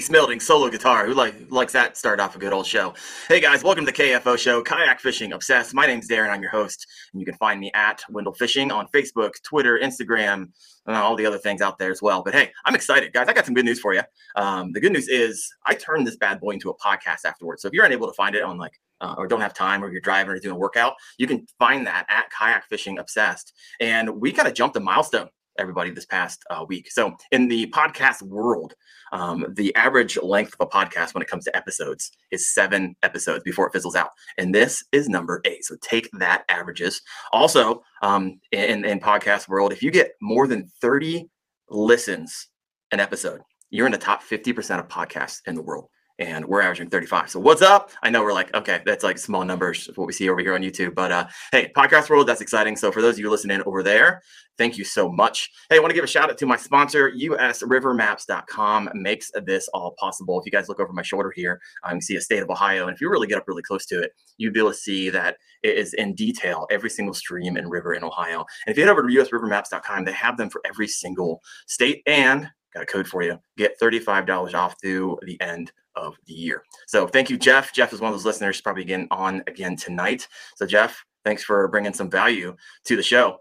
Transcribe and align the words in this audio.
Chase 0.00 0.08
Milding, 0.08 0.40
solo 0.40 0.70
guitar. 0.70 1.04
Who 1.04 1.12
like 1.12 1.34
likes 1.50 1.74
that? 1.74 1.94
Start 1.94 2.20
off 2.20 2.34
a 2.34 2.38
good 2.38 2.54
old 2.54 2.66
show. 2.66 2.94
Hey 3.28 3.38
guys, 3.38 3.62
welcome 3.62 3.84
to 3.84 3.92
the 3.92 4.02
KFO 4.02 4.38
show, 4.38 4.62
Kayak 4.62 4.98
Fishing 4.98 5.34
Obsessed. 5.34 5.74
My 5.74 5.84
name's 5.84 6.08
Darren. 6.08 6.30
I'm 6.30 6.40
your 6.40 6.50
host, 6.50 6.86
and 7.12 7.20
you 7.20 7.26
can 7.26 7.34
find 7.34 7.60
me 7.60 7.70
at 7.74 8.02
Wendell 8.08 8.32
Fishing 8.32 8.72
on 8.72 8.86
Facebook, 8.94 9.32
Twitter, 9.42 9.78
Instagram, 9.78 10.52
and 10.86 10.96
all 10.96 11.16
the 11.16 11.26
other 11.26 11.36
things 11.36 11.60
out 11.60 11.76
there 11.76 11.90
as 11.90 12.00
well. 12.00 12.22
But 12.22 12.32
hey, 12.32 12.50
I'm 12.64 12.74
excited, 12.74 13.12
guys. 13.12 13.28
I 13.28 13.34
got 13.34 13.44
some 13.44 13.52
good 13.52 13.66
news 13.66 13.78
for 13.78 13.92
you. 13.92 14.00
Um, 14.36 14.72
the 14.72 14.80
good 14.80 14.92
news 14.92 15.06
is 15.06 15.46
I 15.66 15.74
turned 15.74 16.06
this 16.06 16.16
bad 16.16 16.40
boy 16.40 16.52
into 16.52 16.70
a 16.70 16.78
podcast 16.78 17.26
afterwards. 17.26 17.60
So 17.60 17.68
if 17.68 17.74
you're 17.74 17.84
unable 17.84 18.06
to 18.06 18.14
find 18.14 18.34
it 18.34 18.42
on 18.42 18.56
like 18.56 18.80
uh, 19.02 19.16
or 19.18 19.26
don't 19.26 19.42
have 19.42 19.52
time 19.52 19.84
or 19.84 19.92
you're 19.92 20.00
driving 20.00 20.32
or 20.32 20.38
doing 20.38 20.56
a 20.56 20.58
workout, 20.58 20.94
you 21.18 21.26
can 21.26 21.46
find 21.58 21.86
that 21.86 22.06
at 22.08 22.30
Kayak 22.30 22.64
Fishing 22.70 22.98
Obsessed. 22.98 23.52
And 23.80 24.18
we 24.18 24.32
kind 24.32 24.48
of 24.48 24.54
jumped 24.54 24.78
a 24.78 24.80
milestone 24.80 25.28
everybody 25.60 25.90
this 25.90 26.06
past 26.06 26.42
uh, 26.50 26.64
week. 26.66 26.90
So, 26.90 27.14
in 27.30 27.48
the 27.48 27.66
podcast 27.70 28.22
world, 28.22 28.74
um, 29.12 29.46
the 29.50 29.74
average 29.76 30.18
length 30.22 30.54
of 30.58 30.66
a 30.66 30.70
podcast 30.70 31.14
when 31.14 31.22
it 31.22 31.28
comes 31.28 31.44
to 31.44 31.56
episodes 31.56 32.10
is 32.30 32.52
seven 32.52 32.96
episodes 33.02 33.44
before 33.44 33.66
it 33.66 33.72
fizzles 33.72 33.96
out. 33.96 34.10
And 34.38 34.54
this 34.54 34.84
is 34.92 35.08
number 35.08 35.40
eight. 35.44 35.64
So, 35.64 35.76
take 35.82 36.08
that 36.12 36.44
averages. 36.48 37.02
Also, 37.32 37.82
um, 38.02 38.40
in, 38.52 38.84
in 38.84 39.00
podcast 39.00 39.48
world, 39.48 39.72
if 39.72 39.82
you 39.82 39.90
get 39.90 40.12
more 40.20 40.46
than 40.46 40.68
30 40.80 41.28
listens 41.68 42.48
an 42.92 43.00
episode, 43.00 43.40
you're 43.70 43.86
in 43.86 43.92
the 43.92 43.98
top 43.98 44.22
50% 44.22 44.80
of 44.80 44.88
podcasts 44.88 45.40
in 45.46 45.54
the 45.54 45.62
world 45.62 45.88
and 46.20 46.44
we're 46.44 46.60
averaging 46.60 46.90
35. 46.90 47.30
So 47.30 47.40
what's 47.40 47.62
up? 47.62 47.90
I 48.02 48.10
know 48.10 48.22
we're 48.22 48.34
like, 48.34 48.54
okay, 48.54 48.82
that's 48.84 49.02
like 49.02 49.18
small 49.18 49.44
numbers 49.44 49.88
of 49.88 49.96
what 49.96 50.06
we 50.06 50.12
see 50.12 50.28
over 50.28 50.40
here 50.40 50.54
on 50.54 50.60
YouTube. 50.60 50.94
But 50.94 51.10
uh, 51.10 51.26
hey, 51.50 51.72
podcast 51.74 52.10
world, 52.10 52.28
that's 52.28 52.42
exciting. 52.42 52.76
So 52.76 52.92
for 52.92 53.00
those 53.00 53.14
of 53.14 53.20
you 53.20 53.30
listening 53.30 53.62
over 53.64 53.82
there, 53.82 54.20
thank 54.58 54.76
you 54.76 54.84
so 54.84 55.10
much. 55.10 55.50
Hey, 55.70 55.76
I 55.76 55.78
want 55.78 55.90
to 55.90 55.94
give 55.94 56.04
a 56.04 56.08
shout 56.08 56.28
out 56.28 56.36
to 56.36 56.46
my 56.46 56.56
sponsor, 56.56 57.10
usrivermaps.com 57.10 58.90
makes 58.94 59.30
this 59.46 59.68
all 59.68 59.94
possible. 59.98 60.38
If 60.38 60.44
you 60.44 60.52
guys 60.52 60.68
look 60.68 60.78
over 60.78 60.92
my 60.92 61.02
shoulder 61.02 61.32
here, 61.34 61.58
um, 61.84 61.96
you 61.96 62.00
see 62.02 62.16
a 62.16 62.20
state 62.20 62.42
of 62.42 62.50
Ohio. 62.50 62.86
And 62.86 62.94
if 62.94 63.00
you 63.00 63.10
really 63.10 63.26
get 63.26 63.38
up 63.38 63.48
really 63.48 63.62
close 63.62 63.86
to 63.86 64.02
it, 64.02 64.12
you'd 64.36 64.52
be 64.52 64.60
able 64.60 64.72
to 64.72 64.76
see 64.76 65.08
that 65.08 65.38
it 65.62 65.78
is 65.78 65.94
in 65.94 66.14
detail 66.14 66.66
every 66.70 66.90
single 66.90 67.14
stream 67.14 67.56
and 67.56 67.70
river 67.70 67.94
in 67.94 68.04
Ohio. 68.04 68.44
And 68.66 68.72
if 68.72 68.76
you 68.76 68.82
head 68.84 68.90
over 68.90 69.02
to 69.02 69.08
usrivermaps.com, 69.08 70.04
they 70.04 70.12
have 70.12 70.36
them 70.36 70.50
for 70.50 70.60
every 70.66 70.86
single 70.86 71.40
state 71.66 72.02
and 72.06 72.50
got 72.72 72.82
a 72.82 72.86
code 72.86 73.06
for 73.06 73.22
you. 73.22 73.38
Get 73.56 73.78
$35 73.80 74.54
off 74.54 74.76
through 74.80 75.18
the 75.22 75.40
end 75.40 75.72
of 75.96 76.16
the 76.26 76.32
year. 76.32 76.62
So 76.86 77.06
thank 77.06 77.30
you, 77.30 77.38
Jeff. 77.38 77.72
Jeff 77.72 77.92
is 77.92 78.00
one 78.00 78.12
of 78.12 78.14
those 78.14 78.24
listeners 78.24 78.60
probably 78.60 78.84
getting 78.84 79.08
on 79.10 79.42
again 79.46 79.76
tonight. 79.76 80.28
So 80.56 80.66
Jeff, 80.66 81.04
thanks 81.24 81.42
for 81.42 81.68
bringing 81.68 81.92
some 81.92 82.10
value 82.10 82.56
to 82.84 82.96
the 82.96 83.02
show. 83.02 83.38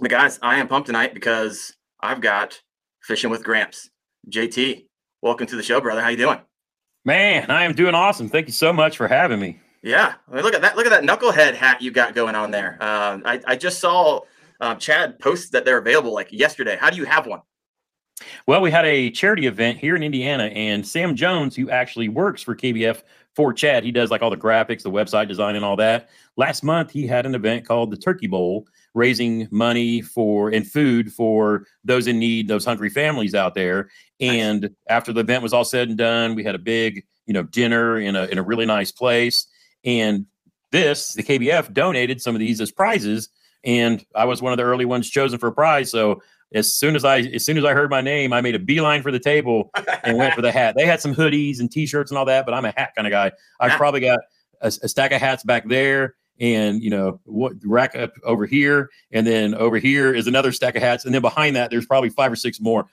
But 0.00 0.10
guys, 0.10 0.38
I 0.42 0.56
am 0.56 0.68
pumped 0.68 0.86
tonight 0.86 1.14
because 1.14 1.74
I've 2.00 2.20
got 2.20 2.60
fishing 3.02 3.30
with 3.30 3.44
Gramps. 3.44 3.90
JT, 4.30 4.86
welcome 5.20 5.46
to 5.46 5.56
the 5.56 5.62
show, 5.62 5.80
brother. 5.80 6.00
How 6.00 6.08
you 6.08 6.16
doing? 6.16 6.40
Man, 7.04 7.50
I 7.50 7.64
am 7.64 7.74
doing 7.74 7.94
awesome. 7.94 8.28
Thank 8.28 8.46
you 8.46 8.52
so 8.52 8.72
much 8.72 8.96
for 8.96 9.08
having 9.08 9.40
me. 9.40 9.60
Yeah, 9.82 10.14
I 10.30 10.34
mean, 10.34 10.44
look 10.44 10.54
at 10.54 10.62
that. 10.62 10.76
Look 10.76 10.86
at 10.86 10.90
that 10.90 11.02
knucklehead 11.02 11.54
hat 11.54 11.82
you 11.82 11.90
got 11.90 12.14
going 12.14 12.36
on 12.36 12.52
there. 12.52 12.74
Um, 12.80 13.22
I, 13.24 13.40
I 13.44 13.56
just 13.56 13.80
saw 13.80 14.20
um, 14.60 14.78
Chad 14.78 15.18
post 15.18 15.50
that 15.52 15.64
they're 15.64 15.78
available 15.78 16.14
like 16.14 16.30
yesterday. 16.30 16.78
How 16.80 16.88
do 16.88 16.96
you 16.96 17.04
have 17.04 17.26
one? 17.26 17.42
Well, 18.46 18.60
we 18.60 18.70
had 18.70 18.84
a 18.84 19.10
charity 19.10 19.46
event 19.46 19.78
here 19.78 19.96
in 19.96 20.02
Indiana, 20.02 20.44
and 20.44 20.86
Sam 20.86 21.16
Jones, 21.16 21.56
who 21.56 21.70
actually 21.70 22.08
works 22.08 22.42
for 22.42 22.54
KBF 22.54 23.02
for 23.34 23.52
Chad, 23.52 23.82
he 23.82 23.92
does 23.92 24.10
like 24.10 24.22
all 24.22 24.30
the 24.30 24.36
graphics, 24.36 24.82
the 24.82 24.90
website 24.90 25.28
design, 25.28 25.56
and 25.56 25.64
all 25.64 25.76
that. 25.76 26.10
Last 26.36 26.62
month, 26.62 26.90
he 26.90 27.06
had 27.06 27.24
an 27.24 27.34
event 27.34 27.66
called 27.66 27.90
the 27.90 27.96
Turkey 27.96 28.26
Bowl, 28.26 28.66
raising 28.94 29.48
money 29.50 30.02
for 30.02 30.50
and 30.50 30.70
food 30.70 31.10
for 31.12 31.66
those 31.84 32.06
in 32.06 32.18
need, 32.18 32.48
those 32.48 32.64
hungry 32.64 32.90
families 32.90 33.34
out 33.34 33.54
there. 33.54 33.88
And 34.20 34.70
after 34.88 35.12
the 35.12 35.20
event 35.20 35.42
was 35.42 35.54
all 35.54 35.64
said 35.64 35.88
and 35.88 35.96
done, 35.96 36.34
we 36.34 36.44
had 36.44 36.54
a 36.54 36.58
big, 36.58 37.06
you 37.26 37.32
know, 37.32 37.42
dinner 37.42 37.98
in 37.98 38.16
a 38.16 38.26
in 38.26 38.38
a 38.38 38.42
really 38.42 38.66
nice 38.66 38.92
place. 38.92 39.46
And 39.84 40.26
this, 40.70 41.14
the 41.14 41.22
KBF 41.22 41.72
donated 41.72 42.20
some 42.20 42.34
of 42.34 42.38
these 42.38 42.60
as 42.60 42.70
prizes, 42.70 43.30
and 43.64 44.04
I 44.14 44.26
was 44.26 44.42
one 44.42 44.52
of 44.52 44.58
the 44.58 44.64
early 44.64 44.84
ones 44.84 45.08
chosen 45.08 45.38
for 45.38 45.48
a 45.48 45.52
prize. 45.52 45.90
So 45.90 46.22
as 46.54 46.74
soon 46.74 46.96
as 46.96 47.04
I 47.04 47.20
as 47.20 47.44
soon 47.44 47.58
as 47.58 47.64
I 47.64 47.72
heard 47.72 47.90
my 47.90 48.00
name, 48.00 48.32
I 48.32 48.40
made 48.40 48.54
a 48.54 48.58
beeline 48.58 49.02
for 49.02 49.10
the 49.10 49.18
table 49.18 49.70
and 50.02 50.16
went 50.16 50.34
for 50.34 50.42
the 50.42 50.52
hat. 50.52 50.74
They 50.76 50.86
had 50.86 51.00
some 51.00 51.14
hoodies 51.14 51.60
and 51.60 51.70
t-shirts 51.70 52.10
and 52.10 52.18
all 52.18 52.24
that, 52.26 52.44
but 52.44 52.54
I'm 52.54 52.64
a 52.64 52.72
hat 52.76 52.92
kind 52.94 53.06
of 53.06 53.10
guy. 53.10 53.32
I've 53.60 53.72
probably 53.72 54.00
got 54.00 54.20
a, 54.60 54.68
a, 54.68 54.88
stack 54.88 55.12
of 55.12 55.20
hats 55.20 55.42
back 55.44 55.68
there, 55.68 56.14
and 56.40 56.82
you 56.82 56.90
know 56.90 57.20
what 57.24 57.54
rack 57.64 57.96
up 57.96 58.12
over 58.24 58.46
here, 58.46 58.90
and 59.10 59.26
then 59.26 59.54
over 59.54 59.78
here 59.78 60.14
is 60.14 60.26
another 60.26 60.52
stack 60.52 60.76
of 60.76 60.82
hats, 60.82 61.04
and 61.04 61.14
then 61.14 61.22
behind 61.22 61.56
that 61.56 61.70
there's 61.70 61.86
probably 61.86 62.10
five 62.10 62.32
or 62.32 62.36
six 62.36 62.60
more. 62.60 62.86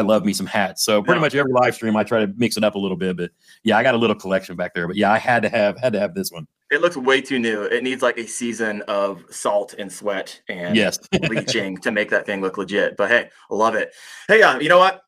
I 0.00 0.02
love 0.02 0.24
me 0.24 0.32
some 0.32 0.46
hats. 0.46 0.82
So 0.82 1.02
pretty 1.02 1.18
yeah. 1.18 1.22
much 1.22 1.34
every 1.34 1.52
live 1.52 1.74
stream 1.74 1.94
I 1.94 2.04
try 2.04 2.24
to 2.24 2.32
mix 2.38 2.56
it 2.56 2.64
up 2.64 2.74
a 2.74 2.78
little 2.78 2.96
bit, 2.96 3.18
but 3.18 3.30
yeah, 3.64 3.76
I 3.76 3.82
got 3.82 3.94
a 3.94 3.98
little 3.98 4.16
collection 4.16 4.56
back 4.56 4.72
there. 4.72 4.86
But 4.86 4.96
yeah, 4.96 5.12
I 5.12 5.18
had 5.18 5.42
to 5.42 5.50
have 5.50 5.78
had 5.78 5.92
to 5.92 6.00
have 6.00 6.14
this 6.14 6.32
one. 6.32 6.46
It 6.70 6.80
looks 6.80 6.96
way 6.96 7.20
too 7.20 7.38
new. 7.38 7.64
It 7.64 7.82
needs 7.82 8.00
like 8.00 8.16
a 8.16 8.26
season 8.26 8.80
of 8.82 9.24
salt 9.28 9.74
and 9.78 9.92
sweat 9.92 10.40
and 10.48 10.74
yes. 10.74 10.98
bleaching 11.22 11.76
to 11.78 11.90
make 11.90 12.08
that 12.10 12.24
thing 12.24 12.40
look 12.40 12.56
legit. 12.56 12.96
But 12.96 13.10
hey, 13.10 13.28
love 13.50 13.74
it. 13.74 13.92
Hey, 14.26 14.42
uh, 14.42 14.58
you 14.58 14.70
know 14.70 14.78
what? 14.78 15.02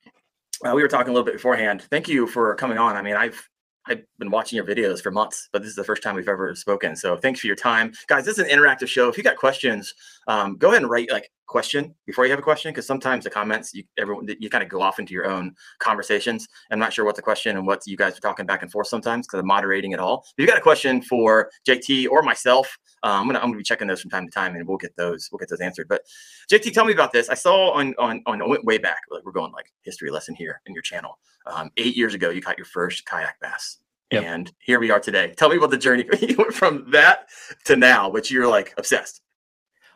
Uh, 0.65 0.73
we 0.75 0.83
were 0.83 0.89
talking 0.89 1.09
a 1.09 1.13
little 1.13 1.25
bit 1.25 1.35
beforehand. 1.35 1.83
Thank 1.91 2.07
you 2.07 2.27
for 2.27 2.55
coming 2.57 2.77
on. 2.77 2.97
I 2.97 3.03
mean, 3.03 3.17
I've 3.17 3.49
I've 3.87 4.03
been 4.19 4.31
watching 4.31 4.57
your 4.57 4.67
videos 4.67 5.01
for 5.01 5.11
months, 5.11 5.49
but 5.53 5.63
this 5.63 5.71
is 5.71 5.77
the 5.77 5.85
first 5.85 6.03
time 6.03 6.15
we've 6.15 6.29
ever 6.29 6.55
spoken. 6.55 6.95
So 6.95 7.17
thanks 7.17 7.41
for 7.41 7.47
your 7.47 7.57
time, 7.57 7.93
guys. 8.07 8.25
This 8.25 8.39
is 8.39 8.47
an 8.47 8.57
interactive 8.57 8.89
show. 8.89 9.09
If 9.09 9.17
you 9.17 9.25
got 9.25 9.37
questions, 9.37 9.95
um, 10.27 10.57
go 10.57 10.69
ahead 10.69 10.83
and 10.83 10.91
write 10.91 11.11
like 11.11 11.31
question 11.47 11.95
before 12.07 12.25
you 12.25 12.31
have 12.31 12.39
a 12.39 12.43
question, 12.43 12.71
because 12.71 12.87
sometimes 12.87 13.25
the 13.25 13.31
comments 13.31 13.75
you 13.75 13.85
everyone 13.99 14.27
you 14.41 14.49
kind 14.49 14.65
of 14.65 14.71
go 14.71 14.81
off 14.81 14.99
into 14.99 15.13
your 15.13 15.27
own 15.27 15.55
conversations. 15.79 16.49
I'm 16.71 16.79
not 16.79 16.93
sure 16.93 17.05
what 17.05 17.17
the 17.17 17.23
question 17.23 17.57
and 17.57 17.67
what 17.67 17.87
you 17.87 17.97
guys 17.97 18.17
are 18.17 18.21
talking 18.21 18.47
back 18.47 18.63
and 18.63 18.73
forth 18.73 18.87
sometimes 18.87 19.27
because 19.27 19.41
I'm 19.41 19.47
moderating 19.47 19.93
it 19.93 20.01
all. 20.01 20.25
If 20.37 20.43
you 20.43 20.47
got 20.47 20.59
a 20.59 20.63
question 20.63 21.03
for 21.03 21.51
JT 21.69 22.09
or 22.09 22.23
myself, 22.23 22.79
uh, 23.03 23.09
I'm 23.09 23.27
gonna 23.27 23.39
I'm 23.39 23.47
gonna 23.47 23.59
be 23.59 23.65
checking 23.65 23.89
those 23.89 24.01
from 24.01 24.11
time 24.11 24.27
to 24.27 24.33
time, 24.33 24.57
and 24.57 24.67
we'll 24.67 24.79
get 24.79 24.97
those 24.97 25.29
we'll 25.31 25.39
get 25.39 25.49
those 25.51 25.61
answered. 25.61 25.89
But 25.89 26.03
JT, 26.51 26.73
tell 26.73 26.85
me 26.85 26.93
about 26.93 27.13
this. 27.13 27.29
I 27.29 27.35
saw 27.35 27.73
on 27.73 27.95
on 27.99 28.23
on 28.27 28.65
way 28.65 28.79
back, 28.79 29.03
like 29.11 29.25
we're 29.25 29.33
going 29.33 29.53
like 29.53 29.73
history 29.83 30.11
lesson 30.11 30.35
here 30.35 30.61
in 30.67 30.75
your 30.75 30.83
channel. 30.83 31.19
Um, 31.47 31.71
eight 31.77 31.97
years 31.97 32.15
ago, 32.15 32.31
you 32.31 32.41
caught 32.41 32.59
your 32.59 32.67
first 32.67 33.05
kayak 33.05 33.39
bass. 33.41 33.79
Yep. 34.13 34.25
And 34.25 34.53
here 34.59 34.79
we 34.79 34.91
are 34.91 35.01
today. 35.01 35.33
Tell 35.37 35.49
me 35.49 35.57
about 35.57 35.71
the 35.71 35.79
journey 35.79 36.05
from 36.53 36.91
that 36.91 37.31
to 37.65 37.77
now, 37.77 38.11
which 38.11 38.31
you're 38.31 38.47
like 38.47 38.75
obsessed. 38.77 39.23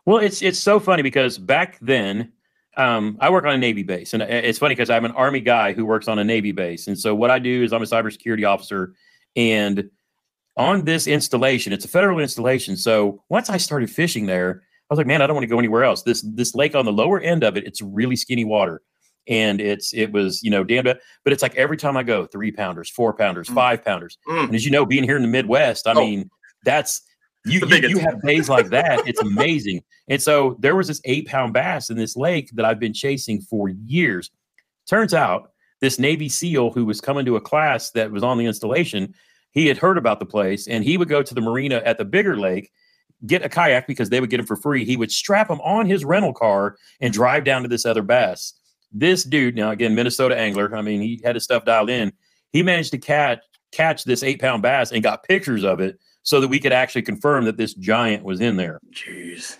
Well, 0.07 0.19
it's 0.19 0.41
it's 0.41 0.59
so 0.59 0.81
funny 0.81 1.03
because 1.03 1.37
back 1.37 1.79
then, 1.81 2.33
um, 2.77 3.19
I 3.21 3.31
work 3.31 3.45
on 3.45 3.53
a 3.53 3.59
Navy 3.59 3.83
base, 3.83 4.15
and 4.15 4.23
it's 4.23 4.59
funny 4.59 4.75
because 4.75 4.89
I'm 4.89 5.05
an 5.05 5.13
Army 5.13 5.41
guy 5.41 5.73
who 5.73 5.85
works 5.85 6.09
on 6.09 6.19
a 6.19 6.25
Navy 6.25 6.53
base, 6.53 6.87
and 6.87 6.99
so 6.99 7.15
what 7.15 7.31
I 7.31 7.39
do 7.39 7.65
is 7.65 7.73
I'm 7.73 7.83
a 7.83 7.87
cybersecurity 7.87 8.49
officer, 8.49 8.95
and 9.35 9.91
on 10.57 10.85
this 10.85 11.07
installation, 11.07 11.73
it's 11.73 11.85
a 11.85 11.89
federal 11.89 12.21
installation. 12.21 12.77
So 12.77 13.23
once 13.29 13.51
I 13.51 13.59
started 13.59 13.91
fishing 13.91 14.27
there, 14.27 14.63
I 14.89 14.95
was 14.95 14.99
like, 14.99 15.07
man, 15.07 15.21
I 15.21 15.27
don't 15.27 15.35
want 15.35 15.43
to 15.43 15.49
go 15.49 15.59
anywhere 15.59 15.85
else. 15.85 16.03
This 16.03 16.23
this 16.23 16.55
lake 16.55 16.75
on 16.75 16.85
the 16.85 16.93
lower 16.93 17.21
end 17.21 17.43
of 17.43 17.57
it, 17.57 17.65
it's 17.65 17.83
really 17.83 18.17
skinny 18.17 18.45
water 18.45 18.83
and 19.29 19.61
it's 19.61 19.93
it 19.93 20.13
was 20.13 20.43
you 20.43 20.51
know 20.51 20.63
damn 20.63 20.85
but 20.85 20.99
it's 21.33 21.43
like 21.43 21.55
every 21.57 21.77
time 21.77 21.97
I 21.97 22.03
go 22.03 22.27
three 22.27 22.53
pounders, 22.53 22.89
four 22.89 23.13
pounders, 23.13 23.49
mm. 23.49 23.55
five 23.55 23.85
pounders, 23.85 24.19
mm. 24.29 24.45
and 24.45 24.55
as 24.55 24.65
you 24.65 24.71
know, 24.71 24.87
being 24.87 25.05
here 25.05 25.17
in 25.17 25.23
the 25.23 25.29
Midwest, 25.29 25.87
I 25.87 25.93
oh. 25.93 26.01
mean 26.01 26.31
that's 26.65 27.03
you, 27.47 27.61
you, 27.67 27.89
you 27.89 27.99
have 27.99 28.21
days 28.23 28.49
like 28.49 28.69
that. 28.71 29.07
It's 29.07 29.21
amazing. 29.21 29.83
And 30.09 30.23
so 30.23 30.57
there 30.61 30.77
was 30.77 30.89
this 30.89 31.01
eight 31.05 31.27
pound 31.27 31.53
bass 31.53 31.91
in 31.91 31.97
this 31.97 32.17
lake 32.17 32.51
that 32.55 32.65
I've 32.65 32.81
been 32.81 32.93
chasing 32.93 33.41
for 33.41 33.69
years. 33.69 34.31
Turns 34.89 35.15
out 35.15 35.51
this 35.81 35.99
Navy 35.99 36.29
SEAL 36.29 36.71
who 36.71 36.85
was 36.85 37.01
coming 37.01 37.25
to 37.27 37.37
a 37.37 37.41
class 37.41 37.91
that 37.91 38.11
was 38.11 38.23
on 38.23 38.39
the 38.39 38.47
installation, 38.47 39.15
he 39.51 39.67
had 39.67 39.79
heard 39.79 39.99
about 39.99 40.21
the 40.21 40.27
place 40.27 40.69
and 40.69 40.85
he 40.85 40.99
would 40.99 41.09
go 41.09 41.23
to 41.23 41.35
the 41.35 41.41
marina 41.41 41.83
at 41.85 41.99
the 41.99 42.05
bigger 42.05 42.37
lake, 42.37 42.71
get 43.27 43.45
a 43.45 43.49
kayak 43.49 43.87
because 43.87 44.11
they 44.11 44.21
would 44.21 44.31
get 44.31 44.41
him 44.41 44.47
for 44.47 44.57
free. 44.57 44.85
He 44.85 44.97
would 44.97 45.11
strap 45.11 45.51
him 45.51 45.61
on 45.61 45.87
his 45.87 46.05
rental 46.05 46.33
car 46.33 46.77
and 47.01 47.13
drive 47.13 47.45
down 47.45 47.63
to 47.63 47.69
this 47.69 47.87
other 47.87 48.03
bass 48.03 48.55
this 48.93 49.25
dude, 49.25 49.57
now 49.57 49.71
again, 49.71 49.95
Minnesota 49.95 50.37
angler, 50.37 50.75
I 50.75 50.83
mean, 50.83 51.01
he 51.01 51.21
had 51.23 51.37
his 51.37 51.45
stuff 51.45 51.65
dialed 51.65 51.91
in. 51.91 52.13
He 52.53 52.63
managed 52.63 52.93
to 52.93 52.99
catch 52.99 53.41
catch 53.73 54.05
this 54.05 54.23
eight 54.23 54.41
pound 54.41 54.63
bass 54.63 54.93
and 54.93 55.03
got 55.03 55.25
pictures 55.25 55.65
of 55.65 55.81
it 55.81 55.99
so 56.27 56.41
that 56.41 56.49
we 56.49 56.59
could 56.59 56.73
actually 56.73 57.03
confirm 57.03 57.45
that 57.45 57.57
this 57.57 57.73
giant 57.75 58.25
was 58.25 58.41
in 58.41 58.57
there. 58.57 58.81
Jeez. 58.93 59.59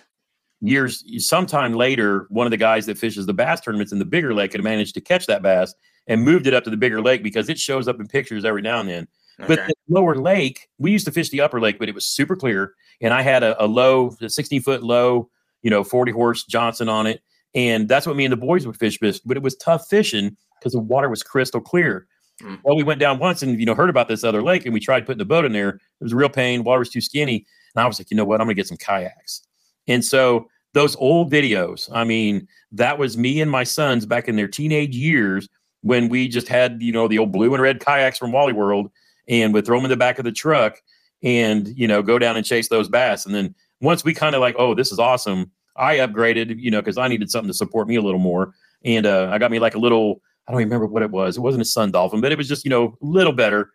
Years 0.59 1.01
sometime 1.25 1.73
later, 1.73 2.27
one 2.29 2.45
of 2.45 2.51
the 2.51 2.57
guys 2.57 2.85
that 2.87 2.97
fishes 2.97 3.25
the 3.25 3.33
bass 3.33 3.61
tournaments 3.61 3.93
in 3.93 3.99
the 3.99 4.05
bigger 4.05 4.33
lake 4.33 4.51
had 4.51 4.61
managed 4.61 4.93
to 4.95 5.01
catch 5.01 5.27
that 5.27 5.41
bass 5.41 5.73
and 6.07 6.23
moved 6.23 6.45
it 6.45 6.53
up 6.53 6.65
to 6.65 6.69
the 6.69 6.75
bigger 6.75 7.01
lake 7.01 7.23
because 7.23 7.47
it 7.47 7.57
shows 7.57 7.87
up 7.87 8.01
in 8.01 8.07
pictures 8.07 8.43
every 8.43 8.61
now 8.61 8.81
and 8.81 8.89
then. 8.89 9.07
Okay. 9.39 9.55
But 9.55 9.67
the 9.67 9.75
lower 9.87 10.15
lake, 10.15 10.67
we 10.77 10.91
used 10.91 11.05
to 11.05 11.11
fish 11.11 11.29
the 11.29 11.39
upper 11.39 11.61
lake, 11.61 11.79
but 11.79 11.87
it 11.87 11.95
was 11.95 12.05
super 12.05 12.35
clear. 12.35 12.73
And 12.99 13.13
I 13.13 13.21
had 13.21 13.43
a, 13.43 13.63
a 13.63 13.65
low, 13.65 14.17
a 14.19 14.29
16 14.29 14.61
foot 14.61 14.83
low, 14.83 15.29
you 15.61 15.69
know, 15.69 15.85
40 15.85 16.11
horse 16.11 16.43
Johnson 16.43 16.89
on 16.89 17.07
it. 17.07 17.21
And 17.55 17.87
that's 17.87 18.05
what 18.05 18.17
me 18.17 18.25
and 18.25 18.31
the 18.33 18.37
boys 18.37 18.67
would 18.67 18.75
fish, 18.77 18.99
but 18.99 19.37
it 19.37 19.43
was 19.43 19.55
tough 19.55 19.87
fishing 19.87 20.35
because 20.59 20.73
the 20.73 20.79
water 20.79 21.07
was 21.07 21.23
crystal 21.23 21.61
clear. 21.61 22.07
Mm. 22.41 22.59
Well, 22.63 22.75
we 22.75 22.83
went 22.83 22.99
down 22.99 23.19
once 23.19 23.41
and 23.41 23.59
you 23.59 23.65
know 23.65 23.75
heard 23.75 23.89
about 23.89 24.07
this 24.07 24.23
other 24.23 24.43
lake, 24.43 24.65
and 24.65 24.73
we 24.73 24.79
tried 24.79 25.05
putting 25.05 25.19
the 25.19 25.25
boat 25.25 25.45
in 25.45 25.53
there. 25.53 25.69
It 25.69 26.03
was 26.03 26.13
a 26.13 26.15
real 26.15 26.29
pain. 26.29 26.63
Water 26.63 26.79
was 26.79 26.89
too 26.89 27.01
skinny, 27.01 27.45
and 27.75 27.83
I 27.83 27.87
was 27.87 27.99
like, 27.99 28.11
you 28.11 28.17
know 28.17 28.25
what? 28.25 28.39
I'm 28.39 28.47
gonna 28.47 28.55
get 28.55 28.67
some 28.67 28.77
kayaks. 28.77 29.41
And 29.87 30.03
so 30.03 30.47
those 30.73 30.95
old 30.97 31.31
videos, 31.31 31.89
I 31.91 32.03
mean, 32.03 32.47
that 32.71 32.99
was 32.99 33.17
me 33.17 33.41
and 33.41 33.49
my 33.49 33.63
sons 33.63 34.05
back 34.05 34.27
in 34.27 34.35
their 34.35 34.47
teenage 34.47 34.95
years 34.95 35.47
when 35.81 36.09
we 36.09 36.27
just 36.27 36.47
had 36.47 36.81
you 36.81 36.91
know 36.91 37.07
the 37.07 37.17
old 37.17 37.31
blue 37.31 37.53
and 37.53 37.61
red 37.63 37.79
kayaks 37.79 38.17
from 38.17 38.31
Wally 38.31 38.53
World 38.53 38.91
and 39.27 39.53
would 39.53 39.65
throw 39.65 39.77
them 39.77 39.85
in 39.85 39.89
the 39.89 39.97
back 39.97 40.19
of 40.19 40.25
the 40.25 40.31
truck 40.31 40.79
and 41.23 41.67
you 41.69 41.87
know 41.87 42.03
go 42.03 42.19
down 42.19 42.37
and 42.37 42.45
chase 42.45 42.69
those 42.69 42.89
bass. 42.89 43.25
And 43.25 43.33
then 43.33 43.55
once 43.81 44.03
we 44.03 44.13
kind 44.13 44.35
of 44.35 44.41
like, 44.41 44.55
oh, 44.57 44.75
this 44.75 44.91
is 44.91 44.99
awesome. 44.99 45.51
I 45.75 45.97
upgraded, 45.97 46.59
you 46.59 46.71
know, 46.71 46.81
because 46.81 46.97
I 46.97 47.07
needed 47.07 47.29
something 47.29 47.49
to 47.49 47.53
support 47.53 47.87
me 47.87 47.95
a 47.95 48.01
little 48.01 48.19
more, 48.19 48.53
and 48.83 49.05
uh, 49.05 49.29
I 49.31 49.37
got 49.37 49.51
me 49.51 49.59
like 49.59 49.75
a 49.75 49.79
little. 49.79 50.21
I 50.47 50.51
don't 50.51 50.61
even 50.61 50.69
remember 50.69 50.87
what 50.87 51.03
it 51.03 51.11
was. 51.11 51.37
It 51.37 51.41
wasn't 51.41 51.61
a 51.61 51.65
Sun 51.65 51.91
Dolphin, 51.91 52.21
but 52.21 52.31
it 52.31 52.37
was 52.37 52.47
just 52.47 52.63
you 52.63 52.69
know 52.69 52.97
a 53.01 53.05
little 53.05 53.33
better. 53.33 53.71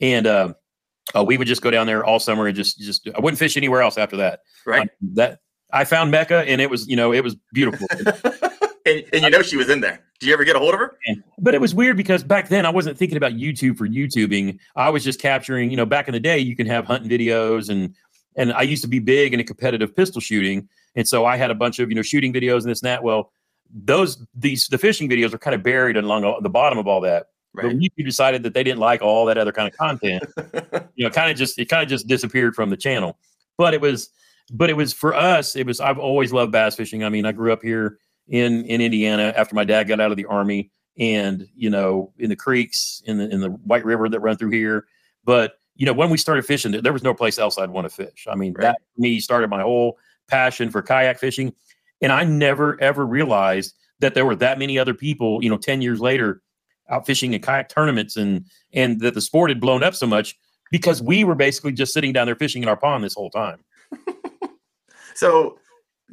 And 0.00 0.26
uh, 0.26 0.54
uh, 1.14 1.24
we 1.24 1.36
would 1.36 1.46
just 1.46 1.62
go 1.62 1.70
down 1.70 1.86
there 1.86 2.04
all 2.04 2.18
summer 2.18 2.46
and 2.46 2.56
just 2.56 2.78
just 2.78 3.08
I 3.14 3.20
wouldn't 3.20 3.38
fish 3.38 3.56
anywhere 3.56 3.82
else 3.82 3.98
after 3.98 4.16
that. 4.16 4.40
Right. 4.64 4.82
Um, 4.82 4.88
that 5.14 5.40
I 5.72 5.84
found 5.84 6.10
Mecca 6.10 6.44
and 6.46 6.60
it 6.60 6.70
was 6.70 6.88
you 6.88 6.96
know 6.96 7.12
it 7.12 7.22
was 7.22 7.36
beautiful. 7.52 7.86
and, 8.86 9.04
and 9.12 9.22
you 9.22 9.30
know 9.30 9.42
she 9.42 9.56
was 9.56 9.70
in 9.70 9.80
there. 9.80 10.00
Did 10.18 10.28
you 10.28 10.32
ever 10.32 10.44
get 10.44 10.56
a 10.56 10.58
hold 10.58 10.74
of 10.74 10.80
her? 10.80 10.98
And- 11.06 11.22
but 11.38 11.54
it 11.54 11.60
was 11.60 11.74
weird 11.74 11.96
because 11.96 12.22
back 12.24 12.48
then 12.48 12.64
I 12.66 12.70
wasn't 12.70 12.96
thinking 12.98 13.16
about 13.16 13.32
YouTube 13.32 13.76
for 13.76 13.86
YouTubing. 13.86 14.58
I 14.74 14.88
was 14.88 15.04
just 15.04 15.20
capturing, 15.20 15.70
you 15.70 15.76
know, 15.76 15.86
back 15.86 16.08
in 16.08 16.12
the 16.12 16.20
day 16.20 16.38
you 16.38 16.56
can 16.56 16.66
have 16.66 16.86
hunting 16.86 17.10
videos 17.10 17.68
and 17.68 17.94
and 18.36 18.52
I 18.52 18.62
used 18.62 18.82
to 18.82 18.88
be 18.88 18.98
big 18.98 19.32
into 19.32 19.44
competitive 19.44 19.94
pistol 19.94 20.20
shooting. 20.20 20.68
And 20.94 21.08
so 21.08 21.24
I 21.24 21.36
had 21.36 21.50
a 21.50 21.54
bunch 21.54 21.78
of, 21.78 21.88
you 21.90 21.94
know, 21.94 22.02
shooting 22.02 22.32
videos 22.32 22.62
and 22.62 22.70
this 22.70 22.82
and 22.82 22.88
that. 22.88 23.02
Well, 23.02 23.32
those 23.72 24.24
these 24.34 24.66
the 24.68 24.78
fishing 24.78 25.08
videos 25.08 25.32
are 25.34 25.38
kind 25.38 25.54
of 25.54 25.62
buried 25.62 25.96
along 25.96 26.40
the 26.42 26.48
bottom 26.50 26.78
of 26.78 26.86
all 26.86 27.00
that. 27.02 27.28
But 27.54 27.64
Right. 27.64 27.68
when 27.72 27.80
YouTube 27.80 28.04
decided 28.04 28.42
that 28.42 28.52
they 28.52 28.62
didn't 28.62 28.80
like 28.80 29.00
all 29.00 29.24
that 29.26 29.38
other 29.38 29.52
kind 29.52 29.66
of 29.66 29.76
content, 29.78 30.24
you 30.94 31.04
know, 31.04 31.10
kind 31.10 31.30
of 31.30 31.36
just 31.38 31.58
it 31.58 31.66
kind 31.70 31.82
of 31.82 31.88
just 31.88 32.06
disappeared 32.06 32.54
from 32.54 32.68
the 32.70 32.76
channel. 32.76 33.18
But 33.56 33.72
it 33.72 33.80
was, 33.80 34.10
but 34.52 34.68
it 34.68 34.74
was 34.76 34.92
for 34.92 35.14
us. 35.14 35.56
It 35.56 35.66
was. 35.66 35.80
I've 35.80 35.98
always 35.98 36.32
loved 36.32 36.52
bass 36.52 36.76
fishing. 36.76 37.02
I 37.02 37.08
mean, 37.08 37.24
I 37.24 37.32
grew 37.32 37.52
up 37.52 37.62
here 37.62 37.98
in 38.28 38.64
in 38.66 38.80
Indiana 38.82 39.32
after 39.36 39.54
my 39.54 39.64
dad 39.64 39.84
got 39.88 40.00
out 40.00 40.10
of 40.10 40.18
the 40.18 40.26
army, 40.26 40.70
and 40.98 41.46
you 41.56 41.70
know, 41.70 42.12
in 42.18 42.28
the 42.28 42.36
creeks 42.36 43.02
in 43.06 43.16
the 43.18 43.28
in 43.30 43.40
the 43.40 43.48
White 43.48 43.84
River 43.86 44.08
that 44.10 44.20
run 44.20 44.36
through 44.36 44.50
here. 44.50 44.84
But 45.24 45.54
you 45.76 45.86
know, 45.86 45.92
when 45.94 46.10
we 46.10 46.18
started 46.18 46.44
fishing, 46.44 46.72
there- 46.72 46.92
was 46.92 47.02
no 47.02 47.14
place 47.14 47.38
else 47.38 47.56
I'd 47.58 47.70
want 47.70 47.86
to 47.88 47.94
fish. 47.94 48.26
I 48.30 48.34
mean, 48.34 48.52
Right. 48.54 48.62
that 48.64 48.78
me 48.98 49.18
started 49.20 49.48
my 49.50 49.62
whole 49.62 49.98
passion 50.28 50.70
for 50.70 50.82
kayak 50.82 51.18
fishing, 51.18 51.54
and 52.00 52.12
I 52.12 52.24
never 52.24 52.80
ever 52.80 53.06
realized 53.06 53.74
that 54.00 54.14
there 54.14 54.26
were 54.26 54.36
that 54.36 54.58
many 54.58 54.78
other 54.78 54.94
people. 54.94 55.42
You 55.42 55.50
know, 55.50 55.58
ten 55.58 55.82
years 55.82 56.00
later, 56.00 56.42
out 56.90 57.06
fishing 57.06 57.34
in 57.34 57.40
kayak 57.42 57.68
tournaments, 57.68 58.16
and 58.16 58.44
and 58.72 59.00
that 59.00 59.14
the 59.14 59.20
sport 59.20 59.50
had 59.50 59.60
blown 59.60 59.82
up 59.82 59.94
so 59.94 60.06
much 60.06 60.36
because 60.70 61.02
we 61.02 61.24
were 61.24 61.34
basically 61.34 61.72
just 61.72 61.92
sitting 61.92 62.12
down 62.12 62.26
there 62.26 62.36
fishing 62.36 62.62
in 62.62 62.68
our 62.68 62.76
pond 62.76 63.04
this 63.04 63.14
whole 63.14 63.30
time. 63.30 63.58
So 65.16 65.58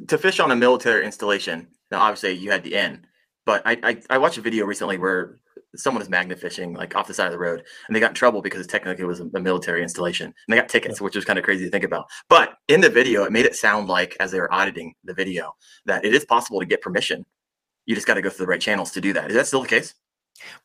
to 0.08 0.16
fish 0.16 0.40
on 0.40 0.50
a 0.50 0.56
military 0.56 1.04
installation, 1.04 1.68
now 1.90 2.00
obviously 2.00 2.32
you 2.32 2.50
had 2.50 2.64
the 2.64 2.74
end, 2.74 3.06
but 3.44 3.62
I, 3.66 3.78
I 3.82 4.02
I 4.08 4.18
watched 4.18 4.38
a 4.38 4.40
video 4.40 4.64
recently 4.64 4.96
where 4.96 5.38
someone 5.76 6.00
was 6.00 6.08
magnet 6.08 6.38
fishing 6.38 6.74
like 6.74 6.94
off 6.96 7.06
the 7.06 7.14
side 7.14 7.26
of 7.26 7.32
the 7.32 7.38
road 7.38 7.62
and 7.86 7.94
they 7.96 8.00
got 8.00 8.10
in 8.10 8.14
trouble 8.14 8.40
because 8.42 8.66
technically 8.66 9.04
it 9.04 9.06
was 9.06 9.20
a, 9.20 9.40
military 9.40 9.82
installation 9.82 10.26
and 10.26 10.34
they 10.48 10.56
got 10.56 10.68
tickets, 10.68 11.00
which 11.00 11.14
was 11.16 11.24
kind 11.24 11.38
of 11.38 11.44
crazy 11.44 11.64
to 11.64 11.70
think 11.70 11.84
about. 11.84 12.06
But 12.28 12.54
in 12.68 12.80
the 12.80 12.90
video, 12.90 13.24
it 13.24 13.32
made 13.32 13.46
it 13.46 13.54
sound 13.56 13.88
like 13.88 14.16
as 14.20 14.30
they 14.30 14.40
were 14.40 14.52
auditing 14.52 14.94
the 15.04 15.14
video 15.14 15.54
that 15.86 16.04
it 16.04 16.14
is 16.14 16.24
possible 16.24 16.60
to 16.60 16.66
get 16.66 16.80
permission. 16.82 17.24
You 17.86 17.94
just 17.94 18.06
got 18.06 18.14
to 18.14 18.22
go 18.22 18.30
through 18.30 18.46
the 18.46 18.50
right 18.50 18.60
channels 18.60 18.90
to 18.92 19.00
do 19.00 19.12
that. 19.12 19.28
Is 19.30 19.36
that 19.36 19.46
still 19.46 19.62
the 19.62 19.68
case? 19.68 19.94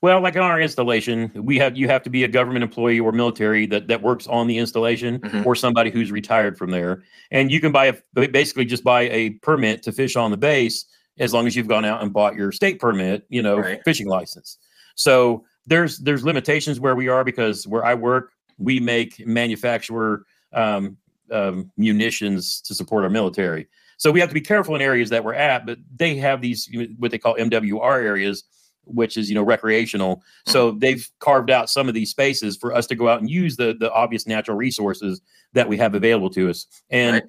Well, 0.01 0.19
like 0.21 0.35
on 0.35 0.41
our 0.43 0.59
installation, 0.59 1.31
we 1.35 1.57
have 1.59 1.77
you 1.77 1.87
have 1.87 2.01
to 2.03 2.09
be 2.09 2.23
a 2.23 2.27
government 2.27 2.63
employee 2.63 2.99
or 2.99 3.11
military 3.11 3.67
that 3.67 3.87
that 3.87 4.01
works 4.01 4.25
on 4.27 4.47
the 4.47 4.57
installation, 4.57 5.19
Mhm. 5.19 5.45
or 5.45 5.53
somebody 5.55 5.91
who's 5.91 6.11
retired 6.11 6.57
from 6.57 6.71
there, 6.71 7.03
and 7.31 7.51
you 7.51 7.59
can 7.61 7.71
buy 7.71 7.85
a 8.15 8.27
basically 8.29 8.65
just 8.65 8.83
buy 8.83 9.03
a 9.03 9.29
permit 9.41 9.83
to 9.83 9.91
fish 9.91 10.15
on 10.15 10.31
the 10.31 10.37
base 10.37 10.85
as 11.19 11.33
long 11.33 11.45
as 11.45 11.55
you've 11.55 11.67
gone 11.67 11.85
out 11.85 12.01
and 12.01 12.11
bought 12.13 12.35
your 12.35 12.51
state 12.51 12.79
permit, 12.79 13.25
you 13.29 13.43
know, 13.43 13.57
Right. 13.59 13.79
fishing 13.85 14.07
license. 14.07 14.57
So 14.99 15.45
there's 15.65 15.99
there's 15.99 16.25
limitations 16.25 16.79
where 16.79 16.95
we 16.95 17.07
are 17.07 17.23
because 17.23 17.65
where 17.65 17.85
I 17.85 17.93
work, 17.93 18.33
we 18.57 18.81
make 18.81 19.25
manufacture 19.25 20.25
um, 20.51 20.97
um, 21.31 21.71
munitions 21.77 22.59
to 22.61 22.75
support 22.75 23.05
our 23.05 23.09
military. 23.09 23.69
So 23.97 24.11
we 24.11 24.19
have 24.19 24.27
to 24.29 24.33
be 24.33 24.41
careful 24.41 24.75
in 24.75 24.81
areas 24.81 25.09
that 25.09 25.23
we're 25.23 25.35
at, 25.35 25.65
but 25.65 25.77
they 25.95 26.15
have 26.17 26.41
these 26.41 26.69
what 26.97 27.11
they 27.11 27.17
call 27.17 27.35
MWR 27.35 28.03
areas, 28.03 28.43
which 28.83 29.15
is 29.15 29.29
you 29.29 29.35
know 29.35 29.43
recreational. 29.43 30.21
So 30.45 30.71
they've 30.71 31.09
carved 31.19 31.49
out 31.49 31.69
some 31.69 31.87
of 31.87 31.93
these 31.93 32.09
spaces 32.09 32.57
for 32.57 32.73
us 32.73 32.85
to 32.87 32.95
go 32.95 33.07
out 33.07 33.21
and 33.21 33.29
use 33.29 33.55
the 33.55 33.77
the 33.79 33.91
obvious 33.93 34.27
natural 34.27 34.57
resources 34.57 35.21
that 35.53 35.69
we 35.69 35.77
have 35.77 35.95
available 35.95 36.29
to 36.31 36.49
us. 36.49 36.67
And 36.89 37.13
Right. 37.13 37.23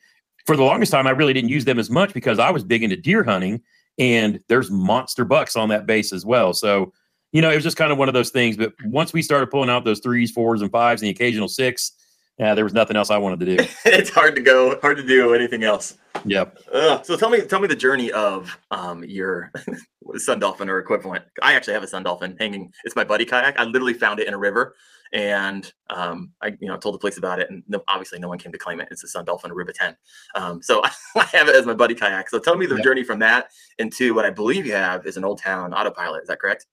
for 0.44 0.56
the 0.56 0.64
longest 0.64 0.90
time, 0.90 1.06
I 1.06 1.10
really 1.10 1.34
didn't 1.34 1.50
use 1.50 1.64
them 1.64 1.78
as 1.78 1.88
much 1.88 2.12
because 2.14 2.40
I 2.40 2.50
was 2.50 2.64
big 2.64 2.82
into 2.82 2.96
deer 2.96 3.22
hunting, 3.22 3.62
and 3.96 4.40
there's 4.48 4.72
monster 4.72 5.24
bucks 5.24 5.54
on 5.54 5.68
that 5.68 5.86
base 5.86 6.12
as 6.12 6.26
well. 6.26 6.52
So 6.52 6.92
you 7.32 7.42
know, 7.42 7.50
it 7.50 7.54
was 7.54 7.64
just 7.64 7.76
kind 7.76 7.92
of 7.92 7.98
one 7.98 8.08
of 8.08 8.14
those 8.14 8.30
things. 8.30 8.56
But 8.56 8.72
once 8.84 9.12
we 9.12 9.22
started 9.22 9.50
pulling 9.50 9.70
out 9.70 9.84
those 9.84 10.00
threes, 10.00 10.30
fours, 10.30 10.62
and 10.62 10.70
fives, 10.70 11.02
and 11.02 11.06
the 11.06 11.10
occasional 11.10 11.48
six, 11.48 11.92
yeah, 12.38 12.54
there 12.54 12.64
was 12.64 12.72
nothing 12.72 12.96
else 12.96 13.10
I 13.10 13.18
wanted 13.18 13.40
to 13.40 13.56
do. 13.56 13.64
it's 13.84 14.10
hard 14.10 14.34
to 14.36 14.40
go, 14.42 14.78
hard 14.80 14.96
to 14.96 15.06
do 15.06 15.34
anything 15.34 15.62
else. 15.62 15.96
Yep. 16.24 16.58
Ugh. 16.72 17.04
so 17.04 17.16
tell 17.16 17.30
me, 17.30 17.42
tell 17.42 17.60
me 17.60 17.68
the 17.68 17.76
journey 17.76 18.10
of 18.12 18.58
um 18.70 19.04
your 19.04 19.52
sun 20.16 20.38
dolphin 20.38 20.68
or 20.68 20.78
equivalent. 20.78 21.24
I 21.42 21.54
actually 21.54 21.74
have 21.74 21.82
a 21.82 21.86
sun 21.86 22.02
dolphin 22.02 22.36
hanging. 22.40 22.72
It's 22.84 22.96
my 22.96 23.04
buddy 23.04 23.24
kayak. 23.24 23.58
I 23.58 23.64
literally 23.64 23.94
found 23.94 24.20
it 24.20 24.26
in 24.26 24.34
a 24.34 24.38
river, 24.38 24.74
and 25.12 25.72
um 25.90 26.32
I 26.42 26.48
you 26.58 26.66
know 26.68 26.76
told 26.76 26.94
the 26.94 26.98
police 26.98 27.16
about 27.16 27.38
it, 27.40 27.48
and 27.50 27.62
no, 27.68 27.82
obviously 27.88 28.18
no 28.18 28.28
one 28.28 28.38
came 28.38 28.52
to 28.52 28.58
claim 28.58 28.80
it. 28.80 28.88
It's 28.90 29.04
a 29.04 29.08
sun 29.08 29.24
dolphin 29.24 29.50
Aruba 29.50 29.72
ten. 29.72 29.96
Um, 30.34 30.60
so 30.62 30.82
I 31.16 31.24
have 31.32 31.48
it 31.48 31.54
as 31.54 31.64
my 31.64 31.74
buddy 31.74 31.94
kayak. 31.94 32.28
So 32.28 32.38
tell 32.38 32.56
me 32.56 32.66
the 32.66 32.74
Yep. 32.76 32.84
journey 32.84 33.04
from 33.04 33.18
that 33.20 33.50
into 33.78 34.14
what 34.14 34.24
I 34.24 34.30
believe 34.30 34.66
you 34.66 34.72
have 34.72 35.06
is 35.06 35.16
an 35.16 35.24
old 35.24 35.38
town 35.40 35.72
autopilot. 35.72 36.22
Is 36.22 36.28
that 36.28 36.40
correct? 36.40 36.66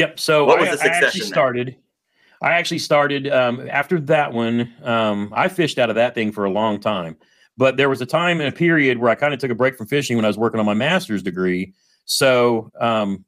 Yep. 0.00 0.18
So 0.18 0.46
What 0.46 0.58
I, 0.60 0.70
was 0.70 0.80
the 0.80 0.86
I 0.86 0.88
actually 0.94 1.20
there? 1.20 1.28
started. 1.28 1.76
I 2.42 2.52
actually 2.52 2.78
started 2.78 3.28
um, 3.28 3.68
after 3.68 4.00
that 4.00 4.32
one. 4.32 4.72
Um, 4.82 5.30
I 5.36 5.48
fished 5.48 5.78
out 5.78 5.90
of 5.90 5.96
that 5.96 6.14
thing 6.14 6.32
for 6.32 6.46
a 6.46 6.50
long 6.50 6.80
time, 6.80 7.18
but 7.58 7.76
there 7.76 7.90
was 7.90 8.00
a 8.00 8.06
time 8.06 8.40
and 8.40 8.48
a 8.48 8.56
period 8.56 8.96
where 8.96 9.10
I 9.10 9.14
kind 9.14 9.34
of 9.34 9.40
took 9.40 9.50
a 9.50 9.54
break 9.54 9.76
from 9.76 9.86
fishing 9.88 10.16
when 10.16 10.24
I 10.24 10.28
was 10.28 10.38
working 10.38 10.58
on 10.58 10.64
my 10.64 10.72
master's 10.72 11.22
degree. 11.22 11.74
So, 12.06 12.70
um, 12.80 13.26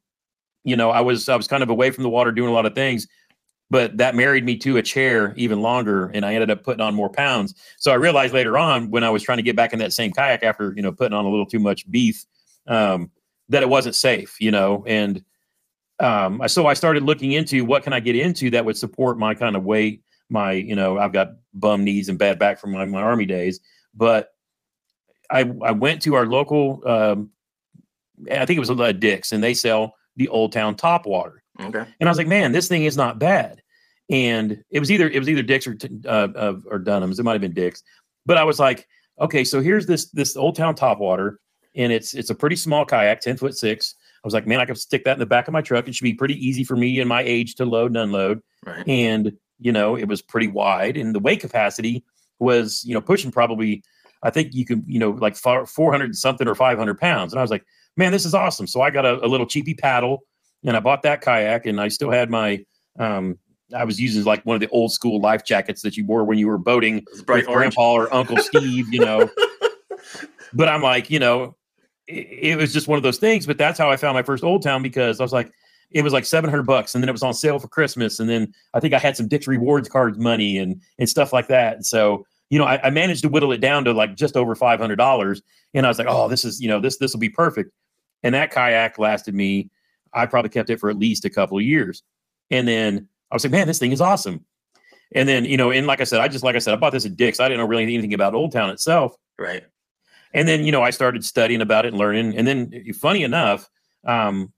you 0.64 0.74
know, 0.74 0.88
I 0.90 1.02
was 1.02 1.28
I 1.28 1.36
was 1.36 1.46
kind 1.46 1.62
of 1.62 1.68
away 1.68 1.90
from 1.90 2.04
the 2.04 2.08
water 2.08 2.32
doing 2.32 2.48
a 2.48 2.54
lot 2.54 2.64
of 2.64 2.74
things, 2.74 3.06
but 3.68 3.98
that 3.98 4.14
married 4.14 4.46
me 4.46 4.56
to 4.58 4.78
a 4.78 4.82
chair 4.82 5.34
even 5.36 5.60
longer, 5.60 6.06
and 6.14 6.24
I 6.24 6.32
ended 6.32 6.50
up 6.50 6.62
putting 6.64 6.80
on 6.80 6.94
more 6.94 7.10
pounds. 7.10 7.54
So 7.76 7.92
I 7.92 7.96
realized 7.96 8.32
later 8.32 8.56
on 8.56 8.90
when 8.90 9.04
I 9.04 9.10
was 9.10 9.22
trying 9.22 9.38
to 9.38 9.42
get 9.42 9.56
back 9.56 9.74
in 9.74 9.78
that 9.80 9.92
same 9.92 10.12
kayak 10.12 10.42
after 10.42 10.72
you 10.74 10.80
know 10.80 10.92
putting 10.92 11.12
on 11.12 11.26
a 11.26 11.28
little 11.28 11.44
too 11.44 11.60
much 11.60 11.90
beef, 11.90 12.24
um, 12.66 13.10
that 13.50 13.62
it 13.62 13.68
wasn't 13.68 13.94
safe. 13.94 14.40
You 14.40 14.52
know, 14.52 14.84
and 14.86 15.22
um, 16.02 16.42
so 16.48 16.66
I 16.66 16.74
started 16.74 17.02
looking 17.04 17.32
into 17.32 17.64
what 17.64 17.82
can 17.82 17.92
I 17.92 18.00
get 18.00 18.16
into 18.16 18.50
that 18.50 18.64
would 18.64 18.76
support 18.76 19.18
my 19.18 19.34
kind 19.34 19.56
of 19.56 19.64
weight. 19.64 20.02
My, 20.28 20.52
you 20.52 20.74
know, 20.74 20.98
I've 20.98 21.12
got 21.12 21.32
bum 21.54 21.84
knees 21.84 22.08
and 22.08 22.18
bad 22.18 22.38
back 22.38 22.58
from 22.58 22.72
my, 22.72 22.84
my 22.86 23.00
army 23.02 23.26
days, 23.26 23.60
but 23.94 24.30
I 25.30 25.40
I 25.62 25.72
went 25.72 26.02
to 26.02 26.14
our 26.14 26.26
local, 26.26 26.82
um, 26.88 27.30
I 28.30 28.44
think 28.46 28.56
it 28.56 28.60
was 28.60 28.70
a 28.70 28.92
Dick's, 28.92 29.32
and 29.32 29.42
they 29.42 29.54
sell 29.54 29.94
the 30.16 30.28
Old 30.28 30.52
Town 30.52 30.74
Top 30.74 31.06
Water, 31.06 31.42
Okay. 31.60 31.84
and 32.00 32.08
I 32.08 32.10
was 32.10 32.18
like, 32.18 32.26
man, 32.28 32.52
this 32.52 32.68
thing 32.68 32.84
is 32.84 32.96
not 32.96 33.18
bad. 33.18 33.62
And 34.10 34.62
it 34.70 34.80
was 34.80 34.90
either 34.90 35.08
it 35.08 35.18
was 35.18 35.28
either 35.28 35.42
Dick's 35.42 35.66
or 35.66 35.76
uh, 36.06 36.54
or 36.66 36.78
Dunham's. 36.78 37.18
It 37.18 37.22
might 37.22 37.32
have 37.32 37.40
been 37.40 37.54
Dick's, 37.54 37.82
but 38.26 38.36
I 38.36 38.44
was 38.44 38.58
like, 38.58 38.86
okay, 39.20 39.44
so 39.44 39.60
here's 39.60 39.86
this 39.86 40.10
this 40.10 40.36
Old 40.36 40.56
Town 40.56 40.74
Top 40.74 40.98
Water, 40.98 41.40
and 41.74 41.92
it's 41.92 42.12
it's 42.14 42.30
a 42.30 42.34
pretty 42.34 42.56
small 42.56 42.84
kayak, 42.84 43.20
ten 43.20 43.36
foot 43.36 43.56
six. 43.56 43.94
I 44.24 44.26
was 44.26 44.34
like, 44.34 44.46
man, 44.46 44.60
I 44.60 44.66
could 44.66 44.78
stick 44.78 45.04
that 45.04 45.14
in 45.14 45.18
the 45.18 45.26
back 45.26 45.48
of 45.48 45.52
my 45.52 45.62
truck. 45.62 45.88
It 45.88 45.94
should 45.94 46.04
be 46.04 46.14
pretty 46.14 46.34
easy 46.34 46.62
for 46.62 46.76
me 46.76 47.00
and 47.00 47.08
my 47.08 47.22
age 47.22 47.56
to 47.56 47.64
load 47.64 47.90
and 47.90 47.96
unload. 47.96 48.40
Right. 48.64 48.86
And 48.88 49.32
you 49.58 49.72
know, 49.72 49.96
it 49.96 50.06
was 50.08 50.22
pretty 50.22 50.48
wide, 50.48 50.96
and 50.96 51.14
the 51.14 51.20
weight 51.20 51.40
capacity 51.40 52.04
was 52.38 52.82
you 52.84 52.94
know 52.94 53.00
pushing 53.00 53.30
probably, 53.30 53.82
I 54.22 54.30
think 54.30 54.54
you 54.54 54.64
can, 54.64 54.84
you 54.86 54.98
know 54.98 55.10
like 55.10 55.36
four 55.36 55.92
hundred 55.92 56.16
something 56.16 56.48
or 56.48 56.54
five 56.54 56.78
hundred 56.78 56.98
pounds. 56.98 57.32
And 57.32 57.38
I 57.38 57.42
was 57.42 57.50
like, 57.50 57.64
man, 57.96 58.12
this 58.12 58.24
is 58.24 58.34
awesome. 58.34 58.66
So 58.66 58.80
I 58.80 58.90
got 58.90 59.06
a, 59.06 59.24
a 59.24 59.28
little 59.28 59.46
cheapy 59.46 59.74
paddle, 59.74 60.24
and 60.64 60.76
I 60.76 60.80
bought 60.80 61.02
that 61.02 61.20
kayak, 61.20 61.66
and 61.66 61.80
I 61.80 61.88
still 61.88 62.10
had 62.10 62.30
my 62.30 62.64
um, 62.98 63.38
I 63.74 63.84
was 63.84 64.00
using 64.00 64.24
like 64.24 64.44
one 64.44 64.54
of 64.54 64.60
the 64.60 64.68
old 64.68 64.92
school 64.92 65.20
life 65.20 65.44
jackets 65.44 65.82
that 65.82 65.96
you 65.96 66.04
wore 66.04 66.24
when 66.24 66.38
you 66.38 66.46
were 66.46 66.58
boating 66.58 66.98
It 66.98 67.04
was 67.10 67.22
bright 67.22 67.46
with 67.46 67.48
orange. 67.48 67.74
grandpa 67.74 67.92
or 67.92 68.14
Uncle 68.14 68.36
Steve, 68.38 68.92
you 68.92 69.00
know. 69.00 69.30
but 70.52 70.68
I'm 70.68 70.82
like, 70.82 71.10
you 71.10 71.18
know, 71.18 71.56
it, 72.06 72.58
was 72.58 72.72
just 72.72 72.88
one 72.88 72.96
of 72.96 73.02
those 73.02 73.18
things. 73.18 73.46
But 73.46 73.58
that's 73.58 73.78
how 73.78 73.90
I 73.90 73.96
found 73.96 74.14
my 74.14 74.22
first 74.22 74.44
Old 74.44 74.62
Town 74.62 74.82
because 74.82 75.20
I 75.20 75.22
was 75.22 75.32
like, 75.32 75.52
it 75.90 76.02
was 76.02 76.12
like 76.12 76.24
700 76.24 76.62
bucks, 76.62 76.94
and 76.94 77.02
then 77.02 77.08
it 77.08 77.12
was 77.12 77.22
on 77.22 77.34
sale 77.34 77.58
for 77.58 77.68
Christmas, 77.68 78.18
and 78.18 78.28
then 78.28 78.54
I 78.72 78.80
think 78.80 78.94
I 78.94 78.98
had 78.98 79.16
some 79.16 79.28
Dick's 79.28 79.46
Rewards 79.46 79.88
cards 79.88 80.18
money 80.18 80.56
and 80.58 80.80
and 80.98 81.08
stuff 81.08 81.32
like 81.32 81.48
that. 81.48 81.74
And 81.74 81.84
so, 81.84 82.24
you 82.48 82.58
know, 82.58 82.64
I, 82.64 82.80
I 82.86 82.90
managed 82.90 83.22
to 83.22 83.28
whittle 83.28 83.52
it 83.52 83.60
down 83.60 83.84
to 83.84 83.92
like 83.92 84.16
just 84.16 84.36
over 84.36 84.54
500 84.54 84.96
dollars, 84.96 85.42
and 85.74 85.84
I 85.84 85.90
was 85.90 85.98
like, 85.98 86.08
oh, 86.08 86.28
this 86.28 86.44
is 86.44 86.60
you 86.60 86.68
know 86.68 86.80
this 86.80 86.96
this 86.96 87.12
will 87.12 87.20
be 87.20 87.28
perfect. 87.28 87.70
And 88.22 88.34
that 88.34 88.52
kayak 88.52 88.98
lasted 88.98 89.34
me. 89.34 89.70
I 90.14 90.26
probably 90.26 90.50
kept 90.50 90.70
it 90.70 90.80
for 90.80 90.88
at 90.88 90.98
least 90.98 91.24
a 91.24 91.30
couple 91.30 91.58
of 91.58 91.64
years, 91.64 92.02
and 92.50 92.66
then 92.66 93.08
I 93.30 93.34
was 93.34 93.44
like, 93.44 93.52
man, 93.52 93.66
this 93.66 93.78
thing 93.78 93.92
is 93.92 94.00
awesome. 94.00 94.44
And 95.14 95.28
then, 95.28 95.44
you 95.44 95.56
know, 95.56 95.70
and 95.70 95.86
like 95.86 96.00
I 96.00 96.04
said, 96.04 96.20
I 96.20 96.28
just 96.28 96.44
like 96.44 96.56
I 96.56 96.58
said, 96.58 96.72
I 96.72 96.76
bought 96.76 96.92
this 96.92 97.06
at 97.06 97.16
Dick's. 97.16 97.40
I 97.40 97.48
didn't 97.48 97.58
know 97.58 97.66
really 97.66 97.82
anything 97.82 98.14
about 98.14 98.34
Old 98.34 98.52
Town 98.52 98.70
itself. 98.70 99.14
Right. 99.38 99.64
And 100.34 100.48
then, 100.48 100.64
you 100.64 100.72
know, 100.72 100.82
I 100.82 100.90
started 100.90 101.24
studying 101.24 101.60
about 101.60 101.84
it 101.84 101.88
and 101.88 101.98
learning. 101.98 102.36
And 102.36 102.46
then, 102.46 102.92
funny 102.94 103.22
enough, 103.22 103.68
um, 104.04 104.52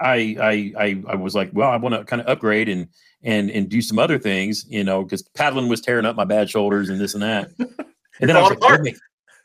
I 0.00 0.36
I 0.40 0.84
I, 0.84 1.02
I 1.08 1.14
was 1.14 1.34
like, 1.34 1.50
well, 1.52 1.70
I 1.70 1.76
want 1.76 1.94
to 1.94 2.04
kind 2.04 2.20
of 2.20 2.28
upgrade 2.28 2.68
and 2.68 2.88
and 3.22 3.50
and 3.50 3.68
do 3.68 3.80
some 3.80 3.98
other 3.98 4.18
things, 4.18 4.66
you 4.68 4.84
know, 4.84 5.02
because 5.02 5.22
paddling 5.22 5.68
was 5.68 5.80
tearing 5.80 6.06
up 6.06 6.16
my 6.16 6.24
bad 6.24 6.50
shoulders 6.50 6.88
and 6.88 7.00
this 7.00 7.14
and 7.14 7.22
that. 7.22 7.50
And 8.18 8.30
then 8.30 8.36
I 8.36 8.40
was 8.40 8.50
like, 8.50 8.60
they 8.60 8.82
make, 8.82 8.96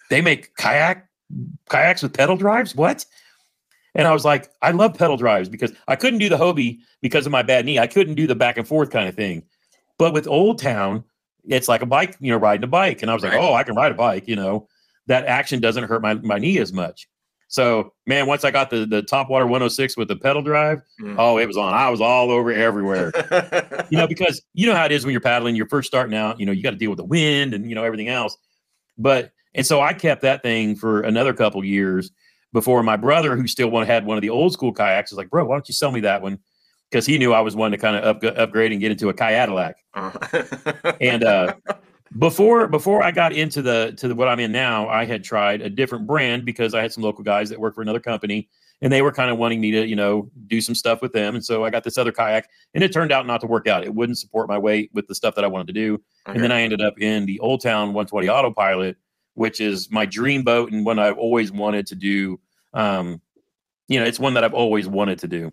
they 0.10 0.22
make 0.22 0.56
kayak 0.56 1.10
kayaks 1.70 2.02
with 2.02 2.14
pedal 2.14 2.38
drives. 2.38 2.76
What? 2.76 3.06
And 3.94 4.08
I 4.08 4.14
was 4.14 4.24
like, 4.24 4.50
I 4.62 4.72
love 4.72 4.94
pedal 4.94 5.18
drives 5.18 5.50
because 5.50 5.74
I 5.88 5.96
couldn't 5.96 6.20
do 6.20 6.30
the 6.30 6.38
Hobie 6.38 6.80
because 7.02 7.26
of 7.26 7.32
my 7.32 7.42
bad 7.42 7.66
knee. 7.66 7.80
I 7.80 7.88
couldn't 7.88 8.16
do 8.16 8.28
the 8.28 8.36
back 8.36 8.58
and 8.58 8.68
forth 8.68 8.90
kind 8.90 9.10
of 9.10 9.16
thing. 9.16 9.44
But 9.98 10.14
with 10.14 10.28
Old 10.28 10.60
Town, 10.60 11.04
it's 11.46 11.68
like 11.68 11.82
a 11.82 11.86
bike, 11.86 12.16
you 12.20 12.32
know, 12.32 12.38
riding 12.38 12.64
a 12.64 12.68
bike. 12.68 13.02
And 13.02 13.12
I 13.12 13.14
was 13.14 13.24
like, 13.24 13.34
oh, 13.34 13.54
I 13.54 13.64
can 13.64 13.76
ride 13.76 13.92
a 13.92 13.96
bike, 13.96 14.28
you 14.28 14.36
know, 14.36 14.68
that 15.08 15.26
action 15.26 15.60
doesn't 15.60 15.86
hurt 15.86 16.02
my, 16.02 16.16
my 16.16 16.38
knee 16.38 16.60
as 16.60 16.72
much. 16.72 17.08
So 17.52 17.92
man, 18.08 18.28
once 18.28 18.46
I 18.46 18.52
got 18.52 18.70
the 18.70 18.86
the 18.86 19.02
top 19.02 19.30
water 19.30 19.46
106 19.46 19.98
with 19.98 20.08
the 20.08 20.16
pedal 20.16 20.42
drive, 20.42 20.82
mm. 21.02 21.16
oh, 21.18 21.38
it 21.38 21.48
was 21.48 21.58
on. 21.58 21.74
I 21.74 21.90
was 21.90 22.00
all 22.00 22.32
over 22.32 22.50
everywhere. 22.52 23.12
you 23.90 23.98
know, 23.98 24.08
because 24.08 24.42
you 24.54 24.66
know 24.66 24.74
how 24.74 24.86
it 24.86 24.94
is 24.94 25.04
when 25.04 25.12
you're 25.12 25.20
paddling, 25.20 25.58
you're 25.58 25.68
first 25.68 25.88
starting 25.88 26.16
out, 26.16 26.40
you 26.40 26.46
know, 26.46 26.54
you 26.54 26.64
got 26.64 26.72
to 26.72 26.78
deal 26.78 26.90
with 26.90 26.98
the 26.98 27.04
wind 27.04 27.54
and 27.54 27.68
you 27.68 27.76
know 27.76 27.84
everything 27.84 28.08
else. 28.08 28.38
But 28.98 29.32
and 29.54 29.66
so 29.66 29.82
I 29.82 29.92
kept 29.92 30.22
that 30.22 30.44
thing 30.44 30.78
for 30.78 31.02
another 31.02 31.34
couple 31.34 31.64
years 31.66 32.10
before 32.54 32.84
my 32.84 32.96
brother, 32.96 33.36
who 33.36 33.48
still 33.48 33.70
one 33.70 33.86
had 33.86 34.06
one 34.06 34.18
of 34.18 34.22
the 34.22 34.30
old 34.30 34.54
school 34.54 34.72
kayaks, 34.72 35.12
was 35.12 35.18
like, 35.18 35.30
"Bro, 35.30 35.46
why 35.46 35.56
don't 35.56 35.68
you 35.68 35.74
sell 35.74 35.92
me 35.92 36.00
that 36.02 36.22
one?" 36.22 36.40
Because 36.90 37.06
he 37.06 37.18
knew 37.18 37.34
I 37.34 37.42
was 37.42 37.56
one 37.56 37.72
to 37.72 37.78
kind 37.78 37.98
of 37.98 38.24
up, 38.24 38.38
upgrade 38.38 38.72
and 38.72 38.80
get 38.80 38.92
into 38.92 39.10
a 39.10 39.14
kayadilac. 39.14 39.74
Uh-huh. 39.94 40.94
and 41.02 41.24
uh, 41.24 41.54
before 42.18 42.68
before 42.68 43.04
I 43.04 43.12
got 43.12 43.32
into 43.34 43.62
the 43.62 43.94
to 43.98 44.10
the, 44.10 44.16
what 44.16 44.28
I'm 44.28 44.40
in 44.40 44.52
now, 44.52 44.90
I 44.90 45.06
had 45.06 45.24
tried 45.24 45.62
a 45.62 45.70
different 45.70 46.06
brand 46.06 46.46
because 46.46 46.74
I 46.74 46.82
had 46.82 46.92
some 46.92 47.04
local 47.04 47.24
guys 47.24 47.50
that 47.50 47.60
work 47.60 47.74
for 47.74 47.82
another 47.82 48.00
company, 48.00 48.50
and 48.82 48.92
they 48.92 49.02
were 49.02 49.14
kind 49.14 49.32
of 49.32 49.38
wanting 49.38 49.62
me 49.62 49.72
to 49.72 49.88
you 49.88 49.96
know 49.96 50.30
do 50.48 50.60
some 50.60 50.76
stuff 50.76 51.02
with 51.02 51.14
them, 51.14 51.36
and 51.36 51.46
so 51.46 51.64
I 51.64 51.70
got 51.70 51.84
this 51.84 51.98
other 51.98 52.12
kayak, 52.12 52.50
and 52.74 52.84
it 52.84 52.92
turned 52.92 53.12
out 53.12 53.26
not 53.26 53.40
to 53.42 53.48
work 53.48 53.68
out. 53.68 53.84
It 53.84 53.96
wouldn't 53.96 54.18
support 54.18 54.50
my 54.50 54.58
weight 54.58 54.90
with 54.94 55.08
the 55.08 55.16
stuff 55.16 55.36
that 55.36 55.46
I 55.46 55.48
wanted 55.48 55.68
to 55.68 55.74
do, 55.74 55.94
okay. 56.28 56.36
and 56.36 56.44
then 56.44 56.52
I 56.52 56.62
ended 56.62 56.82
up 56.82 57.00
in 57.00 57.26
the 57.26 57.40
Old 57.40 57.62
Town 57.62 57.94
120 57.94 58.28
Autopilot, 58.28 58.98
which 59.36 59.62
is 59.62 59.90
my 59.90 60.06
dream 60.06 60.44
boat 60.44 60.72
and 60.72 60.86
one 60.86 61.00
I've 61.00 61.18
always 61.18 61.52
wanted 61.52 61.88
to 61.88 61.96
do. 61.96 62.40
Um, 62.74 63.22
you 63.88 64.00
know, 64.00 64.06
it's 64.06 64.20
one 64.20 64.34
that 64.34 64.44
I've 64.44 64.54
always 64.54 64.88
wanted 64.88 65.20
to 65.20 65.28
do. 65.28 65.52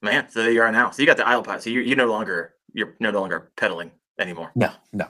Man, 0.00 0.28
so 0.28 0.46
you 0.46 0.60
are 0.62 0.70
now. 0.70 0.90
So 0.90 1.02
you 1.02 1.06
got 1.06 1.16
the 1.16 1.28
Autopilot. 1.28 1.62
So 1.62 1.70
you 1.70 1.80
you 1.80 1.96
no 1.96 2.06
longer 2.06 2.54
you're 2.72 2.94
no 3.00 3.10
longer 3.10 3.50
pedaling 3.56 3.90
anymore. 4.18 4.52
No, 4.54 4.70
no. 4.92 5.08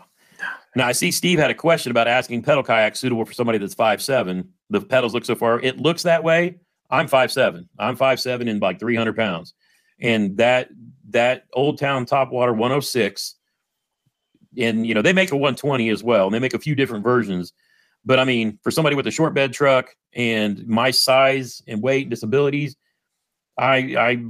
Now 0.77 0.89
I 0.89 0.93
see 0.93 1.11
Steve 1.11 1.39
had 1.39 1.51
a 1.51 1.55
question 1.55 1.91
about 1.91 2.09
asking 2.09 2.43
pedal 2.43 2.63
kayak 2.63 2.97
suitable 2.97 3.25
for 3.25 3.33
somebody 3.33 3.59
that's 3.59 3.75
five 3.75 4.03
seven. 4.03 4.49
The 4.71 4.81
pedals 4.81 5.15
look 5.15 5.25
so 5.25 5.35
far. 5.35 5.61
It 5.61 5.79
looks 5.79 6.03
that 6.03 6.25
way. 6.25 6.57
I'm 6.91 7.09
five 7.09 7.33
seven. 7.33 7.69
I'm 7.79 7.97
five 7.97 8.21
seven 8.21 8.49
and 8.49 8.61
like 8.61 8.79
three 8.79 8.97
hundred 8.97 9.17
pounds, 9.17 9.55
and 10.01 10.37
that 10.39 10.69
that 11.11 11.45
Old 11.53 11.79
Town 11.79 12.07
Top 12.07 12.33
Water 12.33 12.53
106, 12.53 13.37
and 14.59 14.87
you 14.87 14.95
know 14.95 15.03
they 15.03 15.13
make 15.13 15.31
a 15.31 15.37
120 15.37 15.89
as 15.91 16.03
well, 16.03 16.27
and 16.27 16.35
they 16.35 16.41
make 16.41 16.55
a 16.55 16.59
few 16.59 16.75
different 16.75 17.05
versions. 17.05 17.53
But 18.05 18.19
I 18.19 18.25
mean, 18.25 18.59
for 18.63 18.71
somebody 18.71 18.97
with 18.97 19.07
a 19.07 19.11
short 19.11 19.33
bed 19.35 19.53
truck 19.53 19.95
and 20.13 20.67
my 20.67 20.91
size 20.91 21.63
and 21.67 21.83
weight 21.83 22.03
and 22.03 22.11
disabilities, 22.11 22.77
I, 23.57 23.77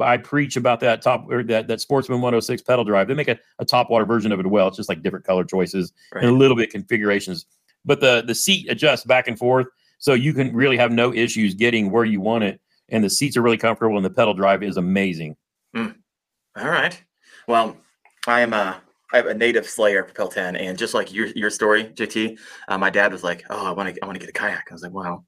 I 0.01 0.13
I 0.15 0.17
preach 0.19 0.57
about 0.57 0.81
that 0.81 1.01
top 1.01 1.27
or 1.31 1.43
that 1.45 1.67
that 1.69 1.81
Sportsman 1.81 2.21
106 2.21 2.63
pedal 2.63 2.85
drive. 2.85 3.09
They 3.09 3.15
make 3.15 3.29
a, 3.29 3.39
a 3.59 3.65
top 3.65 3.89
water 3.89 4.05
version 4.05 4.33
of 4.33 4.41
it 4.41 4.47
as 4.47 4.51
well. 4.51 4.69
It's 4.69 4.77
just 4.77 4.89
like 4.89 5.03
different 5.03 5.25
color 5.25 5.45
choices 5.45 5.93
right. 6.15 6.25
and 6.25 6.35
a 6.35 6.37
little 6.37 6.57
bit 6.57 6.71
configurations. 6.71 7.47
But 7.85 8.01
the 8.01 8.23
the 8.27 8.35
seat 8.35 8.71
adjusts 8.71 9.05
back 9.05 9.27
and 9.27 9.39
forth, 9.39 9.67
so 9.99 10.13
you 10.13 10.35
can 10.35 10.55
really 10.55 10.77
have 10.77 10.93
no 10.93 11.13
issues 11.13 11.55
getting 11.55 11.91
where 11.91 12.05
you 12.05 12.21
want 12.21 12.45
it. 12.45 12.61
And 12.91 13.03
the 13.03 13.09
seats 13.09 13.37
are 13.37 13.43
really 13.43 13.57
comfortable, 13.57 13.97
and 13.97 14.05
the 14.05 14.11
pedal 14.11 14.35
drive 14.35 14.63
is 14.63 14.77
amazing. 14.77 15.37
Mm. 15.75 15.95
All 16.57 16.69
right. 16.69 17.03
Well, 17.49 17.79
I 18.27 18.41
am 18.41 18.53
a 18.53 18.81
I 19.13 19.17
have 19.17 19.27
a 19.27 19.35
native 19.35 19.67
Slayer 19.67 20.03
Propel 20.03 20.29
10, 20.29 20.57
and 20.57 20.77
just 20.77 20.93
like 20.93 21.13
your 21.13 21.29
your 21.29 21.49
story, 21.49 21.85
JT, 21.85 22.39
uh, 22.69 22.77
my 22.77 22.91
dad 22.91 23.13
was 23.13 23.23
like, 23.23 23.45
"Oh, 23.49 23.67
I 23.67 23.71
want 23.71 23.95
to 23.95 24.03
I 24.03 24.07
want 24.07 24.17
to 24.17 24.21
get 24.21 24.29
a 24.29 24.33
kayak." 24.33 24.67
I 24.71 24.75
was 24.75 24.83
like, 24.83 24.93
"Wow, 24.93 25.25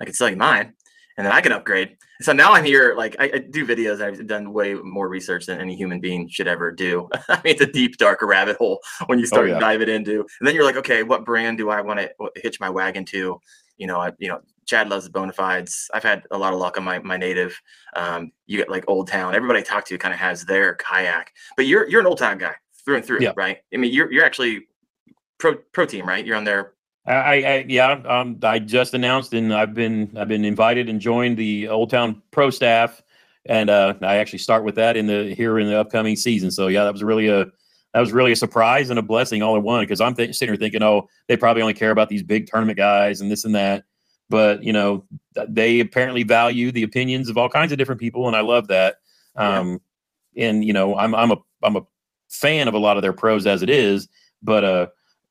I 0.00 0.04
can 0.04 0.12
sell 0.12 0.28
you 0.28 0.36
mine." 0.36 0.74
And 1.18 1.26
then 1.26 1.32
I 1.32 1.40
can 1.40 1.50
upgrade. 1.50 1.96
So 2.20 2.32
now 2.32 2.52
I'm 2.52 2.64
here, 2.64 2.94
like 2.96 3.16
I, 3.18 3.24
I, 3.24 3.38
do 3.38 3.66
videos. 3.66 4.00
I've 4.00 4.24
done 4.28 4.52
way 4.52 4.74
more 4.74 5.08
research 5.08 5.46
than 5.46 5.60
any 5.60 5.74
human 5.74 6.00
being 6.00 6.28
should 6.28 6.46
ever 6.46 6.70
do. 6.70 7.08
I 7.28 7.34
mean, 7.44 7.54
it's 7.54 7.60
a 7.60 7.66
deep, 7.66 7.96
dark 7.96 8.22
rabbit 8.22 8.56
hole 8.56 8.78
when 9.06 9.18
you 9.18 9.24
oh, 9.24 9.26
start 9.26 9.50
oh, 9.50 9.52
yeah. 9.54 9.58
diving 9.58 9.88
into. 9.88 10.20
And 10.38 10.46
then 10.46 10.54
you're 10.54 10.64
like, 10.64 10.76
okay, 10.76 11.02
what 11.02 11.24
brand 11.24 11.58
do 11.58 11.70
I 11.70 11.80
want 11.80 11.98
to 11.98 12.10
hitch 12.36 12.60
my 12.60 12.70
wagon 12.70 13.04
to? 13.06 13.40
You 13.78 13.86
know, 13.88 14.00
I, 14.00 14.12
you 14.18 14.28
know, 14.28 14.40
Chad 14.66 14.88
loves 14.88 15.08
the 15.08 15.10
Bonafides. 15.10 15.86
I've 15.92 16.04
had 16.04 16.22
a 16.30 16.38
lot 16.38 16.52
of 16.52 16.60
luck 16.60 16.78
on 16.78 16.84
my 16.84 17.00
my 17.00 17.16
native. 17.16 17.60
Um, 17.96 18.30
you 18.46 18.56
get 18.56 18.70
like 18.70 18.84
Old 18.86 19.08
Town. 19.08 19.34
Everybody 19.34 19.60
I 19.60 19.62
talk 19.62 19.84
to 19.86 19.98
kind 19.98 20.14
of 20.14 20.20
has 20.20 20.44
their 20.44 20.74
kayak, 20.74 21.32
but 21.56 21.66
you're 21.66 21.88
you're 21.88 22.00
an 22.00 22.06
Old 22.06 22.18
Town 22.18 22.38
guy 22.38 22.54
through 22.84 22.96
and 22.96 23.04
through, 23.04 23.20
yeah. 23.20 23.32
right? 23.36 23.58
I 23.72 23.76
mean, 23.76 23.92
you're 23.92 24.12
you're 24.12 24.24
actually 24.24 24.66
pro 25.38 25.56
pro 25.72 25.86
team, 25.86 26.06
right? 26.06 26.24
You're 26.24 26.36
on 26.36 26.44
their 26.44 26.74
I, 27.08 27.42
I 27.42 27.64
yeah, 27.68 27.92
um, 28.06 28.38
I 28.42 28.58
just 28.58 28.94
announced 28.94 29.32
and 29.32 29.52
I've 29.52 29.74
been 29.74 30.14
I've 30.16 30.28
been 30.28 30.44
invited 30.44 30.88
and 30.88 31.00
joined 31.00 31.36
the 31.38 31.68
Old 31.68 31.90
Town 31.90 32.22
Pro 32.30 32.50
staff, 32.50 33.02
and 33.46 33.70
uh, 33.70 33.94
I 34.02 34.16
actually 34.16 34.40
start 34.40 34.64
with 34.64 34.74
that 34.74 34.96
in 34.96 35.06
the 35.06 35.34
here 35.34 35.58
in 35.58 35.68
the 35.68 35.78
upcoming 35.78 36.16
season. 36.16 36.50
So 36.50 36.66
yeah, 36.68 36.84
that 36.84 36.92
was 36.92 37.02
really 37.02 37.28
a 37.28 37.46
that 37.94 38.00
was 38.00 38.12
really 38.12 38.32
a 38.32 38.36
surprise 38.36 38.90
and 38.90 38.98
a 38.98 39.02
blessing 39.02 39.42
all 39.42 39.56
in 39.56 39.62
one 39.62 39.82
because 39.82 40.00
I'm 40.00 40.14
th- 40.14 40.36
sitting 40.36 40.52
here 40.52 40.58
thinking, 40.58 40.82
oh, 40.82 41.08
they 41.28 41.36
probably 41.36 41.62
only 41.62 41.74
care 41.74 41.90
about 41.90 42.10
these 42.10 42.22
big 42.22 42.46
tournament 42.46 42.76
guys 42.76 43.22
and 43.22 43.30
this 43.30 43.44
and 43.44 43.54
that, 43.54 43.84
but 44.28 44.62
you 44.62 44.74
know, 44.74 45.04
they 45.48 45.80
apparently 45.80 46.24
value 46.24 46.70
the 46.70 46.82
opinions 46.82 47.30
of 47.30 47.38
all 47.38 47.48
kinds 47.48 47.72
of 47.72 47.78
different 47.78 48.00
people, 48.00 48.26
and 48.26 48.36
I 48.36 48.40
love 48.40 48.68
that. 48.68 48.96
Um, 49.34 49.80
yeah. 50.34 50.48
And 50.48 50.64
you 50.64 50.74
know, 50.74 50.94
I'm 50.96 51.14
I'm 51.14 51.30
a 51.30 51.36
I'm 51.62 51.76
a 51.76 51.86
fan 52.28 52.68
of 52.68 52.74
a 52.74 52.78
lot 52.78 52.98
of 52.98 53.02
their 53.02 53.14
pros 53.14 53.46
as 53.46 53.62
it 53.62 53.70
is, 53.70 54.08
but 54.42 54.62
uh 54.62 54.86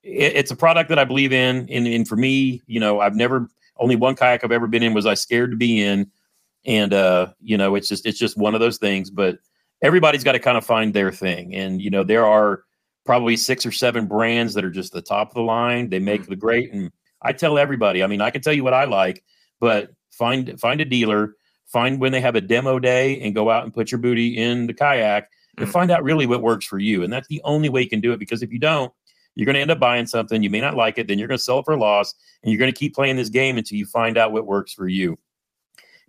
it, 0.08 0.36
it's 0.36 0.52
a 0.52 0.56
product 0.56 0.90
that 0.90 1.00
I 1.00 1.04
believe 1.04 1.34
in. 1.34 1.68
And, 1.70 1.88
and 1.88 2.08
for 2.08 2.16
me, 2.16 2.62
you 2.66 2.80
know, 2.80 3.00
I've 3.00 3.16
never 3.16 3.50
only 3.78 3.96
one 3.96 4.16
kayak 4.16 4.44
I've 4.44 4.52
ever 4.52 4.68
been 4.68 4.84
in 4.84 4.94
was 4.94 5.06
I 5.06 5.14
scared 5.14 5.52
to 5.52 5.58
be 5.58 5.82
in, 5.82 6.10
and 6.66 6.94
uh, 6.94 7.28
you 7.42 7.58
know, 7.58 7.76
it's 7.76 7.88
just 7.88 8.06
it's 8.06 8.18
just 8.18 8.38
one 8.38 8.56
of 8.56 8.60
those 8.60 8.78
things. 8.78 9.10
But 9.10 9.38
everybody's 9.82 10.24
got 10.24 10.34
to 10.34 10.40
kind 10.40 10.58
of 10.58 10.66
find 10.66 10.94
their 10.94 11.12
thing, 11.12 11.56
and 11.56 11.82
you 11.82 11.90
know, 11.90 12.04
there 12.04 12.26
are 12.26 12.64
probably 13.06 13.38
six 13.38 13.66
or 13.66 13.72
seven 13.72 14.06
brands 14.06 14.54
that 14.54 14.66
are 14.66 14.72
just 14.72 14.94
the 14.94 15.02
top 15.02 15.30
of 15.30 15.36
the 15.36 15.42
line. 15.42 15.90
They 15.90 16.00
make 16.00 16.22
mm-hmm. 16.22 16.32
the 16.32 16.36
great, 16.36 16.74
and 16.74 16.92
I 17.22 17.34
tell 17.34 17.58
everybody. 17.58 18.04
I 18.04 18.08
mean, 18.08 18.22
I 18.22 18.32
can 18.32 18.42
tell 18.42 18.54
you 18.54 18.64
what 18.64 18.74
I 18.74 18.86
like, 18.86 19.24
but 19.60 19.92
find 20.12 20.60
find 20.60 20.82
a 20.82 20.86
dealer, 20.86 21.36
find 21.68 22.00
when 22.00 22.12
they 22.12 22.22
have 22.22 22.36
a 22.36 22.42
demo 22.42 22.80
day, 22.80 23.22
and 23.22 23.36
go 23.36 23.50
out 23.50 23.64
and 23.64 23.74
put 23.74 23.92
your 23.92 24.00
booty 24.00 24.38
in 24.38 24.68
the 24.68 24.74
kayak 24.74 25.30
and 25.58 25.66
mm-hmm. 25.66 25.72
find 25.72 25.92
out 25.92 26.04
really 26.04 26.26
what 26.26 26.42
works 26.42 26.66
for 26.66 26.80
you. 26.80 27.04
And 27.04 27.12
that's 27.12 27.28
the 27.28 27.42
only 27.44 27.70
way 27.70 27.82
you 27.82 27.90
can 27.90 28.02
do 28.02 28.12
it 28.14 28.20
because 28.20 28.42
if 28.42 28.52
you 28.52 28.60
don't, 28.60 28.92
you're 29.38 29.46
going 29.46 29.53
to 29.53 29.62
end 29.62 29.70
up 29.70 29.79
buying 29.79 30.08
something. 30.08 30.41
You 30.41 30.50
may 30.50 30.60
not 30.60 30.75
like 30.75 30.98
it. 30.98 31.08
Then 31.08 31.20
you're 31.20 31.27
going 31.27 31.38
to 31.38 31.44
sell 31.44 31.60
it 31.60 31.65
for 31.65 31.75
a 31.75 31.79
loss. 31.79 32.15
And 32.41 32.51
you're 32.51 32.58
going 32.58 32.74
to 32.74 32.77
keep 32.77 32.96
playing 32.96 33.17
this 33.17 33.29
game 33.29 33.58
until 33.58 33.77
you 33.77 33.86
find 33.86 34.17
out 34.17 34.32
what 34.32 34.48
works 34.48 34.74
for 34.74 34.88
you. 34.88 35.20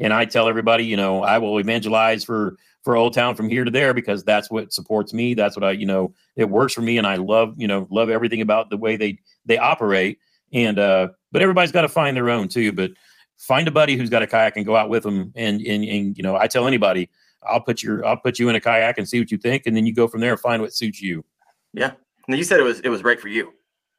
And 0.00 0.14
I 0.14 0.24
tell 0.24 0.48
everybody, 0.48 0.84
you 0.86 0.96
know, 0.96 1.22
I 1.22 1.36
will 1.36 1.58
evangelize 1.58 2.24
for 2.24 2.56
for 2.84 2.96
Old 2.96 3.12
Town 3.12 3.34
from 3.34 3.50
here 3.50 3.64
to 3.64 3.70
there 3.70 3.92
because 3.92 4.24
that's 4.24 4.50
what 4.50 4.72
supports 4.72 5.12
me. 5.12 5.34
That's 5.34 5.56
what 5.56 5.64
I, 5.64 5.72
you 5.72 5.84
know, 5.84 6.14
it 6.36 6.48
works 6.48 6.72
for 6.72 6.80
me, 6.80 6.96
and 6.96 7.06
I 7.06 7.16
love, 7.16 7.52
you 7.58 7.66
know, 7.66 7.86
love 7.90 8.08
everything 8.08 8.40
about 8.40 8.70
the 8.70 8.76
way 8.78 8.96
they 8.96 9.18
they 9.44 9.58
operate. 9.58 10.18
And 10.52 10.78
uh, 10.78 11.08
but 11.30 11.42
everybody's 11.42 11.72
got 11.72 11.82
to 11.82 11.88
find 11.88 12.16
their 12.16 12.30
own 12.30 12.48
too. 12.48 12.72
But 12.72 12.92
find 13.36 13.68
a 13.68 13.72
buddy 13.72 13.96
who's 13.96 14.08
got 14.08 14.22
a 14.22 14.26
kayak 14.26 14.56
and 14.56 14.64
go 14.64 14.76
out 14.76 14.88
with 14.88 15.02
them. 15.02 15.32
And 15.34 15.60
and 15.60 15.84
and 15.84 16.16
you 16.16 16.22
know, 16.22 16.36
I 16.36 16.46
tell 16.46 16.66
anybody, 16.66 17.10
I'll 17.42 17.60
put 17.60 17.82
your 17.82 18.06
I'll 18.06 18.16
put 18.16 18.38
you 18.38 18.48
in 18.48 18.54
a 18.54 18.60
kayak 18.60 18.96
and 18.96 19.08
see 19.08 19.18
what 19.18 19.30
you 19.30 19.38
think, 19.38 19.64
and 19.66 19.76
then 19.76 19.84
you 19.84 19.94
go 19.94 20.08
from 20.08 20.20
there 20.20 20.32
and 20.32 20.40
find 20.40 20.62
what 20.62 20.72
suits 20.72 21.02
you. 21.02 21.24
Yeah, 21.74 21.92
now 22.28 22.36
you 22.36 22.44
said 22.44 22.60
it 22.60 22.62
was 22.62 22.80
it 22.80 22.90
was 22.90 23.02
right 23.02 23.18
for 23.18 23.28
you. 23.28 23.52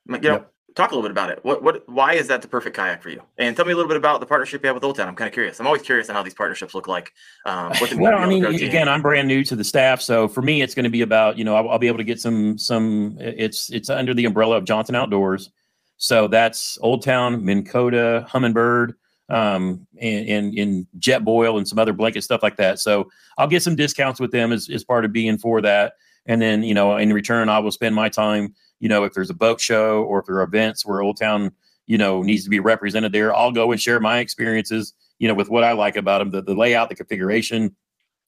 You 0.07 0.17
know, 0.19 0.31
yep. 0.31 0.51
talk 0.75 0.91
a 0.91 0.95
little 0.95 1.01
bit 1.01 1.11
about 1.11 1.31
it. 1.31 1.39
What 1.43 1.63
what 1.63 1.87
why 1.89 2.13
is 2.13 2.27
that 2.27 2.41
the 2.41 2.47
perfect 2.47 2.75
kayak 2.75 3.01
for 3.01 3.09
you? 3.09 3.21
And 3.37 3.55
tell 3.55 3.65
me 3.65 3.73
a 3.73 3.75
little 3.75 3.89
bit 3.89 3.97
about 3.97 4.19
the 4.19 4.25
partnership 4.25 4.63
you 4.63 4.67
have 4.67 4.75
with 4.75 4.83
Old 4.83 4.95
Town. 4.95 5.07
I'm 5.07 5.15
kind 5.15 5.27
of 5.27 5.33
curious. 5.33 5.59
I'm 5.59 5.65
always 5.65 5.81
curious 5.81 6.09
on 6.09 6.15
how 6.15 6.23
these 6.23 6.35
partnerships 6.35 6.73
look 6.73 6.87
like. 6.87 7.11
Um, 7.45 7.73
well, 7.97 8.17
I 8.17 8.27
mean, 8.27 8.45
again, 8.45 8.87
I'm 8.87 9.01
brand 9.01 9.27
new 9.27 9.43
to 9.43 9.55
the 9.55 9.63
staff, 9.63 9.99
so 9.99 10.27
for 10.27 10.41
me, 10.41 10.61
it's 10.61 10.75
going 10.75 10.83
to 10.83 10.89
be 10.89 11.01
about 11.01 11.37
you 11.37 11.43
know 11.43 11.55
I'll, 11.55 11.69
I'll, 11.69 11.79
be 11.79 11.87
able 11.87 11.97
to 11.97 12.03
get 12.03 12.21
some 12.21 12.57
some. 12.57 13.17
It's 13.19 13.71
it's 13.71 13.89
under 13.89 14.13
the 14.13 14.25
umbrella 14.25 14.57
of 14.57 14.65
Johnson 14.65 14.95
Outdoors, 14.95 15.49
so 15.97 16.27
that's 16.27 16.77
Old 16.81 17.03
Town, 17.03 17.43
Minn 17.43 17.65
Kota, 17.65 18.25
Humminbird. 18.29 18.93
Um, 19.31 19.85
and, 20.01 20.27
and, 20.27 20.57
and 20.57 20.87
Jetboil 20.97 21.59
and 21.59 21.67
some 21.67 21.77
other 21.77 21.93
blanket 21.93 22.23
stuff 22.23 22.41
like 22.41 22.57
that. 22.57 22.79
So 22.79 23.11
I'll 23.37 23.45
get 23.45 23.61
some 23.61 23.75
discounts 23.75 24.19
with 24.19 24.31
them 24.31 24.51
as, 24.51 24.67
as 24.71 24.83
part 24.83 25.05
of 25.05 25.13
being 25.13 25.37
for 25.37 25.61
that. 25.61 25.93
And 26.25 26.41
then, 26.41 26.63
you 26.63 26.73
know, 26.73 26.95
in 26.97 27.11
return, 27.13 27.49
I 27.49 27.59
will 27.59 27.71
spend 27.71 27.95
my 27.95 28.09
time, 28.09 28.53
you 28.79 28.89
know, 28.89 29.03
if 29.03 29.13
there's 29.13 29.29
a 29.29 29.35
boat 29.35 29.59
show 29.59 30.03
or 30.03 30.19
if 30.19 30.25
there 30.25 30.35
are 30.35 30.43
events 30.43 30.85
where 30.85 31.01
Old 31.01 31.17
Town, 31.17 31.51
you 31.87 31.97
know, 31.97 32.21
needs 32.21 32.43
to 32.43 32.49
be 32.49 32.59
represented 32.59 33.11
there, 33.11 33.35
I'll 33.35 33.51
go 33.51 33.71
and 33.71 33.81
share 33.81 33.99
my 33.99 34.19
experiences, 34.19 34.93
you 35.17 35.27
know, 35.27 35.33
with 35.33 35.49
what 35.49 35.63
I 35.63 35.71
like 35.71 35.95
about 35.95 36.19
them, 36.19 36.31
the, 36.31 36.41
the 36.41 36.53
layout, 36.53 36.89
the 36.89 36.95
configuration. 36.95 37.75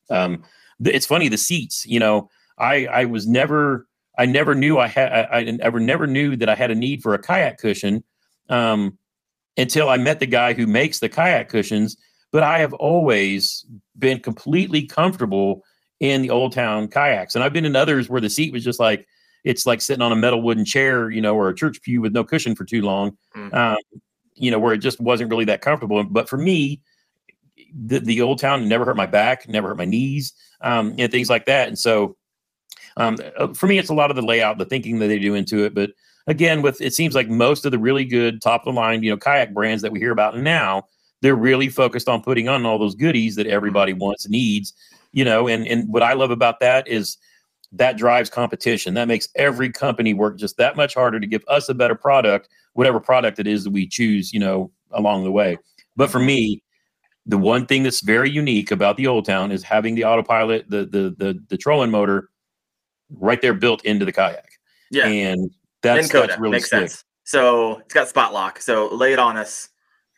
Um, 0.10 0.43
it's 0.83 1.05
funny, 1.05 1.27
the 1.27 1.38
seats, 1.38 1.86
you 1.86 2.00
know, 2.00 2.29
I, 2.57 2.88
I 2.88 3.05
was 3.05 3.27
never, 3.27 3.88
I 4.17 4.25
never 4.25 4.55
knew 4.55 4.79
I 4.79 4.88
had, 4.88 5.12
I, 5.12 5.39
I 5.39 5.57
ever 5.62 5.79
never 5.79 6.07
knew 6.07 6.36
that 6.38 6.50
I 6.50 6.55
had 6.55 6.71
a 6.71 6.75
need 6.75 7.03
for 7.03 7.13
a 7.13 7.19
kayak 7.19 7.60
cushion 7.60 8.03
um, 8.50 8.98
until 9.57 9.89
I 9.89 9.98
met 9.98 10.19
the 10.19 10.25
guy 10.25 10.53
who 10.53 10.65
makes 10.65 11.00
the 11.00 11.10
kayak 11.10 11.50
cushions. 11.50 11.98
but 12.31 12.43
I 12.43 12.60
have 12.60 12.74
always 12.74 13.65
been 13.98 14.19
completely 14.19 14.83
comfortable 14.83 15.63
in 16.01 16.24
the 16.24 16.31
Old 16.31 16.51
Town 16.51 16.88
kayaks, 16.88 17.36
and 17.36 17.43
I've 17.43 17.53
been 17.53 17.63
in 17.63 17.75
others 17.75 18.10
where 18.10 18.20
the 18.20 18.29
seat 18.29 18.51
was 18.51 18.63
just 18.63 18.79
like 18.79 19.08
it's 19.43 19.65
like 19.65 19.81
sitting 19.81 20.01
on 20.01 20.12
a 20.12 20.15
metal 20.15 20.41
wooden 20.41 20.65
chair, 20.65 21.10
you 21.10 21.22
know, 21.22 21.36
or 21.36 21.48
a 21.50 21.55
church 21.55 21.81
pew 21.81 22.01
with 22.01 22.12
no 22.12 22.24
cushion 22.24 22.55
for 22.55 22.65
too 22.65 22.81
long, 22.81 23.17
mm. 23.36 23.53
um, 23.53 23.77
you 24.36 24.51
know, 24.51 24.60
where 24.60 24.74
it 24.74 24.79
just 24.79 25.00
wasn't 25.00 25.29
really 25.29 25.46
that 25.46 25.62
comfortable. 25.62 26.03
But 26.03 26.27
for 26.27 26.38
me, 26.38 26.81
the, 27.74 28.00
the 28.00 28.22
Old 28.22 28.39
Town 28.39 28.67
never 28.67 28.84
hurt 28.86 28.98
my 28.98 29.05
back, 29.05 29.48
never 29.48 29.70
hurt 29.70 29.77
my 29.77 29.86
knees, 29.86 30.34
um, 30.62 30.96
and 30.98 31.12
things 31.12 31.29
like 31.29 31.46
that. 31.46 31.67
And 31.67 31.77
so, 31.77 32.17
um, 32.98 33.17
uh, 33.38 33.53
for 33.53 33.67
me, 33.67 33.77
it's 33.77 33.89
a 33.89 33.96
lot 33.96 34.10
of 34.10 34.15
the 34.15 34.22
layout, 34.22 34.58
the 34.58 34.65
thinking 34.65 35.00
that 35.00 35.08
they 35.08 35.20
do 35.20 35.34
into 35.36 35.63
it. 35.63 35.74
But 35.74 35.91
again, 36.27 36.62
with 36.62 36.81
it 36.81 36.93
seems 36.93 37.15
like 37.15 37.29
most 37.29 37.65
of 37.65 37.72
the 37.72 37.79
really 37.79 38.05
good 38.05 38.41
top 38.41 38.62
of 38.62 38.74
the 38.74 38.79
line, 38.79 39.03
you 39.03 39.12
know, 39.12 39.17
kayak 39.17 39.53
brands 39.53 39.81
that 39.81 39.91
we 39.91 40.00
hear 40.00 40.12
about 40.12 40.38
now, 40.38 40.88
they're 41.22 41.36
really 41.36 41.70
focused 41.70 42.10
on 42.10 42.22
putting 42.22 42.50
on 42.50 42.66
all 42.66 42.78
those 42.78 42.96
goodies 42.96 43.36
that 43.36 43.48
everybody 43.48 43.94
mm-hmm. 43.94 44.01
wants, 44.01 44.28
needs, 44.28 44.74
you 45.12 45.24
know. 45.24 45.48
And 45.48 45.68
and 45.68 45.92
what 45.92 46.04
I 46.04 46.13
love 46.13 46.32
about 46.32 46.60
that 46.60 46.88
is 46.88 47.18
that 47.72 47.98
drives 47.98 48.30
competition. 48.30 48.94
That 48.96 49.08
makes 49.08 49.30
every 49.36 49.72
company 49.72 50.13
work 50.13 50.38
just 50.38 50.58
that 50.58 50.75
much 50.75 50.94
harder 50.94 51.20
to 51.20 51.28
give 51.28 51.44
us 51.48 51.70
a 51.70 51.74
better 51.74 51.96
product, 51.96 52.50
whatever 52.74 53.00
product 53.00 53.40
it 53.40 53.48
is 53.48 53.63
that 53.63 53.72
we 53.72 53.88
choose, 53.88 54.34
you 54.34 54.40
know, 54.40 54.72
along 54.92 55.24
the 55.24 55.32
way. 55.32 55.58
But 55.96 56.10
for 56.10 56.20
me, 56.20 56.63
the 57.25 57.38
one 57.38 57.66
thing 57.66 57.84
that's 57.84 58.01
very 58.01 58.30
unique 58.30 58.72
about 58.72 58.98
the 58.98 59.08
Old 59.08 59.25
Town 59.25 59.51
is 59.51 59.63
having 59.63 59.96
the 59.96 60.06
autopilot, 60.06 60.70
the 60.70 60.86
the 60.86 61.16
the 61.18 61.40
the 61.50 61.58
trolling 61.58 61.92
motor, 61.92 62.30
right 63.10 63.42
there 63.42 63.54
built 63.54 63.86
into 63.86 64.06
the 64.06 64.12
kayak. 64.12 64.50
Yeah, 64.90 65.08
and 65.08 65.51
that's, 65.82 66.10
that's 66.10 66.38
really 66.40 66.54
makes 66.54 66.70
sick. 66.70 66.80
sense. 66.80 67.04
So 67.24 67.78
it's 67.78 67.94
got 67.94 68.10
spot 68.10 68.34
lock. 68.34 68.60
So 68.60 68.94
lay 68.94 69.13
it 69.13 69.20
on 69.20 69.38
us, 69.38 69.70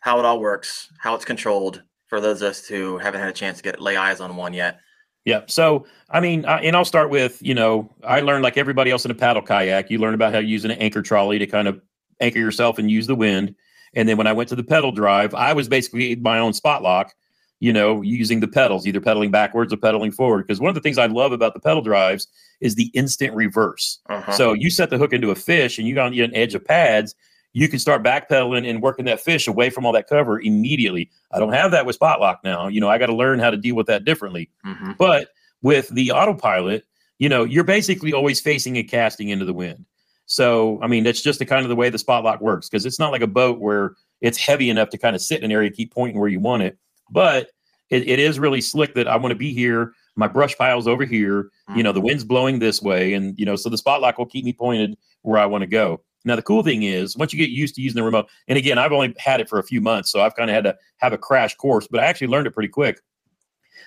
how 0.04 0.18
it 0.18 0.24
all 0.26 0.38
works, 0.38 0.92
how 0.98 1.14
it's 1.14 1.24
controlled 1.24 1.82
for 2.08 2.20
those 2.20 2.42
of 2.42 2.50
us 2.50 2.66
who 2.66 2.98
haven't 2.98 3.22
had 3.22 3.30
a 3.30 3.32
chance 3.32 3.56
to 3.56 3.62
get 3.64 3.80
lay 3.80 3.96
eyes 3.96 4.20
on 4.20 4.36
one 4.36 4.52
yet. 4.52 4.80
Yeah. 5.24 5.44
So, 5.46 5.86
I 6.10 6.20
mean, 6.20 6.44
uh, 6.44 6.60
and 6.62 6.76
I'll 6.76 6.84
start 6.84 7.08
with, 7.08 7.38
you 7.40 7.54
know, 7.54 7.90
I 8.06 8.20
learned 8.20 8.42
like 8.42 8.58
everybody 8.58 8.90
else 8.90 9.06
in 9.06 9.10
a 9.10 9.14
paddle 9.14 9.40
kayak, 9.40 9.90
you 9.90 9.98
learn 9.98 10.12
about 10.12 10.34
how 10.34 10.40
to 10.40 10.46
use 10.46 10.66
an 10.66 10.72
anchor 10.72 11.00
trolley 11.00 11.38
to 11.38 11.46
kind 11.46 11.66
of 11.66 11.80
anchor 12.20 12.38
yourself 12.38 12.78
and 12.78 12.90
use 12.90 13.06
the 13.06 13.14
wind. 13.14 13.54
And 13.94 14.06
then 14.06 14.18
when 14.18 14.26
I 14.26 14.34
went 14.34 14.50
to 14.50 14.56
the 14.56 14.62
pedal 14.62 14.92
drive, 14.92 15.34
I 15.34 15.54
was 15.54 15.68
basically 15.68 16.16
my 16.16 16.38
own 16.38 16.52
spot 16.52 16.82
lock, 16.82 17.14
you 17.60 17.72
know, 17.72 18.02
using 18.02 18.40
the 18.40 18.48
pedals, 18.48 18.86
either 18.86 19.00
pedaling 19.00 19.30
backwards 19.30 19.72
or 19.72 19.78
pedaling 19.78 20.12
forward. 20.12 20.46
Because 20.46 20.60
one 20.60 20.68
of 20.68 20.74
the 20.74 20.82
things 20.82 20.98
I 20.98 21.06
love 21.06 21.32
about 21.32 21.54
the 21.54 21.60
pedal 21.60 21.80
drives 21.80 22.26
is 22.60 22.74
the 22.74 22.90
instant 22.92 23.34
reverse. 23.34 24.00
Uh-huh. 24.10 24.32
So 24.32 24.52
you 24.52 24.68
set 24.68 24.90
the 24.90 24.98
hook 24.98 25.14
into 25.14 25.30
a 25.30 25.34
fish 25.34 25.78
and 25.78 25.88
you 25.88 25.94
got 25.94 26.12
on 26.12 26.18
an 26.18 26.36
edge 26.36 26.54
of 26.54 26.62
pads, 26.62 27.14
you 27.54 27.68
can 27.68 27.78
start 27.78 28.02
backpedaling 28.02 28.68
and 28.68 28.82
working 28.82 29.04
that 29.06 29.20
fish 29.20 29.46
away 29.46 29.70
from 29.70 29.86
all 29.86 29.92
that 29.92 30.08
cover 30.08 30.40
immediately. 30.40 31.10
I 31.32 31.38
don't 31.38 31.52
have 31.52 31.70
that 31.70 31.86
with 31.86 31.94
spot 31.94 32.20
lock 32.20 32.40
now. 32.44 32.66
You 32.66 32.80
know, 32.80 32.90
I 32.90 32.98
got 32.98 33.06
to 33.06 33.14
learn 33.14 33.38
how 33.38 33.50
to 33.50 33.56
deal 33.56 33.76
with 33.76 33.86
that 33.86 34.04
differently. 34.04 34.50
Mm-hmm. 34.66 34.92
But 34.98 35.28
with 35.62 35.88
the 35.88 36.10
autopilot, 36.10 36.84
you 37.18 37.28
know, 37.28 37.44
you're 37.44 37.64
basically 37.64 38.12
always 38.12 38.40
facing 38.40 38.76
and 38.76 38.88
casting 38.88 39.28
into 39.28 39.44
the 39.44 39.54
wind. 39.54 39.86
So, 40.26 40.80
I 40.82 40.88
mean, 40.88 41.04
that's 41.04 41.22
just 41.22 41.38
the 41.38 41.46
kind 41.46 41.62
of 41.62 41.68
the 41.68 41.76
way 41.76 41.90
the 41.90 41.98
spot 41.98 42.24
lock 42.24 42.40
works 42.40 42.68
because 42.68 42.84
it's 42.84 42.98
not 42.98 43.12
like 43.12 43.22
a 43.22 43.28
boat 43.28 43.60
where 43.60 43.94
it's 44.20 44.38
heavy 44.38 44.68
enough 44.68 44.88
to 44.90 44.98
kind 44.98 45.14
of 45.14 45.22
sit 45.22 45.38
in 45.38 45.44
an 45.44 45.52
area, 45.52 45.70
keep 45.70 45.94
pointing 45.94 46.18
where 46.18 46.28
you 46.28 46.40
want 46.40 46.64
it. 46.64 46.76
But 47.10 47.50
it, 47.90 48.08
it 48.08 48.18
is 48.18 48.40
really 48.40 48.62
slick 48.62 48.94
that 48.94 49.06
I 49.06 49.16
want 49.16 49.30
to 49.30 49.38
be 49.38 49.52
here. 49.52 49.92
My 50.16 50.26
brush 50.26 50.56
pile's 50.56 50.88
over 50.88 51.04
here. 51.04 51.44
Mm-hmm. 51.44 51.76
You 51.76 51.82
know, 51.84 51.92
the 51.92 52.00
mm-hmm. 52.00 52.06
wind's 52.06 52.24
blowing 52.24 52.58
this 52.58 52.82
way. 52.82 53.14
And, 53.14 53.38
you 53.38 53.46
know, 53.46 53.54
so 53.54 53.68
the 53.68 53.78
spot 53.78 54.00
lock 54.00 54.18
will 54.18 54.26
keep 54.26 54.44
me 54.44 54.52
pointed 54.52 54.96
where 55.22 55.38
I 55.38 55.46
want 55.46 55.62
to 55.62 55.68
go. 55.68 56.00
Now, 56.24 56.36
the 56.36 56.42
cool 56.42 56.62
thing 56.62 56.84
is, 56.84 57.16
once 57.16 57.32
you 57.32 57.38
get 57.38 57.50
used 57.50 57.74
to 57.74 57.82
using 57.82 57.96
the 57.96 58.02
remote, 58.02 58.28
and 58.48 58.56
again, 58.56 58.78
I've 58.78 58.92
only 58.92 59.14
had 59.18 59.40
it 59.40 59.48
for 59.48 59.58
a 59.58 59.62
few 59.62 59.80
months, 59.80 60.10
so 60.10 60.22
I've 60.22 60.34
kind 60.34 60.48
of 60.48 60.54
had 60.54 60.64
to 60.64 60.76
have 60.98 61.12
a 61.12 61.18
crash 61.18 61.54
course, 61.56 61.86
but 61.86 62.00
I 62.00 62.04
actually 62.06 62.28
learned 62.28 62.46
it 62.46 62.52
pretty 62.52 62.68
quick. 62.68 63.00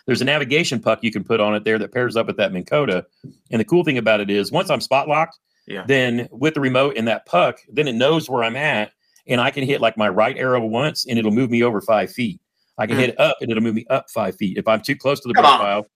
There's 0.06 0.22
a 0.22 0.26
navigation 0.26 0.80
puck 0.80 1.00
you 1.02 1.12
can 1.12 1.24
put 1.24 1.40
on 1.40 1.56
it 1.56 1.64
there 1.64 1.80
that 1.80 1.92
pairs 1.92 2.16
up 2.16 2.28
with 2.28 2.38
that 2.38 2.54
Minn 2.54 2.64
Kota. 2.64 3.06
And 3.52 3.60
the 3.60 3.66
cool 3.66 3.84
thing 3.84 3.98
about 3.98 4.22
it 4.22 4.30
is, 4.30 4.52
once 4.52 4.70
I'm 4.70 4.82
spot 4.82 5.08
locked, 5.08 5.40
yeah. 5.66 5.84
then 5.88 6.30
with 6.32 6.54
the 6.54 6.62
remote 6.62 6.96
and 6.96 7.08
that 7.08 7.26
puck, 7.26 7.60
then 7.70 7.88
it 7.88 7.96
knows 7.96 8.30
where 8.30 8.44
I'm 8.44 8.56
at, 8.56 8.92
and 9.26 9.42
I 9.42 9.52
can 9.52 9.66
hit 9.66 9.82
like 9.82 9.98
my 9.98 10.08
right 10.08 10.38
arrow 10.38 10.66
once, 10.66 11.06
and 11.06 11.18
it'll 11.20 11.32
move 11.32 11.50
me 11.50 11.64
over 11.64 11.82
five 11.82 12.12
feet. 12.12 12.40
I 12.78 12.86
can 12.86 12.98
mm. 12.98 13.00
hit 13.00 13.10
it 13.10 13.20
up, 13.20 13.38
and 13.42 13.50
it'll 13.52 13.64
move 13.64 13.76
me 13.76 13.86
up 13.90 14.10
five 14.10 14.36
feet. 14.36 14.58
If 14.58 14.68
I'm 14.68 14.82
too 14.82 14.96
close 14.96 15.20
to 15.22 15.28
the 15.28 15.34
profile, 15.34 15.88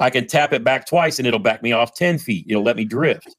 I 0.00 0.08
can 0.08 0.26
tap 0.26 0.52
it 0.54 0.64
back 0.64 0.86
twice, 0.86 1.18
and 1.18 1.28
it'll 1.28 1.38
back 1.38 1.62
me 1.62 1.72
off 1.72 1.94
ten 1.94 2.18
feet. 2.18 2.46
It'll 2.48 2.64
let 2.64 2.76
me 2.76 2.84
drift. 2.86 3.36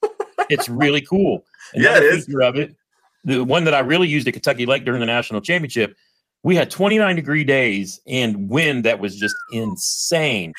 It's 0.50 0.70
really 0.70 1.02
cool. 1.02 1.44
Another 1.74 2.06
yeah, 2.06 2.12
it 2.14 2.26
feature 2.26 2.42
is. 2.42 2.48
of 2.48 2.56
it, 2.58 2.76
the 3.24 3.44
one 3.44 3.64
that 3.66 3.74
I 3.74 3.80
really 3.80 4.08
used 4.08 4.28
at 4.28 4.34
Kentucky 4.34 4.66
Lake 4.66 4.86
during 4.86 5.00
the 5.00 5.06
national 5.06 5.42
championship, 5.42 5.96
we 6.44 6.56
had 6.56 6.72
29 6.72 7.16
degree 7.16 7.44
days 7.44 8.02
and 8.08 8.50
wind 8.50 8.84
that 8.86 9.00
was 9.00 9.18
just 9.18 9.36
insane. 9.52 10.54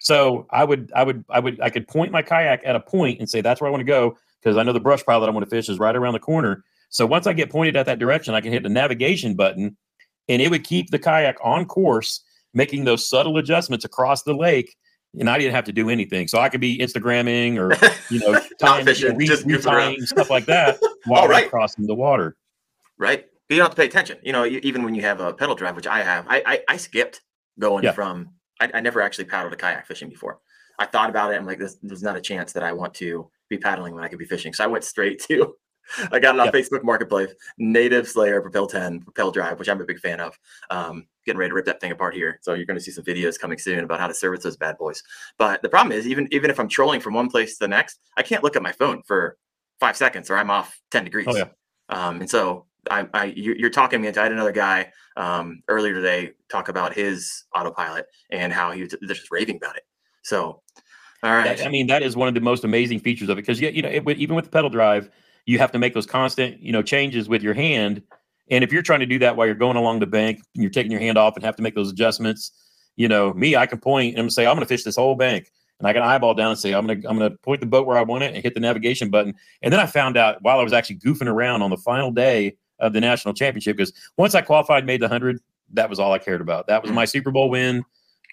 So 0.00 0.46
I 0.50 0.64
would, 0.64 0.90
I 0.94 1.04
would, 1.04 1.24
I 1.28 1.40
would, 1.40 1.60
I 1.60 1.68
could 1.68 1.86
point 1.86 2.10
my 2.10 2.22
kayak 2.22 2.62
at 2.64 2.74
a 2.74 2.80
point 2.80 3.18
and 3.20 3.28
say, 3.28 3.42
that's 3.42 3.60
where 3.60 3.68
I 3.68 3.70
want 3.70 3.82
to 3.82 3.86
go. 3.86 4.16
Cause 4.42 4.56
I 4.56 4.62
know 4.62 4.72
the 4.72 4.80
brush 4.80 5.04
pile 5.04 5.20
that 5.20 5.28
I 5.28 5.32
want 5.32 5.44
to 5.44 5.50
fish 5.54 5.68
is 5.68 5.78
right 5.78 5.94
around 5.94 6.14
the 6.14 6.20
corner. 6.20 6.64
So 6.88 7.04
once 7.04 7.26
I 7.26 7.34
get 7.34 7.50
pointed 7.50 7.76
at 7.76 7.84
that 7.86 7.98
direction, 7.98 8.34
I 8.34 8.40
can 8.40 8.52
hit 8.52 8.62
the 8.62 8.70
navigation 8.70 9.34
button 9.34 9.76
and 10.28 10.40
it 10.40 10.50
would 10.50 10.64
keep 10.64 10.90
the 10.90 10.98
kayak 10.98 11.36
on 11.42 11.66
course, 11.66 12.22
making 12.54 12.84
those 12.84 13.06
subtle 13.06 13.36
adjustments 13.36 13.84
across 13.84 14.22
the 14.22 14.32
lake 14.32 14.76
and 15.18 15.28
I 15.28 15.38
didn't 15.38 15.54
have 15.54 15.64
to 15.64 15.72
do 15.72 15.90
anything. 15.90 16.28
So 16.28 16.38
I 16.38 16.48
could 16.48 16.60
be 16.60 16.78
Instagramming 16.78 17.58
or 17.58 17.74
you 18.14 18.20
know, 18.20 18.40
time, 18.60 18.84
fishing, 18.84 19.20
you 19.20 19.28
know, 19.28 19.36
re- 19.44 19.56
retying 19.56 20.06
stuff 20.06 20.30
like 20.30 20.46
that 20.46 20.78
while 21.06 21.28
right. 21.28 21.50
crossing 21.50 21.86
the 21.86 21.94
water. 21.94 22.36
Right. 22.98 23.26
But 23.48 23.54
you 23.54 23.58
don't 23.58 23.66
have 23.66 23.74
to 23.74 23.76
pay 23.76 23.86
attention. 23.86 24.18
You 24.22 24.32
know, 24.32 24.46
even 24.46 24.84
when 24.84 24.94
you 24.94 25.02
have 25.02 25.20
a 25.20 25.32
pedal 25.32 25.54
drive, 25.54 25.74
which 25.74 25.86
I 25.86 26.02
have, 26.02 26.26
I 26.28 26.42
I, 26.46 26.60
I 26.68 26.76
skipped 26.76 27.22
going 27.58 27.84
yeah. 27.84 27.92
from. 27.92 28.30
I, 28.60 28.70
I, 28.74 28.80
never 28.80 29.00
actually 29.00 29.24
paddled 29.24 29.54
a 29.54 29.56
kayak 29.56 29.86
fishing 29.86 30.10
before. 30.10 30.38
I 30.78 30.84
thought 30.84 31.08
about 31.08 31.32
it. 31.32 31.36
I'm 31.36 31.46
like, 31.46 31.58
this, 31.58 31.78
there's 31.82 32.02
not 32.02 32.16
a 32.16 32.20
chance 32.20 32.52
that 32.52 32.62
I 32.62 32.72
want 32.72 32.92
to 32.94 33.30
be 33.48 33.56
paddling 33.56 33.94
when 33.94 34.04
I 34.04 34.08
could 34.08 34.18
be 34.18 34.26
fishing. 34.26 34.52
So 34.52 34.64
I 34.64 34.66
went 34.66 34.84
straight 34.84 35.18
to 35.28 35.54
I 36.12 36.18
got 36.18 36.34
it 36.34 36.40
on. 36.40 36.48
Facebook 36.48 36.82
Marketplace. 36.84 37.32
Native 37.58 38.08
Slayer 38.08 38.40
Propel 38.40 38.66
10 38.66 39.02
Propel 39.02 39.30
Drive, 39.30 39.58
which 39.58 39.68
I'm 39.68 39.80
a 39.80 39.84
big 39.84 39.98
fan 39.98 40.20
of. 40.20 40.38
Um, 40.70 41.06
getting 41.26 41.38
ready 41.38 41.50
to 41.50 41.54
rip 41.54 41.66
that 41.66 41.80
thing 41.80 41.92
apart 41.92 42.14
here. 42.14 42.38
So 42.42 42.54
you're 42.54 42.66
going 42.66 42.78
to 42.78 42.82
see 42.82 42.90
some 42.90 43.04
videos 43.04 43.38
coming 43.38 43.58
soon 43.58 43.84
about 43.84 44.00
how 44.00 44.06
to 44.06 44.14
service 44.14 44.42
those 44.42 44.56
bad 44.56 44.78
boys. 44.78 45.02
But 45.38 45.62
the 45.62 45.68
problem 45.68 45.92
is, 45.92 46.06
even 46.06 46.28
even 46.30 46.50
if 46.50 46.58
I'm 46.58 46.68
trolling 46.68 47.00
from 47.00 47.14
one 47.14 47.28
place 47.28 47.54
to 47.54 47.64
the 47.64 47.68
next, 47.68 48.00
I 48.16 48.22
can't 48.22 48.42
look 48.42 48.56
at 48.56 48.62
my 48.62 48.72
phone 48.72 49.02
for 49.06 49.36
five 49.78 49.96
seconds, 49.96 50.30
or 50.30 50.36
I'm 50.36 50.50
off 50.50 50.80
10 50.90 51.04
degrees. 51.04 51.26
Oh, 51.28 51.36
yeah. 51.36 51.48
Um, 51.88 52.20
and 52.20 52.30
so 52.30 52.66
I, 52.90 53.06
I 53.14 53.24
you, 53.26 53.66
are 53.66 53.70
talking 53.70 54.00
me 54.00 54.08
into. 54.08 54.20
I 54.20 54.24
had 54.24 54.32
another 54.32 54.52
guy 54.52 54.92
um, 55.16 55.62
earlier 55.68 55.94
today 55.94 56.32
talk 56.50 56.68
about 56.68 56.94
his 56.94 57.44
autopilot 57.54 58.06
and 58.30 58.52
how 58.52 58.72
he 58.72 58.82
was 58.82 58.94
just 59.06 59.30
raving 59.30 59.56
about 59.56 59.76
it. 59.76 59.82
So, 60.22 60.62
all 61.22 61.32
right. 61.32 61.64
I 61.64 61.68
mean, 61.68 61.86
that 61.88 62.02
is 62.02 62.16
one 62.16 62.28
of 62.28 62.34
the 62.34 62.40
most 62.40 62.64
amazing 62.64 63.00
features 63.00 63.28
of 63.28 63.38
it 63.38 63.42
because 63.42 63.60
you 63.60 63.82
know, 63.82 63.88
it, 63.88 64.06
even 64.18 64.36
with 64.36 64.46
the 64.46 64.50
pedal 64.50 64.70
drive 64.70 65.10
you 65.46 65.58
have 65.58 65.72
to 65.72 65.78
make 65.78 65.94
those 65.94 66.06
constant, 66.06 66.62
you 66.62 66.72
know, 66.72 66.82
changes 66.82 67.28
with 67.28 67.42
your 67.42 67.54
hand. 67.54 68.02
And 68.50 68.64
if 68.64 68.72
you're 68.72 68.82
trying 68.82 69.00
to 69.00 69.06
do 69.06 69.18
that 69.20 69.36
while 69.36 69.46
you're 69.46 69.54
going 69.54 69.76
along 69.76 70.00
the 70.00 70.06
bank 70.06 70.40
and 70.54 70.62
you're 70.62 70.70
taking 70.70 70.90
your 70.90 71.00
hand 71.00 71.16
off 71.16 71.36
and 71.36 71.44
have 71.44 71.56
to 71.56 71.62
make 71.62 71.74
those 71.74 71.90
adjustments, 71.90 72.52
you 72.96 73.08
know, 73.08 73.32
me, 73.32 73.56
I 73.56 73.66
can 73.66 73.78
point 73.78 74.18
and 74.18 74.32
say, 74.32 74.46
I'm 74.46 74.56
gonna 74.56 74.66
fish 74.66 74.84
this 74.84 74.96
whole 74.96 75.14
bank. 75.14 75.50
And 75.78 75.88
I 75.88 75.94
can 75.94 76.02
eyeball 76.02 76.34
down 76.34 76.50
and 76.50 76.58
say, 76.58 76.72
I'm 76.72 76.86
gonna 76.86 77.00
I'm 77.08 77.16
gonna 77.16 77.30
point 77.30 77.60
the 77.60 77.66
boat 77.66 77.86
where 77.86 77.96
I 77.96 78.02
want 78.02 78.24
it 78.24 78.34
and 78.34 78.42
hit 78.42 78.54
the 78.54 78.60
navigation 78.60 79.08
button. 79.08 79.34
And 79.62 79.72
then 79.72 79.80
I 79.80 79.86
found 79.86 80.16
out 80.16 80.42
while 80.42 80.58
I 80.58 80.62
was 80.62 80.72
actually 80.72 80.98
goofing 80.98 81.28
around 81.28 81.62
on 81.62 81.70
the 81.70 81.78
final 81.78 82.10
day 82.10 82.56
of 82.80 82.92
the 82.92 83.00
national 83.00 83.34
championship, 83.34 83.76
because 83.76 83.92
once 84.16 84.34
I 84.34 84.42
qualified, 84.42 84.84
made 84.84 85.00
the 85.00 85.08
hundred, 85.08 85.40
that 85.72 85.88
was 85.88 85.98
all 85.98 86.12
I 86.12 86.18
cared 86.18 86.40
about. 86.40 86.66
That 86.66 86.82
was 86.82 86.90
my 86.90 87.04
Super 87.04 87.30
Bowl 87.30 87.48
win. 87.48 87.84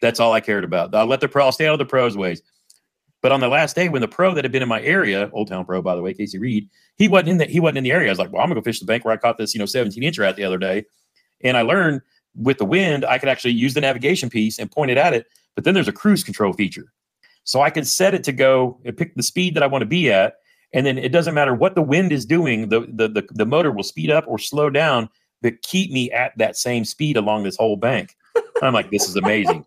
That's 0.02 0.20
all 0.20 0.34
I 0.34 0.42
cared 0.42 0.64
about. 0.64 0.94
I'll 0.94 1.06
let 1.06 1.22
the 1.22 1.28
pro, 1.28 1.46
I'll 1.46 1.52
stay 1.52 1.68
out 1.68 1.74
of 1.74 1.80
the 1.80 1.86
pros' 1.86 2.18
ways. 2.18 2.42
But 3.28 3.34
on 3.34 3.42
the 3.42 3.50
last 3.50 3.76
day, 3.76 3.90
when 3.90 4.00
the 4.00 4.08
pro 4.08 4.34
that 4.34 4.46
had 4.46 4.54
been 4.54 4.64
in 4.64 4.70
my 4.70 4.82
area, 4.82 5.30
Old 5.34 5.50
Town 5.50 5.66
Pro, 5.66 5.82
by 5.82 5.98
the 5.98 6.02
way, 6.02 6.14
Casey 6.14 6.38
Reed, 6.40 6.70
he 6.96 7.10
wasn't 7.10 7.28
in 7.28 7.38
the 7.40 7.46
he 7.46 7.60
wasn't 7.60 7.80
in 7.80 7.84
the 7.84 7.92
area. 7.92 8.08
I 8.08 8.12
was 8.12 8.20
like, 8.20 8.32
well, 8.32 8.42
I'm 8.42 8.48
gonna 8.48 8.62
go 8.62 8.64
fish 8.64 8.80
the 8.80 8.86
bank 8.86 9.04
where 9.04 9.14
I 9.14 9.18
caught 9.18 9.38
this, 9.38 9.54
you 9.54 9.60
know, 9.60 9.66
17 9.66 10.02
inch 10.02 10.18
rat 10.18 10.38
the 10.38 10.46
other 10.46 10.58
day. 10.58 10.86
And 11.44 11.58
I 11.58 11.62
learned 11.64 12.04
with 12.36 12.58
the 12.58 12.64
wind, 12.64 13.04
I 13.04 13.18
could 13.18 13.28
actually 13.28 13.52
use 13.52 13.74
the 13.74 13.82
navigation 13.82 14.30
piece 14.30 14.58
and 14.60 14.72
point 14.72 14.92
it 14.92 14.98
at 14.98 15.12
it. 15.12 15.28
But 15.56 15.66
then 15.66 15.74
there's 15.74 15.90
a 15.90 15.92
cruise 15.92 16.24
control 16.24 16.54
feature. 16.54 16.94
So 17.44 17.60
I 17.60 17.70
can 17.70 17.84
set 17.84 18.14
it 18.14 18.24
to 18.24 18.32
go 18.32 18.80
and 18.86 18.96
pick 18.96 19.14
the 19.16 19.24
speed 19.24 19.56
that 19.56 19.64
I 19.64 19.68
want 19.68 19.82
to 19.82 19.88
be 19.88 20.10
at. 20.10 20.36
And 20.72 20.86
then 20.86 20.98
it 20.98 21.12
doesn't 21.12 21.34
matter 21.34 21.54
what 21.54 21.76
the 21.76 21.82
wind 21.82 22.14
is 22.14 22.26
doing, 22.26 22.70
the, 22.70 22.88
the, 22.88 23.10
the, 23.10 23.28
the 23.32 23.46
motor 23.46 23.74
will 23.74 23.84
speed 23.84 24.10
up 24.10 24.24
or 24.26 24.40
slow 24.40 24.70
down, 24.70 25.10
but 25.42 25.62
keep 25.64 25.92
me 25.92 26.10
at 26.12 26.32
that 26.38 26.56
same 26.56 26.86
speed 26.86 27.18
along 27.18 27.44
this 27.44 27.58
whole 27.58 27.76
bank. 27.76 28.16
I'm 28.62 28.74
like, 28.74 28.90
this 28.90 29.10
is 29.10 29.18
amazing. 29.18 29.66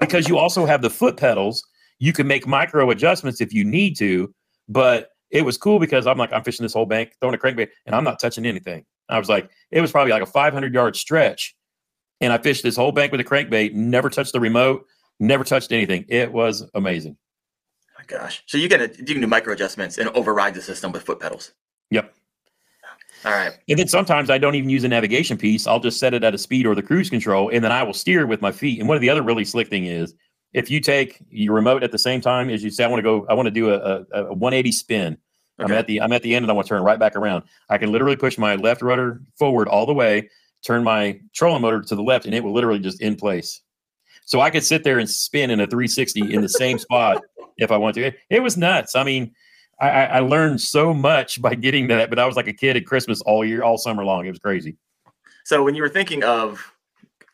because 0.00 0.28
you 0.28 0.36
also 0.36 0.66
have 0.66 0.82
the 0.82 0.90
foot 0.90 1.16
pedals 1.16 1.64
you 1.98 2.12
can 2.12 2.26
make 2.26 2.46
micro 2.46 2.90
adjustments 2.90 3.40
if 3.40 3.52
you 3.52 3.64
need 3.64 3.96
to, 3.98 4.32
but 4.68 5.10
it 5.30 5.44
was 5.44 5.58
cool 5.58 5.78
because 5.78 6.06
I'm 6.06 6.18
like, 6.18 6.32
I'm 6.32 6.42
fishing 6.42 6.64
this 6.64 6.72
whole 6.72 6.86
bank, 6.86 7.12
throwing 7.20 7.34
a 7.34 7.38
crankbait, 7.38 7.68
and 7.86 7.94
I'm 7.94 8.04
not 8.04 8.18
touching 8.18 8.46
anything. 8.46 8.84
I 9.08 9.18
was 9.18 9.28
like, 9.28 9.50
it 9.70 9.80
was 9.80 9.90
probably 9.90 10.12
like 10.12 10.22
a 10.22 10.26
500 10.26 10.72
yard 10.72 10.96
stretch. 10.96 11.54
And 12.20 12.32
I 12.32 12.38
fished 12.38 12.62
this 12.62 12.76
whole 12.76 12.92
bank 12.92 13.12
with 13.12 13.20
a 13.20 13.24
crankbait, 13.24 13.74
never 13.74 14.10
touched 14.10 14.32
the 14.32 14.40
remote, 14.40 14.86
never 15.20 15.44
touched 15.44 15.72
anything. 15.72 16.04
It 16.08 16.32
was 16.32 16.68
amazing. 16.74 17.16
Oh 17.90 18.00
my 18.00 18.04
gosh. 18.06 18.42
So 18.46 18.58
you 18.58 18.68
can, 18.68 18.80
you 18.80 19.04
can 19.04 19.20
do 19.20 19.26
micro 19.26 19.52
adjustments 19.52 19.98
and 19.98 20.08
override 20.10 20.54
the 20.54 20.62
system 20.62 20.92
with 20.92 21.02
foot 21.02 21.20
pedals. 21.20 21.52
Yep. 21.90 22.14
All 23.24 23.32
right. 23.32 23.52
And 23.68 23.78
then 23.78 23.88
sometimes 23.88 24.30
I 24.30 24.38
don't 24.38 24.54
even 24.54 24.70
use 24.70 24.84
a 24.84 24.88
navigation 24.88 25.36
piece. 25.36 25.66
I'll 25.66 25.80
just 25.80 25.98
set 25.98 26.14
it 26.14 26.22
at 26.22 26.34
a 26.34 26.38
speed 26.38 26.66
or 26.66 26.74
the 26.74 26.82
cruise 26.82 27.10
control, 27.10 27.50
and 27.50 27.64
then 27.64 27.72
I 27.72 27.82
will 27.82 27.94
steer 27.94 28.26
with 28.26 28.40
my 28.40 28.52
feet. 28.52 28.78
And 28.78 28.88
one 28.88 28.96
of 28.96 29.00
the 29.00 29.10
other 29.10 29.22
really 29.22 29.44
slick 29.44 29.68
thing 29.68 29.86
is 29.86 30.14
if 30.52 30.70
you 30.70 30.80
take 30.80 31.22
your 31.30 31.54
remote 31.54 31.82
at 31.82 31.92
the 31.92 31.98
same 31.98 32.20
time 32.20 32.50
as 32.50 32.62
you 32.62 32.70
say, 32.70 32.84
I 32.84 32.88
want 32.88 32.98
to 32.98 33.02
go, 33.02 33.26
I 33.28 33.34
want 33.34 33.46
to 33.46 33.50
do 33.50 33.70
a, 33.70 33.78
a, 33.78 34.24
a 34.26 34.34
180 34.34 34.72
spin. 34.72 35.18
Okay. 35.60 35.72
I'm 35.72 35.78
at 35.78 35.86
the 35.86 36.00
I'm 36.00 36.12
at 36.12 36.22
the 36.22 36.34
end 36.34 36.44
and 36.44 36.50
I 36.50 36.54
want 36.54 36.66
to 36.66 36.74
turn 36.74 36.82
right 36.82 36.98
back 36.98 37.16
around. 37.16 37.44
I 37.68 37.78
can 37.78 37.90
literally 37.90 38.16
push 38.16 38.38
my 38.38 38.54
left 38.54 38.80
rudder 38.80 39.22
forward 39.38 39.68
all 39.68 39.86
the 39.86 39.94
way, 39.94 40.30
turn 40.64 40.84
my 40.84 41.20
trolling 41.34 41.62
motor 41.62 41.80
to 41.80 41.94
the 41.96 42.02
left, 42.02 42.26
and 42.26 42.34
it 42.34 42.44
will 42.44 42.52
literally 42.52 42.78
just 42.78 43.00
in 43.00 43.16
place. 43.16 43.60
So 44.24 44.40
I 44.40 44.50
could 44.50 44.62
sit 44.62 44.84
there 44.84 44.98
and 44.98 45.08
spin 45.08 45.50
in 45.50 45.58
a 45.58 45.66
360 45.66 46.32
in 46.32 46.42
the 46.42 46.48
same 46.48 46.78
spot 46.78 47.22
if 47.56 47.72
I 47.72 47.76
want 47.76 47.94
to. 47.96 48.04
It, 48.04 48.18
it 48.30 48.42
was 48.42 48.56
nuts. 48.56 48.94
I 48.94 49.02
mean, 49.02 49.34
I, 49.80 49.88
I, 49.88 50.18
learned 50.20 50.60
so 50.60 50.92
much 50.92 51.40
by 51.40 51.54
getting 51.54 51.86
that, 51.88 52.10
but 52.10 52.18
I 52.18 52.26
was 52.26 52.36
like 52.36 52.48
a 52.48 52.52
kid 52.52 52.76
at 52.76 52.84
Christmas 52.84 53.20
all 53.22 53.44
year, 53.44 53.62
all 53.62 53.78
summer 53.78 54.04
long. 54.04 54.26
It 54.26 54.30
was 54.30 54.40
crazy. 54.40 54.76
So 55.44 55.62
when 55.62 55.74
you 55.74 55.82
were 55.82 55.88
thinking 55.88 56.24
of 56.24 56.74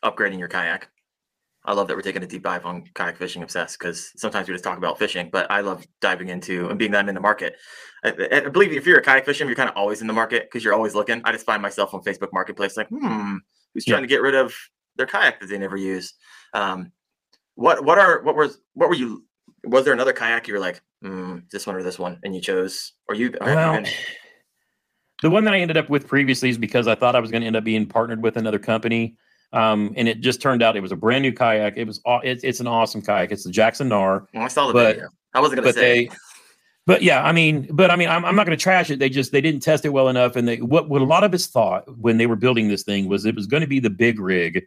upgrading 0.03 0.39
your 0.39 0.47
kayak, 0.47 0.89
I 1.65 1.73
love 1.73 1.87
that 1.87 1.95
we're 1.95 2.01
taking 2.01 2.23
a 2.23 2.27
deep 2.27 2.43
dive 2.43 2.65
on 2.65 2.83
kayak 2.93 3.17
fishing 3.17 3.43
obsessed 3.43 3.79
because 3.79 4.11
sometimes 4.15 4.47
we 4.47 4.53
just 4.53 4.63
talk 4.63 4.77
about 4.77 4.99
fishing, 4.99 5.29
but 5.31 5.49
I 5.49 5.61
love 5.61 5.85
diving 6.01 6.29
into 6.29 6.69
and 6.69 6.77
being 6.77 6.91
that 6.91 6.99
I'm 6.99 7.09
in 7.09 7.15
the 7.15 7.21
market. 7.21 7.55
I, 8.03 8.13
I 8.31 8.49
believe 8.49 8.71
if 8.71 8.85
you're 8.85 8.99
a 8.99 9.03
kayak 9.03 9.25
fisherman, 9.25 9.49
you're 9.49 9.55
kind 9.55 9.69
of 9.69 9.75
always 9.75 10.01
in 10.01 10.07
the 10.07 10.13
market 10.13 10.43
because 10.43 10.63
you're 10.63 10.73
always 10.73 10.95
looking. 10.95 11.21
I 11.23 11.31
just 11.31 11.45
find 11.45 11.61
myself 11.61 11.93
on 11.93 12.01
Facebook 12.03 12.29
Marketplace 12.33 12.77
like, 12.77 12.87
hmm, 12.89 13.37
who's 13.73 13.85
trying 13.85 13.97
yeah. 13.97 14.01
to 14.01 14.07
get 14.07 14.21
rid 14.21 14.35
of 14.35 14.53
their 14.95 15.07
kayak 15.07 15.39
that 15.39 15.47
they 15.47 15.57
never 15.57 15.77
use? 15.77 16.13
Um, 16.53 16.91
what 17.55 17.83
what 17.83 17.97
are 17.97 18.21
what 18.21 18.35
was 18.35 18.59
what 18.73 18.89
were 18.89 18.95
you? 18.95 19.25
Was 19.63 19.85
there 19.85 19.93
another 19.93 20.13
kayak 20.13 20.47
you 20.47 20.53
were 20.53 20.59
like, 20.59 20.81
mm, 21.03 21.49
this 21.49 21.65
one 21.65 21.75
or 21.75 21.83
this 21.83 21.97
one, 21.97 22.19
and 22.23 22.35
you 22.35 22.41
chose, 22.41 22.93
or 23.09 23.15
you? 23.15 23.33
Well, 23.41 23.81
been... 23.81 23.87
the 25.21 25.29
one 25.29 25.45
that 25.45 25.53
I 25.53 25.59
ended 25.59 25.77
up 25.77 25.89
with 25.89 26.07
previously 26.07 26.49
is 26.49 26.57
because 26.57 26.87
I 26.87 26.95
thought 26.95 27.15
I 27.15 27.19
was 27.19 27.31
going 27.31 27.41
to 27.41 27.47
end 27.47 27.55
up 27.55 27.63
being 27.63 27.85
partnered 27.87 28.21
with 28.21 28.37
another 28.37 28.59
company, 28.59 29.17
um, 29.53 29.93
and 29.95 30.07
it 30.07 30.21
just 30.21 30.41
turned 30.41 30.61
out 30.61 30.75
it 30.75 30.81
was 30.81 30.91
a 30.91 30.95
brand 30.95 31.23
new 31.23 31.31
kayak. 31.31 31.77
It 31.77 31.85
was 31.85 32.01
it's, 32.23 32.43
it's 32.43 32.59
an 32.59 32.67
awesome 32.67 33.01
kayak. 33.01 33.31
It's 33.31 33.43
the 33.43 33.51
Jackson 33.51 33.89
Knarr. 33.89 34.27
Well, 34.33 34.43
I 34.43 34.47
saw 34.47 34.67
the 34.67 34.73
but, 34.73 34.95
video. 34.95 35.09
I 35.33 35.39
wasn't 35.41 35.61
going 35.61 35.73
to 35.73 35.79
say. 35.79 36.07
They, 36.07 36.15
but 36.87 37.01
yeah, 37.01 37.23
I 37.23 37.31
mean, 37.31 37.67
but 37.71 37.89
I 37.89 37.95
mean, 37.95 38.09
I'm, 38.09 38.23
I'm 38.23 38.35
not 38.35 38.45
going 38.45 38.57
to 38.57 38.61
trash 38.61 38.91
it. 38.91 38.99
They 38.99 39.09
just 39.09 39.31
they 39.31 39.41
didn't 39.41 39.61
test 39.61 39.85
it 39.85 39.89
well 39.89 40.07
enough, 40.09 40.35
and 40.35 40.47
they 40.47 40.57
what 40.61 40.89
what 40.89 41.01
a 41.01 41.05
lot 41.05 41.23
of 41.23 41.33
us 41.33 41.47
thought 41.47 41.83
when 41.97 42.17
they 42.17 42.27
were 42.27 42.35
building 42.35 42.67
this 42.67 42.83
thing 42.83 43.07
was 43.09 43.25
it 43.25 43.35
was 43.35 43.47
going 43.47 43.61
to 43.61 43.67
be 43.67 43.79
the 43.79 43.89
big 43.89 44.19
rig 44.19 44.65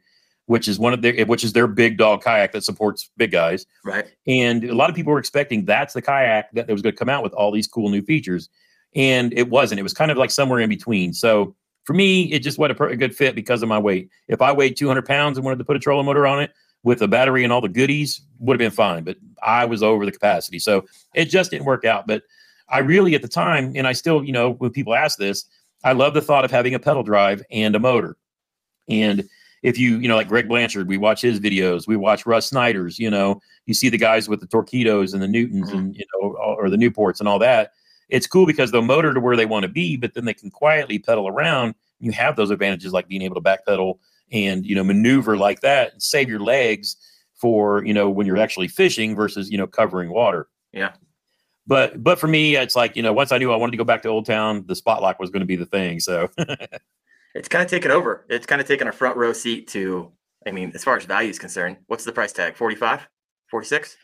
which 0.48 0.66
is 0.66 0.78
one 0.78 0.94
of 0.94 1.02
their 1.02 1.24
which 1.26 1.44
is 1.44 1.52
their 1.52 1.66
big 1.66 1.98
dog 1.98 2.22
kayak 2.22 2.52
that 2.52 2.64
supports 2.64 3.10
big 3.18 3.30
guys. 3.30 3.66
Right. 3.84 4.06
And 4.26 4.64
a 4.64 4.74
lot 4.74 4.88
of 4.88 4.96
people 4.96 5.12
were 5.12 5.18
expecting 5.18 5.66
that's 5.66 5.92
the 5.92 6.02
kayak 6.02 6.50
that 6.52 6.68
was 6.68 6.80
going 6.80 6.94
to 6.94 6.98
come 6.98 7.10
out 7.10 7.22
with 7.22 7.34
all 7.34 7.52
these 7.52 7.68
cool 7.68 7.90
new 7.90 8.02
features, 8.02 8.48
and 8.96 9.32
it 9.34 9.50
wasn't. 9.50 9.78
It 9.78 9.82
was 9.82 9.92
kind 9.92 10.10
of 10.10 10.16
like 10.16 10.30
somewhere 10.30 10.60
in 10.60 10.70
between. 10.70 11.12
So 11.12 11.54
for 11.88 11.94
me, 11.94 12.24
it 12.24 12.40
just 12.40 12.58
wasn't 12.58 12.78
a, 12.78 12.96
good 12.98 13.16
fit 13.16 13.34
because 13.34 13.62
of 13.62 13.68
my 13.70 13.78
weight. 13.78 14.10
If 14.28 14.42
I 14.42 14.52
weighed 14.52 14.76
200 14.76 15.06
pounds 15.06 15.38
and 15.38 15.44
wanted 15.46 15.56
to 15.56 15.64
put 15.64 15.74
a 15.74 15.78
trolling 15.78 16.04
motor 16.04 16.26
on 16.26 16.38
it 16.38 16.52
with 16.82 17.00
a 17.00 17.08
battery 17.08 17.44
and 17.44 17.50
all 17.50 17.62
the 17.62 17.68
goodies, 17.70 18.20
would 18.40 18.52
have 18.52 18.58
been 18.58 18.76
fine. 18.76 19.04
But 19.04 19.16
I 19.42 19.64
was 19.64 19.82
over 19.82 20.04
the 20.04 20.12
capacity, 20.12 20.58
so 20.58 20.84
it 21.14 21.30
just 21.30 21.50
didn't 21.50 21.64
work 21.64 21.86
out. 21.86 22.06
But 22.06 22.24
I 22.68 22.80
really, 22.80 23.14
at 23.14 23.22
the 23.22 23.28
time, 23.28 23.72
and 23.74 23.86
I 23.86 23.94
still, 23.94 24.22
you 24.22 24.32
know, 24.32 24.50
when 24.50 24.70
people 24.70 24.94
ask 24.94 25.16
this, 25.16 25.46
I 25.82 25.92
love 25.92 26.12
the 26.12 26.20
thought 26.20 26.44
of 26.44 26.50
having 26.50 26.74
a 26.74 26.78
pedal 26.78 27.02
drive 27.02 27.42
and 27.50 27.74
a 27.74 27.78
motor. 27.78 28.18
And 28.86 29.26
if 29.62 29.78
you, 29.78 29.96
you 29.96 30.08
know, 30.08 30.16
like 30.16 30.28
Greg 30.28 30.46
Blanchard, 30.46 30.88
we 30.88 30.98
watch 30.98 31.22
his 31.22 31.40
videos, 31.40 31.88
we 31.88 31.96
watch 31.96 32.26
Russ 32.26 32.50
Snyder's, 32.50 32.98
you 32.98 33.08
know, 33.08 33.40
you 33.64 33.72
see 33.72 33.88
the 33.88 33.96
guys 33.96 34.28
with 34.28 34.40
the 34.40 34.46
Torqeedos 34.46 35.14
and 35.14 35.22
the 35.22 35.28
Newtons 35.28 35.70
mm-hmm. 35.70 35.78
and, 35.78 35.96
you 35.96 36.04
know, 36.12 36.36
or 36.36 36.68
the 36.68 36.76
Newports 36.76 37.20
and 37.20 37.26
all 37.30 37.38
that. 37.38 37.72
It's 38.08 38.26
cool 38.26 38.46
because 38.46 38.70
they'll 38.70 38.82
motor 38.82 39.12
to 39.12 39.20
where 39.20 39.36
they 39.36 39.46
want 39.46 39.64
to 39.64 39.68
be, 39.68 39.96
but 39.96 40.14
then 40.14 40.24
they 40.24 40.34
can 40.34 40.50
quietly 40.50 40.98
pedal 40.98 41.28
around. 41.28 41.74
You 42.00 42.12
have 42.12 42.36
those 42.36 42.50
advantages 42.50 42.92
like 42.92 43.08
being 43.08 43.22
able 43.22 43.34
to 43.34 43.40
backpedal 43.40 43.98
and, 44.32 44.64
you 44.64 44.74
know, 44.74 44.84
maneuver 44.84 45.36
like 45.36 45.60
that 45.60 45.92
and 45.92 46.02
save 46.02 46.28
your 46.28 46.40
legs 46.40 46.96
for, 47.34 47.84
you 47.84 47.94
know, 47.94 48.08
when 48.08 48.26
you're 48.26 48.38
actually 48.38 48.68
fishing 48.68 49.14
versus, 49.14 49.50
you 49.50 49.58
know, 49.58 49.66
covering 49.66 50.10
water. 50.10 50.48
Yeah. 50.72 50.92
But, 51.66 52.02
but 52.02 52.18
for 52.18 52.28
me, 52.28 52.56
it's 52.56 52.74
like, 52.74 52.96
you 52.96 53.02
know, 53.02 53.12
once 53.12 53.30
I 53.30 53.38
knew 53.38 53.52
I 53.52 53.56
wanted 53.56 53.72
to 53.72 53.76
go 53.76 53.84
back 53.84 54.02
to 54.02 54.08
Old 54.08 54.26
Town, 54.26 54.64
the 54.66 54.74
spot 54.74 55.02
lock 55.02 55.18
was 55.18 55.30
going 55.30 55.40
to 55.40 55.46
be 55.46 55.56
the 55.56 55.66
thing. 55.66 56.00
So 56.00 56.30
it's 57.34 57.48
kind 57.48 57.62
of 57.62 57.70
taken 57.70 57.90
over. 57.90 58.24
It's 58.30 58.46
kind 58.46 58.60
of 58.60 58.66
taken 58.66 58.88
a 58.88 58.92
front 58.92 59.16
row 59.16 59.34
seat 59.34 59.68
to, 59.68 60.10
I 60.46 60.50
mean, 60.50 60.72
as 60.74 60.82
far 60.82 60.96
as 60.96 61.04
value 61.04 61.28
is 61.28 61.38
concerned, 61.38 61.76
what's 61.86 62.04
the 62.04 62.12
price 62.12 62.32
tag? 62.32 62.56
45, 62.56 63.06
46? 63.50 63.96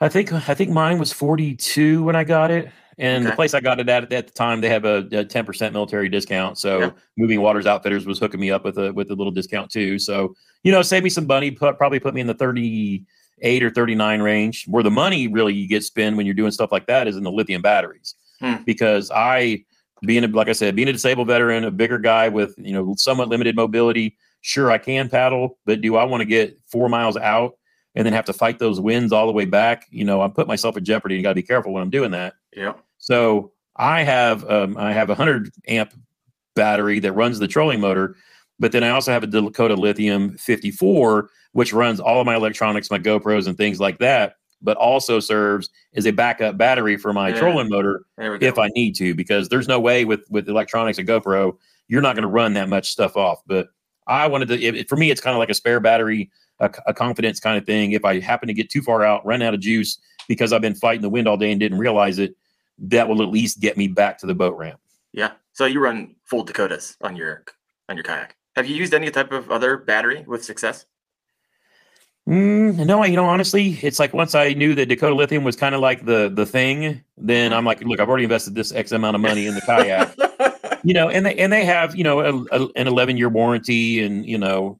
I 0.00 0.08
think, 0.08 0.32
I 0.32 0.54
think 0.54 0.70
mine 0.70 0.98
was 0.98 1.12
42 1.12 2.02
when 2.02 2.16
I 2.16 2.24
got 2.24 2.50
it. 2.50 2.70
And 3.00 3.24
okay. 3.24 3.30
the 3.30 3.36
place 3.36 3.54
I 3.54 3.60
got 3.60 3.80
it 3.80 3.88
at 3.88 4.12
at 4.12 4.26
the 4.26 4.32
time, 4.32 4.60
they 4.60 4.68
have 4.68 4.84
a, 4.84 4.98
a 4.98 5.24
10% 5.24 5.72
military 5.72 6.10
discount. 6.10 6.58
So 6.58 6.78
yeah. 6.78 6.90
Moving 7.16 7.40
Waters 7.40 7.66
Outfitters 7.66 8.04
was 8.04 8.18
hooking 8.18 8.40
me 8.40 8.50
up 8.50 8.62
with 8.62 8.76
a 8.76 8.92
with 8.92 9.10
a 9.10 9.14
little 9.14 9.30
discount 9.30 9.70
too. 9.70 9.98
So 9.98 10.34
you 10.62 10.70
know, 10.70 10.82
save 10.82 11.02
me 11.02 11.08
some 11.08 11.26
money. 11.26 11.50
Put, 11.50 11.78
probably 11.78 11.98
put 11.98 12.12
me 12.12 12.20
in 12.20 12.26
the 12.26 12.34
38 12.34 13.62
or 13.62 13.70
39 13.70 14.20
range. 14.20 14.66
Where 14.68 14.82
the 14.82 14.90
money 14.90 15.28
really 15.28 15.54
you 15.54 15.66
get 15.66 15.82
spent 15.82 16.18
when 16.18 16.26
you're 16.26 16.34
doing 16.34 16.50
stuff 16.50 16.70
like 16.70 16.86
that 16.86 17.08
is 17.08 17.16
in 17.16 17.22
the 17.22 17.32
lithium 17.32 17.62
batteries. 17.62 18.14
Hmm. 18.38 18.56
Because 18.66 19.10
I 19.10 19.64
being 20.04 20.24
a, 20.24 20.28
like 20.28 20.48
I 20.48 20.52
said, 20.52 20.76
being 20.76 20.88
a 20.88 20.92
disabled 20.92 21.28
veteran, 21.28 21.64
a 21.64 21.70
bigger 21.70 21.98
guy 21.98 22.28
with 22.28 22.54
you 22.58 22.74
know 22.74 22.94
somewhat 22.98 23.28
limited 23.28 23.56
mobility. 23.56 24.18
Sure, 24.42 24.70
I 24.70 24.76
can 24.76 25.08
paddle, 25.08 25.58
but 25.64 25.80
do 25.80 25.96
I 25.96 26.04
want 26.04 26.20
to 26.20 26.26
get 26.26 26.58
four 26.66 26.90
miles 26.90 27.16
out 27.16 27.56
and 27.94 28.04
then 28.04 28.12
have 28.12 28.24
to 28.26 28.32
fight 28.34 28.58
those 28.58 28.78
winds 28.78 29.10
all 29.10 29.26
the 29.26 29.32
way 29.32 29.46
back? 29.46 29.86
You 29.90 30.04
know, 30.04 30.20
I 30.20 30.28
put 30.28 30.46
myself 30.46 30.76
in 30.76 30.84
jeopardy. 30.84 31.16
You 31.16 31.22
got 31.22 31.30
to 31.30 31.34
be 31.34 31.42
careful 31.42 31.72
when 31.72 31.82
I'm 31.82 31.90
doing 31.90 32.10
that. 32.10 32.34
Yeah. 32.54 32.74
So 33.00 33.52
I 33.76 34.02
have 34.04 34.48
um, 34.48 34.76
I 34.76 34.92
have 34.92 35.10
a 35.10 35.14
hundred 35.14 35.52
amp 35.66 35.92
battery 36.54 37.00
that 37.00 37.12
runs 37.12 37.38
the 37.38 37.48
trolling 37.48 37.80
motor, 37.80 38.16
but 38.58 38.72
then 38.72 38.84
I 38.84 38.90
also 38.90 39.10
have 39.10 39.24
a 39.24 39.26
Dakota 39.26 39.74
Lithium 39.74 40.36
54, 40.38 41.30
which 41.52 41.72
runs 41.72 41.98
all 41.98 42.20
of 42.20 42.26
my 42.26 42.36
electronics, 42.36 42.90
my 42.90 42.98
GoPros, 42.98 43.46
and 43.46 43.56
things 43.56 43.80
like 43.80 43.98
that 43.98 44.36
but 44.62 44.76
also 44.76 45.20
serves 45.20 45.70
as 45.94 46.06
a 46.06 46.10
backup 46.10 46.58
battery 46.58 46.98
for 46.98 47.14
my 47.14 47.30
yeah. 47.30 47.38
trolling 47.38 47.70
motor 47.70 48.04
if 48.18 48.58
I 48.58 48.68
need 48.74 48.94
to, 48.96 49.14
because 49.14 49.48
there's 49.48 49.66
no 49.66 49.80
way 49.80 50.04
with 50.04 50.20
with 50.28 50.50
electronics 50.50 50.98
and 50.98 51.08
GoPro 51.08 51.56
you're 51.90 52.00
not 52.00 52.14
going 52.14 52.22
to 52.22 52.28
run 52.28 52.54
that 52.54 52.68
much 52.68 52.88
stuff 52.88 53.16
off. 53.16 53.42
But 53.46 53.68
I 54.06 54.28
wanted 54.28 54.48
to. 54.48 54.62
It, 54.62 54.88
for 54.88 54.96
me, 54.96 55.10
it's 55.10 55.20
kind 55.20 55.34
of 55.34 55.40
like 55.40 55.50
a 55.50 55.54
spare 55.54 55.80
battery, 55.80 56.30
a, 56.60 56.70
a, 56.86 56.94
confidence 56.94 57.40
kind 57.40 57.58
of 57.58 57.66
thing. 57.66 57.92
If 57.92 58.04
I 58.04 58.20
happen 58.20 58.46
to 58.46 58.54
get 58.54 58.70
too 58.70 58.80
far 58.80 59.04
out, 59.04 59.26
run 59.26 59.42
out 59.42 59.54
of 59.54 59.60
juice 59.60 59.98
because 60.28 60.52
I've 60.52 60.62
been 60.62 60.76
fighting 60.76 61.02
the 61.02 61.10
wind 61.10 61.26
all 61.26 61.36
day 61.36 61.50
and 61.50 61.58
didn't 61.58 61.78
realize 61.78 62.18
it, 62.18 62.36
that 62.80 63.08
will 63.08 63.22
at 63.22 63.28
least 63.28 63.60
get 63.60 63.76
me 63.76 63.88
back 63.88 64.18
to 64.18 64.26
the 64.26 64.34
boat 64.34 64.56
ramp. 64.56 64.80
Yeah. 65.12 65.32
So 65.52 65.66
you 65.66 65.80
run 65.80 66.16
full 66.24 66.44
Dakotas 66.44 66.96
on 67.00 67.16
your 67.16 67.44
on 67.88 67.96
your 67.96 68.04
kayak. 68.04 68.36
Have 68.56 68.66
you 68.66 68.76
used 68.76 68.94
any 68.94 69.10
type 69.10 69.32
of 69.32 69.50
other 69.50 69.76
battery 69.76 70.24
with 70.26 70.44
success? 70.44 70.86
Mm, 72.28 72.86
no, 72.86 73.04
you 73.04 73.16
know, 73.16 73.24
honestly, 73.24 73.78
it's 73.82 73.98
like 73.98 74.12
once 74.12 74.34
I 74.34 74.52
knew 74.52 74.74
that 74.74 74.86
Dakota 74.86 75.14
Lithium 75.14 75.42
was 75.42 75.56
kind 75.56 75.74
of 75.74 75.80
like 75.80 76.04
the 76.04 76.30
the 76.32 76.46
thing, 76.46 77.02
then 77.16 77.52
I'm 77.52 77.64
like, 77.64 77.82
look, 77.82 77.98
I've 77.98 78.08
already 78.08 78.24
invested 78.24 78.54
this 78.54 78.72
X 78.72 78.92
amount 78.92 79.16
of 79.16 79.20
money 79.20 79.46
in 79.46 79.54
the 79.54 79.60
kayak, 79.62 80.14
you 80.84 80.94
know, 80.94 81.08
and 81.08 81.26
they 81.26 81.34
and 81.36 81.52
they 81.52 81.64
have 81.64 81.96
you 81.96 82.04
know 82.04 82.20
a, 82.20 82.44
a, 82.52 82.68
an 82.76 82.86
11 82.86 83.16
year 83.16 83.28
warranty, 83.28 84.04
and 84.04 84.24
you 84.26 84.38
know, 84.38 84.78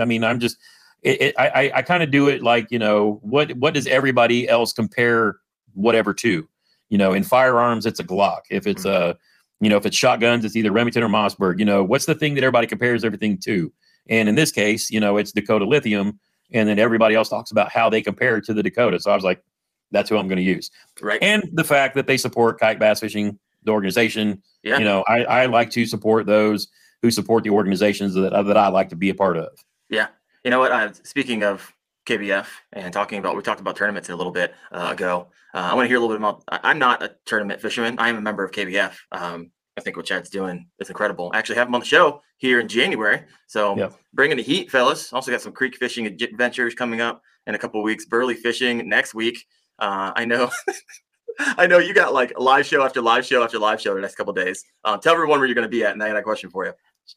I 0.00 0.04
mean, 0.04 0.22
I'm 0.22 0.38
just, 0.38 0.58
it, 1.02 1.20
it, 1.20 1.34
I 1.38 1.72
I 1.74 1.82
kind 1.82 2.02
of 2.02 2.10
do 2.10 2.28
it 2.28 2.42
like 2.42 2.70
you 2.70 2.78
know 2.78 3.18
what 3.22 3.52
what 3.56 3.74
does 3.74 3.86
everybody 3.86 4.48
else 4.48 4.72
compare 4.72 5.38
whatever 5.72 6.14
to, 6.14 6.46
you 6.88 6.98
know, 6.98 7.12
in 7.12 7.22
firearms 7.22 7.86
it's 7.86 8.00
a 8.00 8.04
Glock, 8.04 8.42
if 8.50 8.66
it's 8.66 8.84
mm-hmm. 8.84 9.12
a 9.12 9.16
you 9.60 9.70
know 9.70 9.76
if 9.76 9.86
it's 9.86 9.96
shotguns 9.96 10.44
it's 10.44 10.56
either 10.56 10.72
Remington 10.72 11.02
or 11.02 11.08
Mossberg, 11.08 11.58
you 11.58 11.64
know, 11.64 11.82
what's 11.82 12.06
the 12.06 12.14
thing 12.14 12.34
that 12.34 12.44
everybody 12.44 12.66
compares 12.66 13.04
everything 13.04 13.38
to, 13.44 13.72
and 14.08 14.28
in 14.28 14.34
this 14.34 14.52
case, 14.52 14.90
you 14.90 15.00
know, 15.00 15.16
it's 15.16 15.32
Dakota 15.32 15.64
Lithium 15.64 16.18
and 16.52 16.68
then 16.68 16.78
everybody 16.78 17.14
else 17.14 17.28
talks 17.28 17.50
about 17.50 17.70
how 17.70 17.90
they 17.90 18.02
compare 18.02 18.40
to 18.40 18.54
the 18.54 18.62
Dakota. 18.62 19.00
So 19.00 19.10
I 19.10 19.14
was 19.14 19.24
like, 19.24 19.42
that's 19.90 20.08
who 20.08 20.16
I'm 20.16 20.28
going 20.28 20.38
to 20.38 20.42
use. 20.42 20.70
Right. 21.00 21.22
And 21.22 21.48
the 21.52 21.64
fact 21.64 21.94
that 21.94 22.06
they 22.06 22.16
support 22.16 22.58
kayak 22.58 22.78
bass 22.78 23.00
fishing, 23.00 23.38
the 23.64 23.72
organization. 23.72 24.42
Yeah. 24.62 24.78
You 24.78 24.84
know, 24.84 25.04
I, 25.08 25.24
I 25.24 25.46
like 25.46 25.70
to 25.70 25.86
support 25.86 26.26
those 26.26 26.68
who 27.02 27.10
support 27.10 27.44
the 27.44 27.50
organizations 27.50 28.14
that 28.14 28.30
that 28.30 28.56
I 28.56 28.68
like 28.68 28.88
to 28.90 28.96
be 28.96 29.10
a 29.10 29.14
part 29.14 29.36
of. 29.36 29.48
Yeah. 29.90 30.08
You 30.42 30.50
know 30.50 30.58
what? 30.58 30.72
Uh, 30.72 30.92
speaking 31.02 31.42
of 31.42 31.72
KBF 32.06 32.46
and 32.72 32.92
talking 32.92 33.18
about, 33.18 33.36
we 33.36 33.42
talked 33.42 33.60
about 33.60 33.76
tournaments 33.76 34.08
a 34.08 34.16
little 34.16 34.32
bit 34.32 34.54
uh, 34.72 34.88
ago. 34.92 35.28
Uh, 35.54 35.68
I 35.70 35.74
want 35.74 35.84
to 35.84 35.88
hear 35.88 35.96
a 35.96 36.00
little 36.00 36.14
bit 36.14 36.20
about. 36.20 36.42
I'm 36.48 36.78
not 36.78 37.02
a 37.02 37.14
tournament 37.24 37.60
fisherman. 37.60 37.96
I 37.98 38.08
am 38.08 38.16
a 38.16 38.20
member 38.20 38.44
of 38.44 38.50
KBF. 38.50 38.94
Um, 39.12 39.50
I 39.76 39.80
think 39.80 39.96
what 39.96 40.06
Chad's 40.06 40.30
doing 40.30 40.68
is 40.78 40.88
incredible. 40.88 41.30
I 41.34 41.38
actually 41.38 41.56
have 41.56 41.68
him 41.68 41.74
on 41.74 41.80
the 41.80 41.86
show 41.86 42.22
here 42.38 42.60
in 42.60 42.68
January. 42.68 43.22
So 43.46 43.76
yep. 43.76 43.94
bringing 44.12 44.36
the 44.36 44.42
heat, 44.42 44.70
fellas. 44.70 45.12
Also 45.12 45.30
got 45.30 45.40
some 45.40 45.52
creek 45.52 45.76
fishing 45.76 46.06
adventures 46.06 46.74
coming 46.74 47.00
up 47.00 47.22
in 47.46 47.54
a 47.54 47.58
couple 47.58 47.82
weeks. 47.82 48.04
Burley 48.04 48.34
fishing 48.34 48.88
next 48.88 49.14
week. 49.14 49.46
Uh, 49.78 50.12
I 50.14 50.24
know. 50.24 50.50
I 51.38 51.66
know 51.66 51.78
you 51.78 51.94
got 51.94 52.14
like 52.14 52.32
live 52.38 52.66
show 52.66 52.84
after 52.84 53.00
live 53.00 53.26
show 53.26 53.42
after 53.42 53.58
live 53.58 53.80
show 53.80 53.94
the 53.94 54.00
next 54.00 54.14
couple 54.14 54.32
days. 54.32 54.64
Uh, 54.84 54.96
tell 54.96 55.14
everyone 55.14 55.40
where 55.40 55.46
you're 55.46 55.54
going 55.54 55.66
to 55.66 55.68
be 55.68 55.84
at, 55.84 55.92
and 55.92 56.02
I 56.02 56.08
got 56.08 56.16
a 56.16 56.22
question 56.22 56.50
for 56.50 56.64
you. 56.64 56.72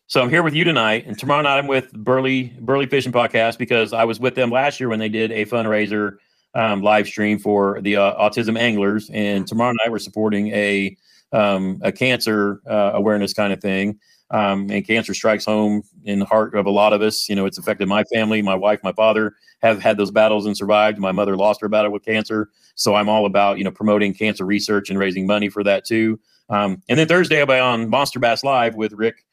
So 0.08 0.22
I'm 0.22 0.30
here 0.30 0.44
with 0.44 0.54
you 0.54 0.64
tonight, 0.64 1.06
and 1.06 1.18
tomorrow 1.18 1.42
night 1.42 1.58
I'm 1.58 1.68
with 1.68 1.92
Burley 1.94 2.54
Burley 2.60 2.86
Fishing 2.86 3.12
Podcast 3.12 3.58
because 3.58 3.94
I 3.94 4.04
was 4.04 4.20
with 4.20 4.36
them 4.36 4.50
last 4.50 4.80
year 4.80 4.90
when 4.90 5.00
they 5.00 5.10
did 5.10 5.32
a 5.32 5.46
fundraiser 5.46 6.18
um, 6.54 6.82
live 6.82 7.08
stream 7.08 7.40
for 7.40 7.80
the 7.82 7.96
uh, 7.96 8.16
autism 8.16 8.58
anglers, 8.58 9.10
and 9.14 9.48
tomorrow 9.48 9.72
night 9.72 9.92
we're 9.92 10.00
supporting 10.00 10.48
a 10.50 10.96
um, 11.32 11.80
a 11.84 11.92
cancer 11.92 12.62
uh, 12.70 12.92
awareness 12.94 13.34
kind 13.34 13.54
of 13.54 13.62
thing. 13.62 14.00
Um, 14.30 14.70
and 14.70 14.86
cancer 14.86 15.14
strikes 15.14 15.46
home 15.46 15.84
in 16.04 16.20
the 16.20 16.26
heart 16.26 16.54
of 16.54 16.66
a 16.66 16.70
lot 16.70 16.92
of 16.92 17.02
us. 17.02 17.30
You 17.30 17.36
know, 17.36 17.46
it's 17.46 17.58
affected 17.58 17.88
my 17.88 18.04
family. 18.14 18.42
My 18.42 18.56
wife, 18.56 18.82
my 18.84 18.92
father 18.92 19.36
have 19.62 19.82
had 19.82 19.98
those 19.98 20.12
battles 20.12 20.46
and 20.46 20.56
survived. 20.56 20.98
My 20.98 21.14
mother 21.14 21.38
lost 21.38 21.62
her 21.62 21.70
battle 21.70 21.92
with 21.92 22.04
cancer. 22.04 22.50
So 22.76 22.96
I'm 22.96 23.08
all 23.08 23.26
about, 23.26 23.58
you 23.58 23.64
know, 23.64 23.72
promoting 23.72 24.14
cancer 24.14 24.46
research 24.46 24.90
and 24.90 25.00
raising 25.00 25.28
money 25.28 25.48
for 25.48 25.64
that 25.64 25.86
too. 25.86 26.20
Um, 26.50 26.82
and 26.90 27.00
then 27.00 27.08
Thursday 27.08 27.40
I'll 27.40 27.46
be 27.46 27.54
on 27.54 27.90
Monster 27.90 28.20
Bass 28.20 28.44
Live 28.44 28.76
with 28.76 28.92
Rick 28.92 29.26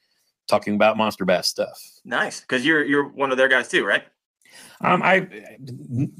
talking 0.46 0.74
about 0.74 0.96
monster 0.96 1.24
bass 1.24 1.48
stuff. 1.48 1.80
Nice. 2.04 2.40
Cause 2.44 2.64
you're, 2.64 2.84
you're 2.84 3.08
one 3.08 3.30
of 3.30 3.38
their 3.38 3.48
guys 3.48 3.68
too, 3.68 3.84
right? 3.84 4.04
Um, 4.80 5.02
I, 5.02 5.28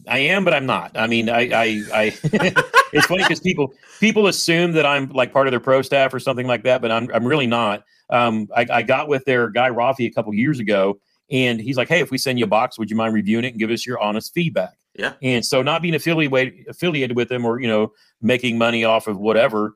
I 0.08 0.18
am, 0.18 0.44
but 0.44 0.54
I'm 0.54 0.66
not. 0.66 0.92
I 0.96 1.06
mean, 1.06 1.28
I, 1.28 1.40
I, 1.52 1.82
I 1.92 2.04
it's 2.92 3.06
funny 3.06 3.22
because 3.22 3.40
people, 3.40 3.74
people 4.00 4.26
assume 4.26 4.72
that 4.72 4.86
I'm 4.86 5.08
like 5.10 5.32
part 5.32 5.46
of 5.46 5.52
their 5.52 5.60
pro 5.60 5.82
staff 5.82 6.14
or 6.14 6.20
something 6.20 6.46
like 6.46 6.64
that, 6.64 6.80
but 6.80 6.90
I'm, 6.90 7.10
I'm 7.12 7.26
really 7.26 7.46
not. 7.46 7.84
Um, 8.10 8.48
I, 8.54 8.66
I 8.70 8.82
got 8.82 9.08
with 9.08 9.24
their 9.24 9.48
guy 9.48 9.70
Rafi 9.70 10.06
a 10.06 10.10
couple 10.10 10.32
years 10.34 10.60
ago, 10.60 10.98
and 11.30 11.60
he's 11.60 11.76
like, 11.76 11.88
"Hey, 11.88 12.00
if 12.00 12.10
we 12.10 12.18
send 12.18 12.38
you 12.38 12.44
a 12.44 12.48
box, 12.48 12.78
would 12.78 12.90
you 12.90 12.96
mind 12.96 13.14
reviewing 13.14 13.44
it 13.44 13.48
and 13.48 13.58
give 13.58 13.70
us 13.70 13.86
your 13.86 13.98
honest 14.00 14.34
feedback?" 14.34 14.74
Yeah. 14.94 15.14
And 15.22 15.44
so, 15.44 15.62
not 15.62 15.82
being 15.82 15.94
affiliated 15.94 16.66
affiliated 16.68 17.16
with 17.16 17.28
them 17.28 17.44
or 17.44 17.60
you 17.60 17.68
know 17.68 17.92
making 18.20 18.58
money 18.58 18.84
off 18.84 19.06
of 19.06 19.18
whatever, 19.18 19.74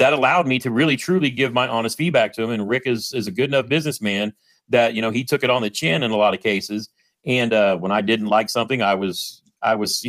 that 0.00 0.12
allowed 0.12 0.48
me 0.48 0.58
to 0.58 0.70
really 0.70 0.96
truly 0.96 1.30
give 1.30 1.52
my 1.52 1.68
honest 1.68 1.96
feedback 1.96 2.32
to 2.34 2.42
him. 2.42 2.50
And 2.50 2.68
Rick 2.68 2.82
is 2.86 3.12
is 3.14 3.28
a 3.28 3.30
good 3.30 3.50
enough 3.50 3.68
businessman 3.68 4.32
that 4.68 4.94
you 4.94 5.02
know 5.02 5.10
he 5.10 5.22
took 5.22 5.44
it 5.44 5.50
on 5.50 5.62
the 5.62 5.70
chin 5.70 6.02
in 6.02 6.10
a 6.10 6.16
lot 6.16 6.34
of 6.34 6.40
cases 6.40 6.90
and 7.26 7.52
uh, 7.52 7.76
when 7.76 7.92
I 7.92 8.00
didn't 8.00 8.26
like 8.26 8.48
something, 8.48 8.82
I 8.82 8.94
was 8.94 9.42
I 9.62 9.74
was 9.74 10.06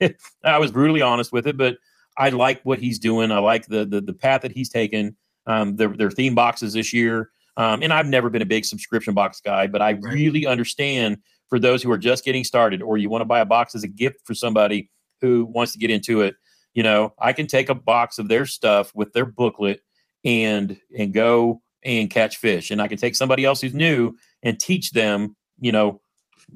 I 0.44 0.58
was 0.58 0.72
brutally 0.72 1.02
honest 1.02 1.32
with 1.32 1.46
it. 1.46 1.56
But 1.56 1.76
I 2.16 2.30
like 2.30 2.62
what 2.62 2.78
he's 2.78 2.98
doing. 2.98 3.30
I 3.30 3.38
like 3.38 3.66
the 3.66 3.84
the, 3.84 4.00
the 4.00 4.14
path 4.14 4.42
that 4.42 4.52
he's 4.52 4.70
taken. 4.70 5.16
Um, 5.46 5.76
their 5.76 5.88
their 5.88 6.10
theme 6.10 6.34
boxes 6.34 6.72
this 6.72 6.92
year. 6.92 7.30
Um, 7.56 7.82
and 7.82 7.92
I've 7.92 8.06
never 8.06 8.30
been 8.30 8.42
a 8.42 8.46
big 8.46 8.64
subscription 8.64 9.14
box 9.14 9.40
guy, 9.40 9.66
but 9.66 9.82
I 9.82 9.90
really 9.90 10.46
understand 10.46 11.18
for 11.48 11.58
those 11.58 11.82
who 11.82 11.90
are 11.90 11.98
just 11.98 12.24
getting 12.24 12.44
started, 12.44 12.82
or 12.82 12.98
you 12.98 13.10
want 13.10 13.22
to 13.22 13.26
buy 13.26 13.40
a 13.40 13.44
box 13.44 13.74
as 13.74 13.82
a 13.82 13.88
gift 13.88 14.20
for 14.24 14.32
somebody 14.32 14.90
who 15.20 15.44
wants 15.46 15.72
to 15.72 15.78
get 15.78 15.90
into 15.90 16.20
it. 16.20 16.36
You 16.78 16.84
know, 16.84 17.12
I 17.18 17.32
can 17.32 17.48
take 17.48 17.70
a 17.70 17.74
box 17.74 18.20
of 18.20 18.28
their 18.28 18.46
stuff 18.46 18.94
with 18.94 19.12
their 19.12 19.24
booklet 19.24 19.80
and 20.24 20.78
and 20.96 21.12
go 21.12 21.60
and 21.82 22.08
catch 22.08 22.36
fish, 22.36 22.70
and 22.70 22.80
I 22.80 22.86
can 22.86 22.98
take 22.98 23.16
somebody 23.16 23.44
else 23.44 23.60
who's 23.60 23.74
new 23.74 24.16
and 24.44 24.60
teach 24.60 24.92
them. 24.92 25.34
You 25.58 25.72
know, 25.72 26.00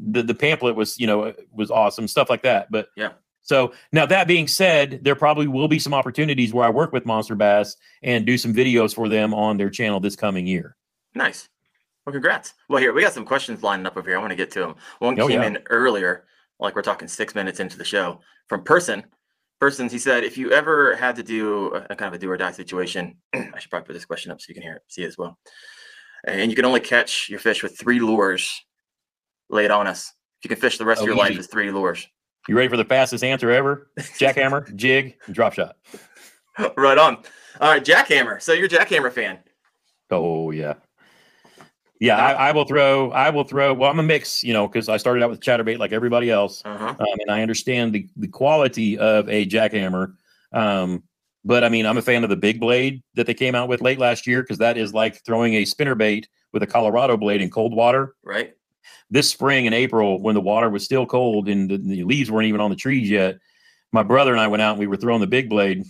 the 0.00 0.22
the 0.22 0.35
pamphlet 0.37 0.76
was 0.76 0.96
you 0.96 1.08
know 1.08 1.32
was 1.50 1.72
awesome 1.72 2.06
stuff 2.06 2.30
like 2.30 2.44
that. 2.44 2.70
But 2.70 2.87
yeah. 2.96 3.14
so 3.40 3.72
now 3.90 4.06
that 4.06 4.28
being 4.28 4.46
said 4.46 5.00
there 5.02 5.16
probably 5.16 5.48
will 5.48 5.66
be 5.66 5.80
some 5.80 5.92
opportunities 5.92 6.54
where 6.54 6.66
i 6.66 6.70
work 6.70 6.92
with 6.92 7.04
monster 7.04 7.35
bass 7.35 7.74
and 8.04 8.24
do 8.24 8.38
some 8.38 8.54
videos 8.54 8.94
for 8.94 9.08
them 9.08 9.35
on 9.35 9.56
their 9.56 9.70
channel 9.70 9.98
this 9.98 10.14
coming 10.14 10.46
year. 10.46 10.76
Nice. 11.16 11.48
Well 12.06 12.12
congrats. 12.12 12.54
Well 12.68 12.78
here 12.80 12.92
we 12.92 13.02
got 13.02 13.12
some 13.12 13.26
questions 13.26 13.64
lining 13.64 13.87
up 13.87 13.96
over 13.96 14.08
here. 14.08 14.18
I 14.18 14.20
want 14.20 14.30
to 14.30 14.37
get 14.37 14.52
to 14.52 14.61
them 14.61 14.74
one 15.00 15.18
Oh, 15.18 15.26
came 15.26 15.40
yeah. 15.42 15.48
in 15.48 15.58
earlier 15.68 16.26
like 16.61 16.76
we're 16.76 16.82
talking 16.82 17.08
six 17.08 17.35
minutes 17.35 17.58
into 17.58 17.76
the 17.76 17.85
show 17.85 18.20
from 18.46 18.62
person 18.62 19.02
persons 19.62 19.92
he 19.92 19.98
said 19.98 20.25
if 20.25 20.37
you 20.37 20.51
ever 20.51 20.96
had 20.96 21.14
to 21.14 21.22
do 21.22 21.66
a, 21.88 21.94
kind 21.94 22.09
of 22.09 22.14
a 22.14 22.18
do 22.18 22.29
or 22.29 22.37
die 22.37 22.51
situation 22.51 23.16
i 23.33 23.59
should 23.61 23.70
probably 23.70 23.87
put 23.87 23.92
this 23.92 24.05
question 24.05 24.33
up 24.33 24.40
so 24.40 24.46
you 24.48 24.55
can 24.55 24.62
hear 24.64 24.75
it 24.75 24.83
see 24.88 25.05
it 25.05 25.07
as 25.07 25.16
well. 25.16 25.38
And 26.27 26.51
you 26.51 26.57
can 26.57 26.64
only 26.64 26.81
catch 26.81 27.29
your 27.29 27.38
fish 27.38 27.62
with 27.62 27.79
three 27.79 28.01
lures 28.01 28.61
lay 29.51 29.64
it 29.64 29.70
on 29.70 29.87
us. 29.87 30.12
If 30.38 30.44
you 30.44 30.48
can 30.48 30.61
fish 30.61 30.79
the 30.79 30.85
rest 30.85 31.01
Oh, 31.01 31.05
of 31.05 31.09
your 31.09 31.16
life 31.16 31.37
with 31.37 31.48
three 31.48 31.70
lures. 31.70 32.09
You 32.48 32.57
ready 32.57 32.68
for 32.68 32.77
the 32.77 32.85
fastest 32.85 33.22
answer 33.22 33.51
ever? 33.53 33.90
Jackhammer 33.98 34.75
jig 34.75 35.14
and 35.27 35.35
drop 35.35 35.53
shot. 35.53 35.77
Right 36.77 36.98
on. 36.98 37.16
All 37.61 37.70
right 37.70 37.85
jackhammer. 37.85 38.42
So 38.42 38.53
you're 38.53 38.66
a 38.66 38.68
jackhammer 38.68 39.12
fan. 39.12 39.38
Oh 40.11 40.51
yeah 40.51 40.75
yeah 42.02 42.16
I, 42.16 42.48
I 42.48 42.52
will 42.52 42.64
throw 42.64 43.10
i 43.12 43.30
will 43.30 43.44
throw 43.44 43.72
well 43.72 43.90
i'm 43.90 43.98
a 43.98 44.02
mix 44.02 44.42
you 44.44 44.52
know 44.52 44.66
because 44.66 44.88
i 44.88 44.96
started 44.96 45.22
out 45.22 45.30
with 45.30 45.40
chatterbait 45.40 45.78
like 45.78 45.92
everybody 45.92 46.30
else 46.30 46.62
uh-huh 46.64 46.94
um, 47.02 47.18
and 47.20 47.30
I 47.30 47.42
understand 47.42 47.92
the, 47.92 48.08
the 48.16 48.28
quality 48.28 48.98
of 48.98 49.28
a 49.28 49.46
jackhammer. 49.46 50.14
Um, 50.52 51.02
but 51.44 51.64
I 51.64 51.68
mean, 51.68 51.86
I'm 51.86 51.98
a 51.98 52.02
fan 52.02 52.22
of 52.22 52.30
the 52.30 52.36
big 52.36 52.60
blade 52.60 53.02
that 53.14 53.26
they 53.26 53.34
came 53.34 53.54
out 53.54 53.68
with 53.68 53.80
late 53.80 53.98
last 53.98 54.26
year 54.26 54.42
because 54.42 54.58
that 54.58 54.76
is 54.76 54.94
like 54.94 55.24
throwing 55.24 55.54
a 55.54 55.64
spinner 55.64 55.94
bait 55.94 56.28
with 56.52 56.62
a 56.62 56.66
Colorado 56.66 57.16
blade 57.16 57.42
in 57.42 57.50
cold 57.50 57.74
water. 57.74 58.14
right 58.22 58.54
This 59.10 59.28
spring 59.28 59.66
in 59.66 59.72
April, 59.72 60.20
when 60.20 60.34
the 60.34 60.40
water 60.40 60.70
was 60.70 60.84
still 60.84 61.06
cold 61.06 61.48
and 61.48 61.68
the, 61.68 61.78
the 61.78 62.04
leaves 62.04 62.30
weren't 62.30 62.46
even 62.46 62.60
on 62.60 62.70
the 62.70 62.76
trees 62.76 63.10
yet, 63.10 63.38
my 63.90 64.02
brother 64.02 64.32
and 64.32 64.40
I 64.40 64.46
went 64.46 64.62
out 64.62 64.72
and 64.72 64.78
we 64.78 64.86
were 64.86 64.96
throwing 64.96 65.20
the 65.20 65.26
big 65.26 65.48
blade 65.48 65.84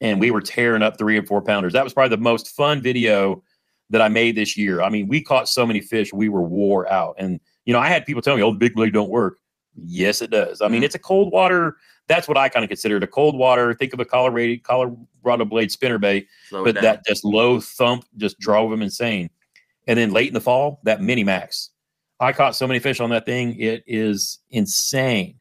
and 0.00 0.18
we 0.18 0.30
were 0.30 0.40
tearing 0.40 0.82
up 0.82 0.98
three 0.98 1.18
and 1.18 1.28
four 1.28 1.42
pounders. 1.42 1.74
That 1.74 1.84
was 1.84 1.92
probably 1.92 2.16
the 2.16 2.22
most 2.22 2.48
fun 2.48 2.82
video 2.82 3.42
that 3.90 4.00
I 4.00 4.08
made 4.08 4.36
this 4.36 4.56
year. 4.56 4.80
I 4.82 4.88
mean, 4.88 5.08
we 5.08 5.22
caught 5.22 5.48
so 5.48 5.66
many 5.66 5.80
fish, 5.80 6.12
we 6.12 6.28
were 6.28 6.42
wore 6.42 6.90
out. 6.90 7.16
And, 7.18 7.40
you 7.64 7.72
know, 7.72 7.80
I 7.80 7.88
had 7.88 8.06
people 8.06 8.22
tell 8.22 8.36
me, 8.36 8.42
oh, 8.42 8.52
the 8.52 8.58
big 8.58 8.74
blade 8.74 8.92
don't 8.92 9.10
work. 9.10 9.38
Yes, 9.74 10.22
it 10.22 10.30
does. 10.30 10.60
I 10.60 10.68
mean, 10.68 10.82
Mhm. 10.82 10.84
it's 10.86 10.94
a 10.94 10.98
cold 11.00 11.32
water. 11.32 11.76
That's 12.08 12.26
what 12.26 12.36
I 12.36 12.48
kind 12.48 12.64
of 12.64 12.68
consider 12.68 12.96
it 12.96 13.02
a 13.02 13.06
cold 13.06 13.36
water. 13.36 13.74
Think 13.74 13.92
of 13.92 14.00
a 14.00 14.04
Colorado 14.04 14.56
Colorado 14.62 15.44
blade 15.44 15.70
spinner 15.70 15.98
bait, 15.98 16.26
Slow 16.48 16.64
but 16.64 16.74
down. 16.76 16.84
that 16.84 17.06
just 17.06 17.24
low 17.24 17.60
thump 17.60 18.04
just 18.16 18.38
drove 18.40 18.72
him 18.72 18.82
insane. 18.82 19.30
And 19.86 19.98
then 19.98 20.12
late 20.12 20.28
in 20.28 20.34
the 20.34 20.40
fall, 20.40 20.80
that 20.84 21.00
mini 21.02 21.24
max. 21.24 21.70
I 22.20 22.32
caught 22.32 22.54
so 22.56 22.66
many 22.66 22.80
fish 22.80 23.00
on 23.00 23.10
that 23.10 23.26
thing. 23.26 23.58
It 23.58 23.82
is 23.86 24.38
insane. 24.50 25.36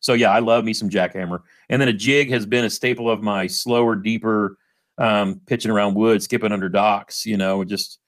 So 0.00 0.14
yeah, 0.14 0.30
I 0.30 0.40
love 0.40 0.64
me 0.64 0.72
some 0.74 0.90
jackhammer. 0.90 1.40
And 1.68 1.80
then 1.80 1.88
a 1.88 1.92
jig 1.92 2.28
has 2.30 2.44
been 2.44 2.64
a 2.64 2.70
staple 2.70 3.08
of 3.10 3.22
my 3.22 3.46
slower, 3.46 3.94
deeper 3.94 4.58
um, 4.98 5.40
pitching 5.46 5.70
around 5.70 5.94
wood, 5.94 6.22
skipping 6.22 6.52
under 6.52 6.68
docks, 6.68 7.26
you 7.26 7.36
know, 7.36 7.64
just 7.64 7.98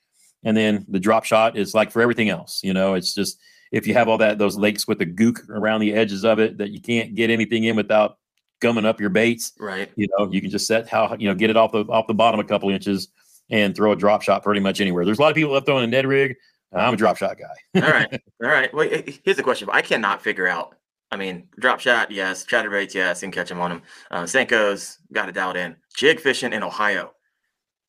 and 0.45 0.57
then 0.57 0.85
the 0.89 1.01
drop 1.01 1.25
shot 1.25 1.57
is 1.57 1.75
like 1.75 1.91
for 1.91 2.01
everything 2.01 2.29
else, 2.29 2.61
you 2.63 2.73
know, 2.73 2.95
it's 2.95 3.15
just 3.15 3.41
if 3.73 3.87
you 3.87 3.95
have 3.95 4.09
all 4.09 4.19
that 4.19 4.39
those 4.39 4.57
lakes 4.57 4.87
with 4.87 4.99
the 4.99 5.07
gook 5.07 5.49
around 5.49 5.81
the 5.81 5.93
edges 5.95 6.25
of 6.25 6.39
it 6.39 6.59
that 6.59 6.71
you 6.71 6.81
can't 6.81 7.15
get 7.15 7.31
anything 7.31 7.65
in 7.65 7.77
without 7.77 8.19
gumming 8.61 8.85
up 8.85 9.01
your 9.01 9.11
baits, 9.11 9.53
right 9.59 9.91
you 9.97 10.07
know, 10.17 10.31
you 10.31 10.41
can 10.41 10.51
just 10.51 10.67
set 10.67 10.89
how 10.89 11.17
you 11.19 11.29
know 11.29 11.35
get 11.35 11.51
it 11.51 11.57
off 11.57 11.73
the 11.73 11.85
off 11.87 12.07
the 12.07 12.15
bottom 12.15 12.41
a 12.41 12.45
couple 12.45 12.71
inches 12.71 13.09
and 13.51 13.75
throw 13.75 13.93
a 13.93 13.97
drop 13.97 14.23
shot 14.23 14.43
pretty 14.43 14.61
much 14.61 14.81
anywhere. 14.81 15.05
There's 15.05 15.19
a 15.19 15.23
lot 15.23 15.31
of 15.31 15.37
people 15.37 15.55
that 15.55 15.67
throwing 15.67 15.85
a 15.85 15.87
Ned 15.87 16.07
rig. 16.07 16.37
I'm 16.73 16.95
a 16.95 16.97
drop 16.97 17.17
shot 17.17 17.39
guy. 17.39 17.81
all 17.83 17.91
right 17.91 18.13
all 18.45 18.51
right 18.51 18.75
well 18.75 18.89
here's 19.25 19.37
the 19.37 19.43
question 19.43 19.69
i 19.73 19.81
cannot 19.81 20.21
figure 20.21 20.47
out 20.47 20.75
i 21.11 21.17
mean 21.17 21.49
drop 21.59 21.81
shot 21.81 22.11
yes. 22.11 22.45
Chatterbaits 22.45 22.95
yes. 22.95 23.23
And 23.23 23.33
catch 23.33 23.49
them 23.49 23.61
on 23.61 23.71
them 23.71 23.83
uh, 24.11 24.23
senko's 24.25 24.99
got 25.13 25.29
it 25.29 25.33
dialed 25.33 25.57
in. 25.57 25.77
Jig 25.95 26.21
fishing 26.21 26.53
in 26.53 26.63
ohio. 26.63 27.13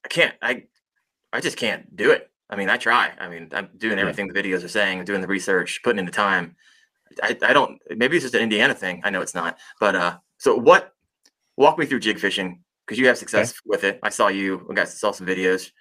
I 0.06 0.08
can't 0.08 0.36
i 0.42 0.64
i 1.34 1.40
just 1.42 1.58
can't 1.58 1.96
do 1.96 2.12
it. 2.12 2.30
I 2.50 2.56
mean 2.56 2.70
i 2.70 2.78
try. 2.78 3.12
I 3.20 3.28
mean 3.28 3.50
i'm 3.54 3.70
doing 3.78 4.00
everything 4.00 4.28
the 4.28 4.40
videos 4.42 4.64
are 4.64 4.68
saying 4.70 5.06
doing 5.06 5.22
the 5.22 5.28
research 5.28 5.82
putting 5.84 6.00
in 6.00 6.06
the 6.06 6.12
time. 6.12 6.56
I, 7.24 7.38
I 7.42 7.54
don't 7.54 7.80
maybe 7.90 8.18
it's 8.18 8.24
just 8.24 8.36
an 8.36 8.42
indiana 8.42 8.74
thing. 8.74 9.02
I 9.04 9.10
know 9.10 9.22
it's 9.22 9.36
not. 9.36 9.58
But 9.80 9.96
uh 9.96 10.18
so 10.38 10.56
what 10.56 10.94
walk 11.58 11.78
me 11.80 11.86
through 11.86 12.00
jig 12.02 12.20
fishing 12.20 12.64
because 12.86 13.00
you 13.00 13.08
have 13.08 13.18
success 13.18 13.54
with 13.66 13.84
it. 13.84 14.00
I 14.04 14.10
saw 14.10 14.28
you 14.28 14.66
i 14.70 14.74
got 14.74 14.88
saw 14.90 15.12
some 15.12 15.28
videos. 15.28 15.72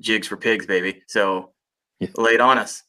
Jigs 0.00 0.26
for 0.26 0.36
pigs 0.36 0.66
baby. 0.66 1.02
So 1.06 1.52
Yeah. 2.00 2.08
lay 2.16 2.34
it 2.34 2.40
on 2.40 2.58
us. 2.58 2.82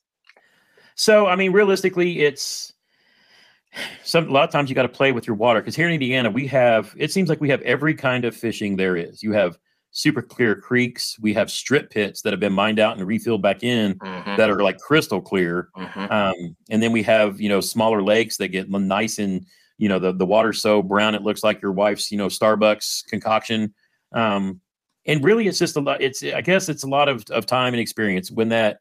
So 0.95 1.27
I 1.27 1.35
mean, 1.35 1.51
realistically, 1.51 2.21
it's 2.23 2.72
some 4.03 4.27
a 4.29 4.31
lot 4.31 4.43
of 4.43 4.51
times 4.51 4.69
you 4.69 4.75
got 4.75 4.83
to 4.83 4.89
play 4.89 5.11
with 5.11 5.25
your 5.27 5.35
water 5.35 5.59
because 5.59 5.75
here 5.75 5.87
in 5.87 5.93
Indiana 5.93 6.29
we 6.29 6.47
have 6.47 6.93
it 6.97 7.11
seems 7.11 7.29
like 7.29 7.41
we 7.41 7.49
have 7.49 7.61
every 7.61 7.93
kind 7.93 8.25
of 8.25 8.35
fishing 8.35 8.75
there 8.75 8.95
is. 8.95 9.23
You 9.23 9.31
have 9.33 9.57
super 9.91 10.21
clear 10.21 10.55
creeks, 10.55 11.17
we 11.21 11.33
have 11.33 11.51
strip 11.51 11.89
pits 11.91 12.21
that 12.23 12.33
have 12.33 12.39
been 12.39 12.53
mined 12.53 12.79
out 12.79 12.97
and 12.97 13.05
refilled 13.07 13.41
back 13.41 13.63
in 13.63 13.95
Mhm, 13.99 14.37
that 14.37 14.49
are 14.49 14.61
like 14.63 14.79
crystal 14.79 15.21
clear. 15.21 15.69
mhm. 15.77 16.11
Um, 16.11 16.55
and 16.69 16.81
then 16.81 16.91
we 16.91 17.03
have 17.03 17.39
you 17.39 17.49
know 17.49 17.61
smaller 17.61 18.01
lakes 18.01 18.37
that 18.37 18.49
get 18.49 18.69
nice 18.69 19.19
and 19.19 19.45
you 19.77 19.89
know 19.89 19.99
the 19.99 20.11
the 20.13 20.25
water's 20.25 20.61
so 20.61 20.81
brown 20.81 21.15
it 21.15 21.23
looks 21.23 21.43
like 21.43 21.61
your 21.61 21.71
wife's 21.71 22.11
you 22.11 22.17
know 22.17 22.27
Starbucks 22.27 23.05
concoction. 23.07 23.73
Um, 24.11 24.61
and 25.05 25.23
really, 25.23 25.47
it's 25.47 25.59
just 25.59 25.75
a 25.75 25.81
lot. 25.81 26.01
It's 26.01 26.23
I 26.23 26.41
guess 26.41 26.69
it's 26.69 26.83
a 26.83 26.87
lot 26.87 27.09
of 27.09 27.25
of 27.29 27.45
time 27.45 27.73
and 27.73 27.81
experience 27.81 28.31
when 28.31 28.49
that 28.49 28.77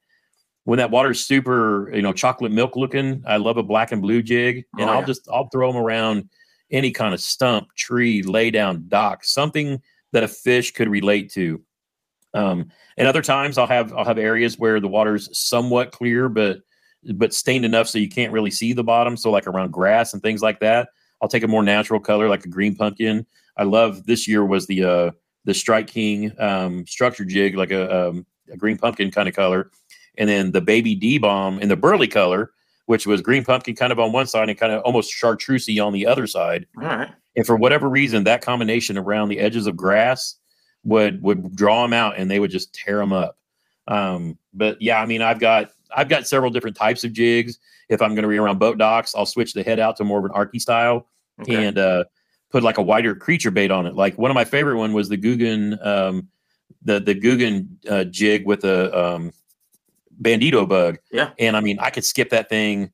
when 0.65 0.79
that 0.79 0.91
water's 0.91 1.25
super 1.25 1.93
you 1.95 2.03
know 2.03 2.13
chocolate 2.13 2.53
milk 2.53 2.77
looking. 2.77 3.23
I 3.27 3.37
love 3.37 3.57
a 3.57 3.63
black 3.63 3.93
and 3.93 4.03
blue 4.03 4.23
jig, 4.23 4.65
and 4.79 4.89
Oh, 4.89 4.93
I'll 4.95 5.01
yeah. 5.01 5.07
just 5.07 5.29
I'll 5.33 5.49
throw 5.49 5.73
them 5.73 5.81
around 5.83 6.29
any 6.71 6.91
kind 6.91 7.13
of 7.13 7.21
stump, 7.21 7.75
tree, 7.75 8.23
lay 8.23 8.51
down, 8.51 8.85
dock, 8.89 9.25
something 9.25 9.81
that 10.13 10.23
a 10.23 10.29
fish 10.29 10.73
could 10.73 10.89
relate 10.89 11.31
to. 11.33 11.61
Um, 12.35 12.71
and 12.97 13.07
other 13.07 13.23
times 13.23 13.59
I'll 13.59 13.67
have 13.67 13.93
I'll 13.93 14.05
have 14.05 14.19
areas 14.19 14.59
where 14.59 14.81
the 14.81 14.89
water's 14.89 15.37
somewhat 15.39 15.93
clear, 15.93 16.29
but 16.29 16.61
but 17.15 17.35
stained 17.35 17.65
enough 17.65 17.89
so 17.89 17.99
you 17.99 18.09
can't 18.09 18.33
really 18.33 18.51
see 18.51 18.73
the 18.73 18.85
bottom. 18.85 19.17
So 19.17 19.31
like 19.31 19.47
around 19.47 19.73
grass 19.73 20.13
and 20.15 20.23
things 20.23 20.41
like 20.41 20.61
that, 20.61 20.89
I'll 21.21 21.29
take 21.29 21.43
a 21.43 21.49
more 21.49 21.63
natural 21.63 21.99
color 22.01 22.29
like 22.29 22.45
a 22.45 22.49
green 22.49 22.75
pumpkin. 22.77 23.27
I 23.57 23.65
love 23.65 24.07
this 24.07 24.27
year 24.29 24.45
was 24.45 24.67
the 24.67 24.85
uh 24.85 25.11
the 25.45 25.53
Strike 25.55 25.89
King 25.89 26.33
um 26.39 26.87
structure 26.87 27.25
jig 27.25 27.57
like 27.57 27.73
a 27.73 28.09
um, 28.09 28.25
a 28.51 28.57
green 28.57 28.79
pumpkin 28.79 29.11
kind 29.11 29.29
of 29.29 29.35
color, 29.35 29.71
and 30.19 30.29
then 30.29 30.53
the 30.53 30.61
baby 30.61 30.95
D 30.95 31.19
bomb 31.19 31.59
in 31.59 31.69
the 31.69 31.77
burley 31.77 32.09
color, 32.09 32.53
which 32.87 33.07
was 33.07 33.21
green 33.21 33.45
pumpkin 33.45 33.75
kind 33.75 33.93
of 33.93 33.99
on 33.99 34.13
one 34.13 34.27
side 34.27 34.49
and 34.49 34.59
kind 34.59 34.73
of 34.73 34.83
almost 34.83 35.13
chartreusey 35.13 35.85
on 35.85 35.93
the 35.93 36.07
other 36.07 36.27
side. 36.27 36.67
right 36.75 37.11
And 37.37 37.47
for 37.47 37.57
whatever 37.57 37.89
reason, 37.89 38.25
that 38.25 38.43
combination 38.43 38.99
around 38.99 39.29
the 39.29 39.39
edges 39.39 39.67
of 39.67 39.77
grass 39.77 40.37
would 40.85 41.23
would 41.23 41.55
draw 41.55 41.83
them 41.83 41.93
out 41.93 42.19
and 42.19 42.31
they 42.31 42.41
would 42.41 42.51
just 42.51 42.75
tear 42.75 42.99
them 42.99 43.13
up. 43.13 43.39
Um, 43.89 44.39
but 44.53 44.81
yeah, 44.81 45.01
I 45.01 45.07
mean, 45.07 45.23
I've 45.23 45.41
got 45.41 45.71
I've 45.95 46.09
got 46.09 46.27
several 46.27 46.51
different 46.51 46.77
types 46.77 47.05
of 47.05 47.13
jigs. 47.13 47.59
If 47.89 48.01
I'm 48.01 48.15
going 48.15 48.23
to 48.23 48.29
be 48.29 48.39
around 48.39 48.59
boat 48.59 48.79
docks, 48.79 49.15
I'll 49.15 49.27
switch 49.27 49.53
the 49.53 49.63
head 49.63 49.79
out 49.79 49.97
to 49.97 50.05
more 50.05 50.19
of 50.19 50.25
an 50.25 50.31
arky 50.31 50.61
style 50.61 51.09
okay. 51.41 51.67
and 51.67 51.79
uh, 51.79 52.05
put 52.51 52.63
like 52.63 52.79
a 52.79 52.83
wider 52.83 53.15
creature 53.15 53.51
bait 53.51 53.71
on 53.71 53.87
it. 53.87 53.95
Like 53.95 54.17
one 54.19 54.31
of 54.31 54.35
my 54.35 54.45
favorite 54.45 54.77
one 54.77 54.93
was 54.93 55.09
the 55.09 55.19
Googan, 55.19 55.85
um, 55.85 56.29
the 56.83 57.01
the 57.01 57.15
Googan 57.15 57.69
uh, 57.89 58.05
jig 58.05 58.47
with 58.47 58.65
a 58.65 58.97
um, 58.99 59.33
bandito 60.23 60.69
bug. 60.69 60.99
Yeah, 61.11 61.31
and 61.39 61.57
I 61.57 61.61
mean, 61.61 61.79
I 61.81 61.91
could 61.91 62.05
skip 62.05 62.31
that 62.31 62.49
thing 62.49 62.93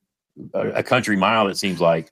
a, 0.53 0.69
a 0.69 0.83
country 0.83 1.15
mile. 1.15 1.47
It 1.47 1.57
seems 1.57 1.79
like, 1.79 2.11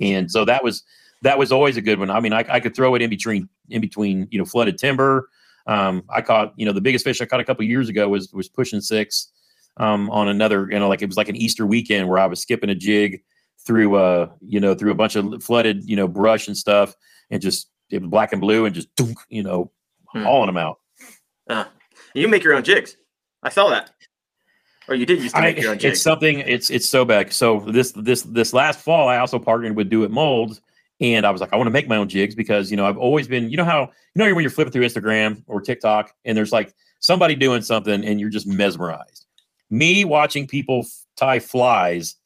and 0.00 0.30
so 0.30 0.44
that 0.44 0.64
was 0.64 0.82
that 1.22 1.38
was 1.38 1.52
always 1.52 1.76
a 1.76 1.80
good 1.80 1.98
one. 1.98 2.10
I 2.10 2.20
mean, 2.20 2.32
I, 2.32 2.44
I 2.48 2.60
could 2.60 2.74
throw 2.74 2.94
it 2.94 3.02
in 3.02 3.10
between 3.10 3.48
in 3.70 3.80
between 3.80 4.28
you 4.30 4.38
know 4.38 4.44
flooded 4.44 4.78
timber. 4.78 5.28
Um, 5.66 6.04
I 6.08 6.22
caught 6.22 6.54
you 6.56 6.66
know 6.66 6.72
the 6.72 6.80
biggest 6.80 7.04
fish 7.04 7.20
I 7.20 7.26
caught 7.26 7.40
a 7.40 7.44
couple 7.44 7.64
years 7.64 7.88
ago 7.88 8.08
was 8.08 8.32
was 8.32 8.48
pushing 8.48 8.80
six 8.80 9.30
um, 9.76 10.10
on 10.10 10.28
another 10.28 10.68
you 10.70 10.78
know 10.78 10.88
like 10.88 11.02
it 11.02 11.06
was 11.06 11.16
like 11.16 11.28
an 11.28 11.36
Easter 11.36 11.66
weekend 11.66 12.08
where 12.08 12.18
I 12.18 12.26
was 12.26 12.40
skipping 12.40 12.70
a 12.70 12.74
jig 12.74 13.22
through 13.66 13.96
uh 13.96 14.30
you 14.40 14.60
know 14.60 14.74
through 14.74 14.92
a 14.92 14.94
bunch 14.94 15.16
of 15.16 15.42
flooded 15.42 15.88
you 15.88 15.96
know 15.96 16.08
brush 16.08 16.46
and 16.46 16.56
stuff 16.56 16.94
and 17.30 17.42
just 17.42 17.68
it 17.90 18.00
was 18.00 18.10
black 18.10 18.32
and 18.32 18.40
blue 18.40 18.64
and 18.64 18.74
just 18.74 18.88
you 19.28 19.42
know 19.42 19.70
hmm. 20.08 20.22
hauling 20.22 20.46
them 20.46 20.56
out. 20.56 20.78
Uh, 21.48 21.64
you 22.14 22.28
make 22.28 22.42
your 22.42 22.54
own 22.54 22.62
jigs. 22.62 22.96
I 23.42 23.48
saw 23.50 23.68
that. 23.70 23.90
Or 24.88 24.94
you 24.94 25.06
did 25.06 25.22
used 25.22 25.34
to 25.34 25.40
make 25.40 25.58
I, 25.58 25.60
your 25.60 25.70
own 25.72 25.78
jigs. 25.78 25.96
It's 25.96 26.02
something. 26.02 26.40
It's 26.40 26.70
it's 26.70 26.88
so 26.88 27.04
bad. 27.04 27.32
So 27.32 27.60
this 27.60 27.92
this 27.92 28.22
this 28.22 28.52
last 28.52 28.80
fall, 28.80 29.08
I 29.08 29.18
also 29.18 29.38
partnered 29.38 29.76
with 29.76 29.90
Do 29.90 30.04
It 30.04 30.10
Molds, 30.10 30.60
and 31.00 31.26
I 31.26 31.30
was 31.30 31.40
like, 31.40 31.52
I 31.52 31.56
want 31.56 31.66
to 31.66 31.72
make 31.72 31.88
my 31.88 31.96
own 31.96 32.08
jigs 32.08 32.34
because 32.34 32.70
you 32.70 32.76
know 32.76 32.86
I've 32.86 32.98
always 32.98 33.28
been. 33.28 33.50
You 33.50 33.58
know 33.58 33.64
how 33.64 33.82
you 33.82 33.88
know 34.24 34.34
when 34.34 34.42
you're 34.42 34.50
flipping 34.50 34.72
through 34.72 34.86
Instagram 34.86 35.42
or 35.46 35.60
TikTok, 35.60 36.14
and 36.24 36.36
there's 36.36 36.52
like 36.52 36.74
somebody 37.00 37.34
doing 37.34 37.62
something, 37.62 38.04
and 38.04 38.18
you're 38.18 38.30
just 38.30 38.46
mesmerized. 38.46 39.26
Me 39.70 40.04
watching 40.04 40.46
people 40.46 40.86
tie 41.16 41.38
flies 41.38 42.16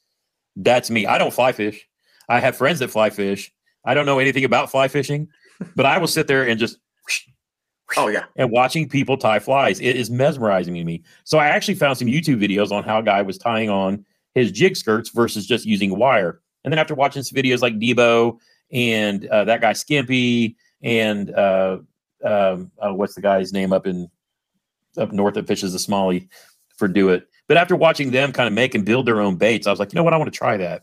that's 0.57 0.91
me. 0.91 1.07
I 1.07 1.19
don't 1.19 1.33
fly 1.33 1.53
fish. 1.53 1.89
I 2.29 2.41
have 2.41 2.57
friends 2.57 2.81
that 2.81 2.89
fly 2.89 3.11
fish. 3.11 3.53
I 3.85 3.95
don't 3.95 4.07
know 4.07 4.19
anything 4.19 4.45
about 4.45 4.71
fly 4.71 4.89
fishing, 4.89 5.29
but 5.77 5.87
I 5.87 5.99
will 5.99 6.07
sit 6.07 6.27
there 6.27 6.47
and 6.47 6.59
just 6.59 6.79
oh 7.97 8.09
yeah. 8.09 8.25
And 8.37 8.51
watching 8.51 8.89
people 8.89 9.17
tie 9.17 9.39
flies 9.39 9.81
it 9.81 9.97
is 9.97 10.11
mesmerizing 10.11 10.75
to 10.75 10.85
me. 10.85 11.03
So 11.25 11.39
i 11.39 11.47
actually 11.47 11.75
found 11.75 11.99
some 11.99 12.09
youtube 12.09 12.43
videos 12.43 12.71
on 12.71 12.85
how 12.85 12.99
a 12.99 13.03
guy 13.03 13.23
was 13.23 13.39
tying 13.39 13.71
on 13.71 14.05
his 14.35 14.51
jig 14.53 14.77
skirts 14.77 15.11
versus 15.11 15.47
just 15.47 15.67
using 15.67 15.99
wire. 15.99 16.41
And 16.65 16.73
then 16.73 16.79
after 16.79 16.95
watching 16.95 17.23
some 17.23 17.37
videos 17.37 17.61
like 17.61 17.79
debo 17.79 18.39
and 18.73 19.27
uh, 19.27 19.45
that 19.45 19.61
guy 19.61 19.73
skimpy 19.73 20.57
and 20.83 21.31
uh, 21.35 21.79
um, 22.25 22.71
uh, 22.79 22.93
what's 22.93 23.15
the 23.15 23.21
guy's 23.21 23.53
name 23.53 23.73
up 23.73 23.87
in 23.87 24.11
up 24.97 25.13
north 25.13 25.35
that 25.35 25.47
fishes 25.47 25.73
the 25.73 25.79
smalley 25.79 26.29
for 26.77 26.89
do 26.89 27.09
it. 27.11 27.29
But 27.49 27.57
after 27.57 27.77
watching 27.77 28.11
them 28.11 28.33
kind 28.33 28.47
of 28.47 28.53
make 28.53 28.75
and 28.75 28.85
build 28.85 29.07
their 29.07 29.21
own 29.21 29.37
baits, 29.37 29.67
I 29.67 29.71
was 29.71 29.79
like, 29.79 29.93
you 29.93 29.97
know 29.97 30.05
what, 30.05 30.15
I 30.15 30.17
want 30.17 30.33
to 30.33 30.37
try 30.37 30.57
that. 30.57 30.83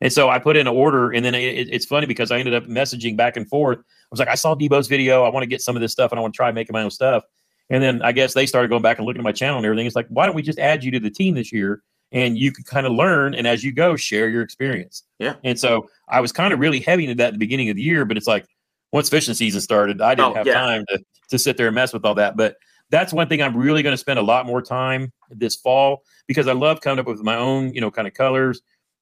And 0.00 0.12
so 0.12 0.28
I 0.28 0.38
put 0.38 0.56
in 0.56 0.66
an 0.66 0.74
order, 0.74 1.12
and 1.12 1.24
then 1.24 1.34
it, 1.34 1.68
it's 1.70 1.86
funny 1.86 2.06
because 2.06 2.30
I 2.30 2.38
ended 2.38 2.54
up 2.54 2.64
messaging 2.66 3.16
back 3.16 3.36
and 3.36 3.48
forth. 3.48 3.78
I 4.14 4.16
was 4.16 4.20
like, 4.20 4.28
I 4.28 4.36
saw 4.36 4.54
Debo's 4.54 4.86
video. 4.86 5.24
I 5.24 5.28
want 5.28 5.42
to 5.42 5.48
get 5.48 5.60
some 5.60 5.74
of 5.76 5.82
this 5.82 5.92
stuff, 5.92 6.12
and 6.12 6.18
I 6.18 6.22
want 6.22 6.34
to 6.34 6.36
try 6.36 6.52
making 6.52 6.72
my 6.72 6.82
own 6.82 6.90
stuff. 6.90 7.24
And 7.70 7.82
then 7.82 8.00
I 8.02 8.12
guess 8.12 8.34
they 8.34 8.46
started 8.46 8.68
going 8.68 8.82
back 8.82 8.98
and 8.98 9.06
looking 9.06 9.20
at 9.20 9.24
my 9.24 9.32
channel 9.32 9.56
and 9.56 9.66
everything. 9.66 9.86
It's 9.86 9.96
like, 9.96 10.06
why 10.08 10.26
don't 10.26 10.34
we 10.34 10.42
just 10.42 10.58
add 10.58 10.84
you 10.84 10.90
to 10.92 11.00
the 11.00 11.10
team 11.10 11.34
this 11.34 11.52
year? 11.52 11.82
And 12.12 12.38
you 12.38 12.52
can 12.52 12.62
kind 12.64 12.86
of 12.86 12.92
learn, 12.92 13.34
and 13.34 13.46
as 13.46 13.64
you 13.64 13.72
go, 13.72 13.96
share 13.96 14.28
your 14.28 14.42
experience. 14.42 15.02
Yeah. 15.18 15.34
And 15.42 15.58
so 15.58 15.88
I 16.08 16.20
was 16.20 16.30
kind 16.30 16.52
of 16.52 16.60
really 16.60 16.78
heavy 16.78 17.04
into 17.04 17.16
that 17.16 17.28
at 17.28 17.32
the 17.32 17.38
beginning 17.38 17.70
of 17.70 17.76
the 17.76 17.82
year, 17.82 18.04
but 18.04 18.16
it's 18.16 18.28
like 18.28 18.46
once 18.92 19.08
fishing 19.08 19.34
season 19.34 19.60
started, 19.60 20.00
I 20.00 20.14
didn't 20.14 20.32
oh, 20.32 20.34
have 20.34 20.46
yeah. 20.46 20.54
time 20.54 20.84
to 20.90 21.04
to 21.30 21.38
sit 21.38 21.56
there 21.56 21.66
and 21.66 21.74
mess 21.74 21.92
with 21.92 22.04
all 22.04 22.14
that. 22.14 22.36
But 22.36 22.56
that's 22.90 23.12
one 23.12 23.28
thing 23.28 23.42
I'm 23.42 23.56
really 23.56 23.82
going 23.82 23.92
to 23.94 23.98
spend 23.98 24.18
a 24.18 24.22
lot 24.22 24.46
more 24.46 24.62
time 24.62 25.12
this 25.30 25.56
fall 25.56 26.02
because 26.26 26.46
I 26.46 26.52
love 26.52 26.80
coming 26.80 27.00
up 27.00 27.06
with 27.06 27.20
my 27.22 27.36
own, 27.36 27.74
you 27.74 27.80
know, 27.80 27.90
kind 27.90 28.06
of 28.06 28.14
colors 28.14 28.60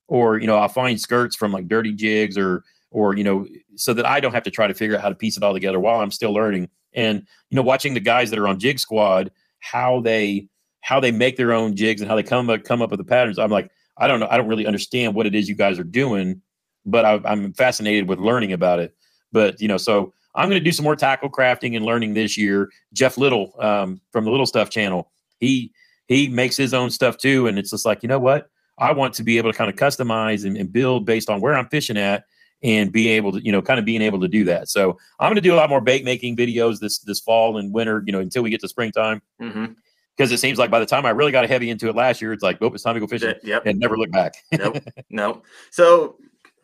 or, 0.09 0.38
you 0.38 0.46
know, 0.46 0.57
I'll 0.57 0.68
find 0.68 1.01
skirts 1.01 1.37
from 1.37 1.53
like 1.53 1.68
dirty 1.68 1.92
jigs 1.92 2.38
or, 2.38 2.64
or, 2.93 3.17
you 3.17 3.25
know, 3.25 3.47
so 3.75 3.93
that 3.95 4.07
I 4.07 4.21
don't 4.21 4.33
have 4.33 4.43
to 4.45 4.51
try 4.51 4.67
to 4.67 4.75
figure 4.75 4.97
out 4.97 5.03
how 5.03 5.09
to 5.09 5.15
piece 5.15 5.37
it 5.37 5.43
all 5.43 5.53
together 5.53 5.81
while 5.81 6.01
I'm 6.01 6.11
still 6.11 6.33
learning. 6.33 6.69
And, 6.95 7.27
you 7.51 7.57
know, 7.57 7.63
watching 7.63 7.95
the 7.95 8.01
guys 8.01 8.31
that 8.31 8.39
are 8.39 8.47
on 8.47 8.59
Jig 8.59 8.79
Squad, 8.79 9.31
how 9.61 10.01
they, 10.01 10.49
how 10.83 11.01
they 11.01 11.11
make 11.11 11.37
their 11.37 11.53
own 11.53 11.75
jigs 11.75 12.01
and 12.01 12.09
how 12.09 12.17
they 12.17 12.23
come 12.23 12.49
up, 12.51 12.65
come 12.65 12.83
up 12.83 12.91
with 12.91 12.99
the 12.99 13.05
patterns. 13.05 13.39
I'm 13.39 13.51
like, 13.51 13.71
I 13.99 14.07
don't 14.07 14.21
know. 14.21 14.29
I 14.31 14.37
don't 14.37 14.49
really 14.49 14.67
understand 14.67 15.15
what 15.15 15.27
it 15.27 15.35
is 15.35 15.49
you 15.49 15.55
guys 15.55 15.79
are 15.79 15.85
doing, 15.85 16.43
but 16.87 17.05
I, 17.05 17.21
I'm 17.25 17.53
fascinated 17.55 18.09
with 18.09 18.19
learning 18.19 18.53
about 18.53 18.79
it. 18.79 18.95
But, 19.33 19.61
you 19.61 19.69
know, 19.69 19.77
so 19.77 20.13
I'm 20.35 20.49
going 20.49 20.61
to 20.61 20.65
do 20.65 20.73
some 20.73 20.85
more 20.85 20.97
tackle 20.97 21.31
crafting 21.31 21.77
and 21.77 21.85
learning 21.85 22.15
this 22.15 22.37
year. 22.39 22.71
Jeff 22.93 23.19
Little 23.19 23.53
um, 23.59 24.01
from 24.11 24.25
the 24.25 24.31
Little 24.31 24.47
Stuff 24.47 24.71
channel, 24.71 25.11
he 25.41 25.73
he 26.09 26.29
makes 26.29 26.57
his 26.57 26.75
own 26.75 26.91
stuff 26.91 27.17
too, 27.17 27.47
and 27.47 27.59
it's 27.59 27.71
just 27.71 27.85
like 27.85 28.03
you 28.03 28.09
know 28.09 28.19
what, 28.19 28.49
I 28.79 28.93
want 28.93 29.15
to 29.15 29.23
be 29.23 29.39
able 29.39 29.53
to 29.53 29.57
kind 29.57 29.71
of 29.71 29.77
customize 29.77 30.45
and, 30.45 30.57
and 30.57 30.73
build 30.73 31.05
based 31.05 31.29
on 31.29 31.41
where 31.41 31.55
I'm 31.55 31.69
fishing 31.69 31.97
at, 31.97 32.25
and 32.62 32.92
be 32.92 33.09
able 33.09 33.33
to 33.33 33.44
you 33.44 33.53
know 33.53 33.62
kind 33.62 33.79
of 33.79 33.85
being 33.85 34.03
able 34.03 34.20
to 34.20 34.29
do 34.29 34.44
that. 34.44 34.68
So 34.68 34.98
I'm 35.18 35.29
going 35.29 35.37
to 35.37 35.40
do 35.40 35.55
a 35.55 35.57
lot 35.57 35.70
more 35.70 35.81
bait 35.81 36.05
making 36.05 36.37
videos 36.37 36.81
this 36.81 36.98
this 37.01 37.20
fall 37.20 37.59
and 37.59 37.72
winter, 37.72 38.03
you 38.07 38.12
know, 38.12 38.20
until 38.20 38.42
we 38.42 38.51
get 38.51 38.61
to 38.61 38.68
springtime. 38.68 39.22
Mm-hmm 39.40 39.72
because 40.16 40.31
it 40.31 40.38
seems 40.38 40.59
like 40.59 40.70
by 40.70 40.79
the 40.79 40.87
time 40.87 41.07
I 41.07 41.11
really 41.11 41.33
got 41.33 41.48
heavy 41.48 41.70
into 41.70 41.88
it 41.88 41.96
last 41.96 42.20
year, 42.20 42.33
it's 42.33 42.42
like, 42.42 42.59
oh, 42.61 42.66
it's 42.66 42.83
time 42.83 42.94
to 42.94 43.01
go 43.01 43.07
fishing. 43.07 43.35
Yep. 43.42 43.66
And 43.66 43.79
never 43.79 43.96
look 43.96 44.11
back. 44.11 44.35
nope. 44.53 44.77
No. 45.11 45.42
So 45.70 46.16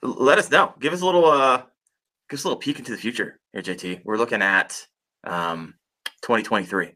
let 0.02 0.38
us 0.38 0.50
know. 0.50 0.74
Give 0.78 0.92
us 0.92 1.00
a 1.00 1.06
little 1.06 1.24
uh 1.24 1.62
give 2.28 2.38
us 2.38 2.44
a 2.44 2.48
little 2.48 2.60
peek 2.60 2.78
into 2.78 2.92
the 2.92 2.98
future 2.98 3.40
here, 3.52 3.62
JT. 3.62 4.02
We're 4.04 4.18
looking 4.18 4.42
at 4.42 4.86
um, 5.24 5.74
2023. 6.22 6.94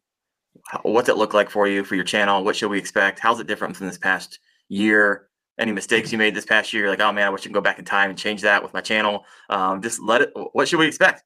what's 0.82 1.08
it 1.08 1.16
look 1.16 1.34
like 1.34 1.50
for 1.50 1.66
you 1.66 1.84
for 1.84 1.94
your 1.94 2.04
channel? 2.04 2.44
What 2.44 2.56
should 2.56 2.70
we 2.70 2.78
expect? 2.78 3.18
How's 3.18 3.40
it 3.40 3.46
different 3.46 3.76
from 3.76 3.86
this 3.86 3.98
past 3.98 4.38
year? 4.68 5.28
Any 5.58 5.72
mistakes 5.72 6.10
you 6.10 6.18
made 6.18 6.34
this 6.34 6.46
past 6.46 6.72
year? 6.72 6.88
Like, 6.88 7.00
oh 7.00 7.12
man, 7.12 7.26
I 7.26 7.30
wish 7.30 7.42
I 7.42 7.44
could 7.44 7.52
go 7.52 7.60
back 7.60 7.78
in 7.78 7.84
time 7.84 8.10
and 8.10 8.18
change 8.18 8.42
that 8.42 8.62
with 8.62 8.72
my 8.72 8.80
channel. 8.80 9.24
Um, 9.50 9.82
just 9.82 10.00
let 10.00 10.22
it. 10.22 10.32
What 10.52 10.68
should 10.68 10.78
we 10.78 10.86
expect? 10.86 11.24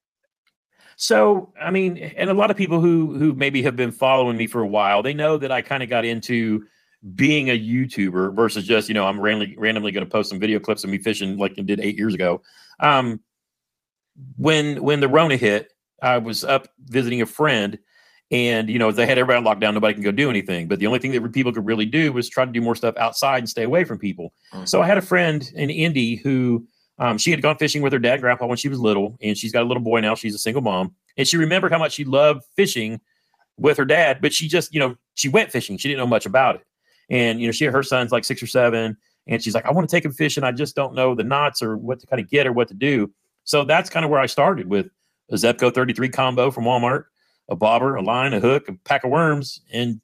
So, 0.97 1.53
I 1.61 1.71
mean, 1.71 1.99
and 1.99 2.31
a 2.31 2.35
lot 2.35 2.51
of 2.51 2.57
people 2.57 2.81
who 2.81 3.17
who 3.19 3.35
maybe 3.35 3.63
have 3.63 3.77
been 3.77 3.93
following 3.93 4.37
me 4.37 4.47
for 4.47 4.63
a 4.63 4.67
while, 4.67 5.03
they 5.03 5.15
know 5.15 5.37
that 5.37 5.53
I 5.53 5.63
kind 5.63 5.83
of 5.83 5.89
got 5.89 6.05
into 6.05 6.65
being 7.15 7.51
a 7.51 7.59
YouTuber 7.59 8.35
versus 8.35 8.67
just 8.67 8.89
you 8.89 8.95
know 8.95 9.07
I'm 9.07 9.21
randomly 9.21 9.57
randomly 9.57 9.93
going 9.93 10.05
to 10.05 10.11
post 10.11 10.31
some 10.31 10.41
video 10.41 10.59
clips 10.59 10.83
of 10.83 10.91
me 10.91 10.99
fishing 10.99 11.37
like 11.37 11.55
I 11.59 11.63
did 11.63 11.81
eight 11.81 11.97
years 11.97 12.15
ago. 12.15 12.43
Um, 12.81 13.21
when 14.37 14.83
when 14.83 15.01
the 15.01 15.09
Rona 15.09 15.37
hit, 15.37 15.73
I 16.03 16.19
was 16.19 16.45
up 16.45 16.69
visiting 16.87 17.23
a 17.23 17.27
friend, 17.27 17.79
and 18.31 18.69
you 18.69 18.79
know 18.79 18.91
they 18.91 19.07
had 19.07 19.19
everybody 19.19 19.47
on 19.47 19.61
lockdown. 19.61 19.75
Nobody 19.75 19.95
can 19.95 20.03
go 20.03 20.11
do 20.11 20.29
anything. 20.31 20.69
But 20.69 20.79
the 20.79 20.87
only 20.87 20.99
thing 20.99 21.13
that 21.13 21.33
people 21.33 21.53
could 21.53 21.67
really 21.67 21.87
do 21.87 22.13
was 22.13 22.29
try 22.29 22.45
to 22.45 22.51
do 22.51 22.61
more 22.61 22.75
stuff 22.75 22.97
outside 22.97 23.39
and 23.39 23.49
stay 23.49 23.63
away 23.63 23.85
from 23.85 23.99
people. 23.99 24.33
Mm-hmm. 24.53 24.65
So 24.65 24.83
I 24.83 24.87
had 24.87 24.99
a 24.99 25.03
friend 25.03 25.51
in 25.55 25.71
Indy 25.71 26.17
who 26.17 26.67
um, 26.99 27.19
she 27.19 27.31
had 27.31 27.43
gone 27.43 27.57
fishing 27.57 27.83
with 27.83 27.93
her 27.93 27.99
dad, 27.99 28.21
grandpa 28.21 28.47
when 28.47 28.57
she 28.57 28.69
was 28.69 28.81
little, 28.81 29.17
and 29.21 29.37
she's 29.37 29.53
got 29.53 29.63
a 29.63 29.67
little 29.67 29.83
boy 29.83 30.01
now. 30.01 30.15
She's 30.15 30.35
a 30.35 30.39
single 30.39 30.63
mom, 30.63 30.95
and 31.17 31.27
she 31.29 31.37
remembered 31.37 31.73
how 31.73 31.79
much 31.79 31.93
she 31.93 32.05
loved 32.05 32.43
fishing 32.57 33.01
with 33.59 33.77
her 33.77 33.85
dad. 33.85 34.21
But 34.21 34.33
she 34.33 34.49
just 34.49 34.73
you 34.75 34.81
know 34.81 34.97
she 35.15 35.29
went 35.29 35.53
fishing. 35.53 35.77
She 35.77 35.89
didn't 35.89 35.99
know 35.99 36.07
much 36.07 36.27
about 36.27 36.57
it, 36.57 36.63
and 37.11 37.41
you 37.41 37.47
know 37.47 37.53
she 37.53 37.65
had 37.65 37.75
her 37.75 37.83
son's 37.83 38.13
like 38.13 38.25
six 38.25 38.43
or 38.43 38.47
seven. 38.47 38.97
And 39.29 39.43
she's 39.43 39.55
like, 39.55 39.67
I 39.67 39.73
want 39.73 39.89
to 39.89 39.95
take 39.95 40.05
him 40.05 40.13
fishing. 40.13 40.45
I 40.45 40.53
just 40.53 40.77
don't 40.77 40.95
know 40.95 41.15
the 41.15 41.25
knots 41.25 41.61
or 41.61 41.77
what 41.77 41.99
to 42.01 42.07
kind 42.07 42.23
of 42.23 42.31
get 42.31 42.47
or 42.47 42.53
what 42.53 42.69
to 42.69 42.75
do. 42.75 43.13
So 43.45 43.65
that's 43.65 43.91
kind 43.91 44.05
of 44.05 44.11
where 44.11 44.21
I 44.21 44.27
started 44.27 44.69
with 44.69 44.87
a 45.31 45.35
Zebco 45.35 45.75
33 45.75 46.09
combo 46.09 46.51
from 46.51 46.65
Walmart, 46.65 47.05
a 47.49 47.57
bobber, 47.57 47.95
a 47.95 48.03
line, 48.03 48.35
a 48.35 48.41
hook, 48.41 48.69
a 48.69 48.75
pack 48.85 49.05
of 49.05 49.11
worms, 49.11 49.61
and 49.73 50.01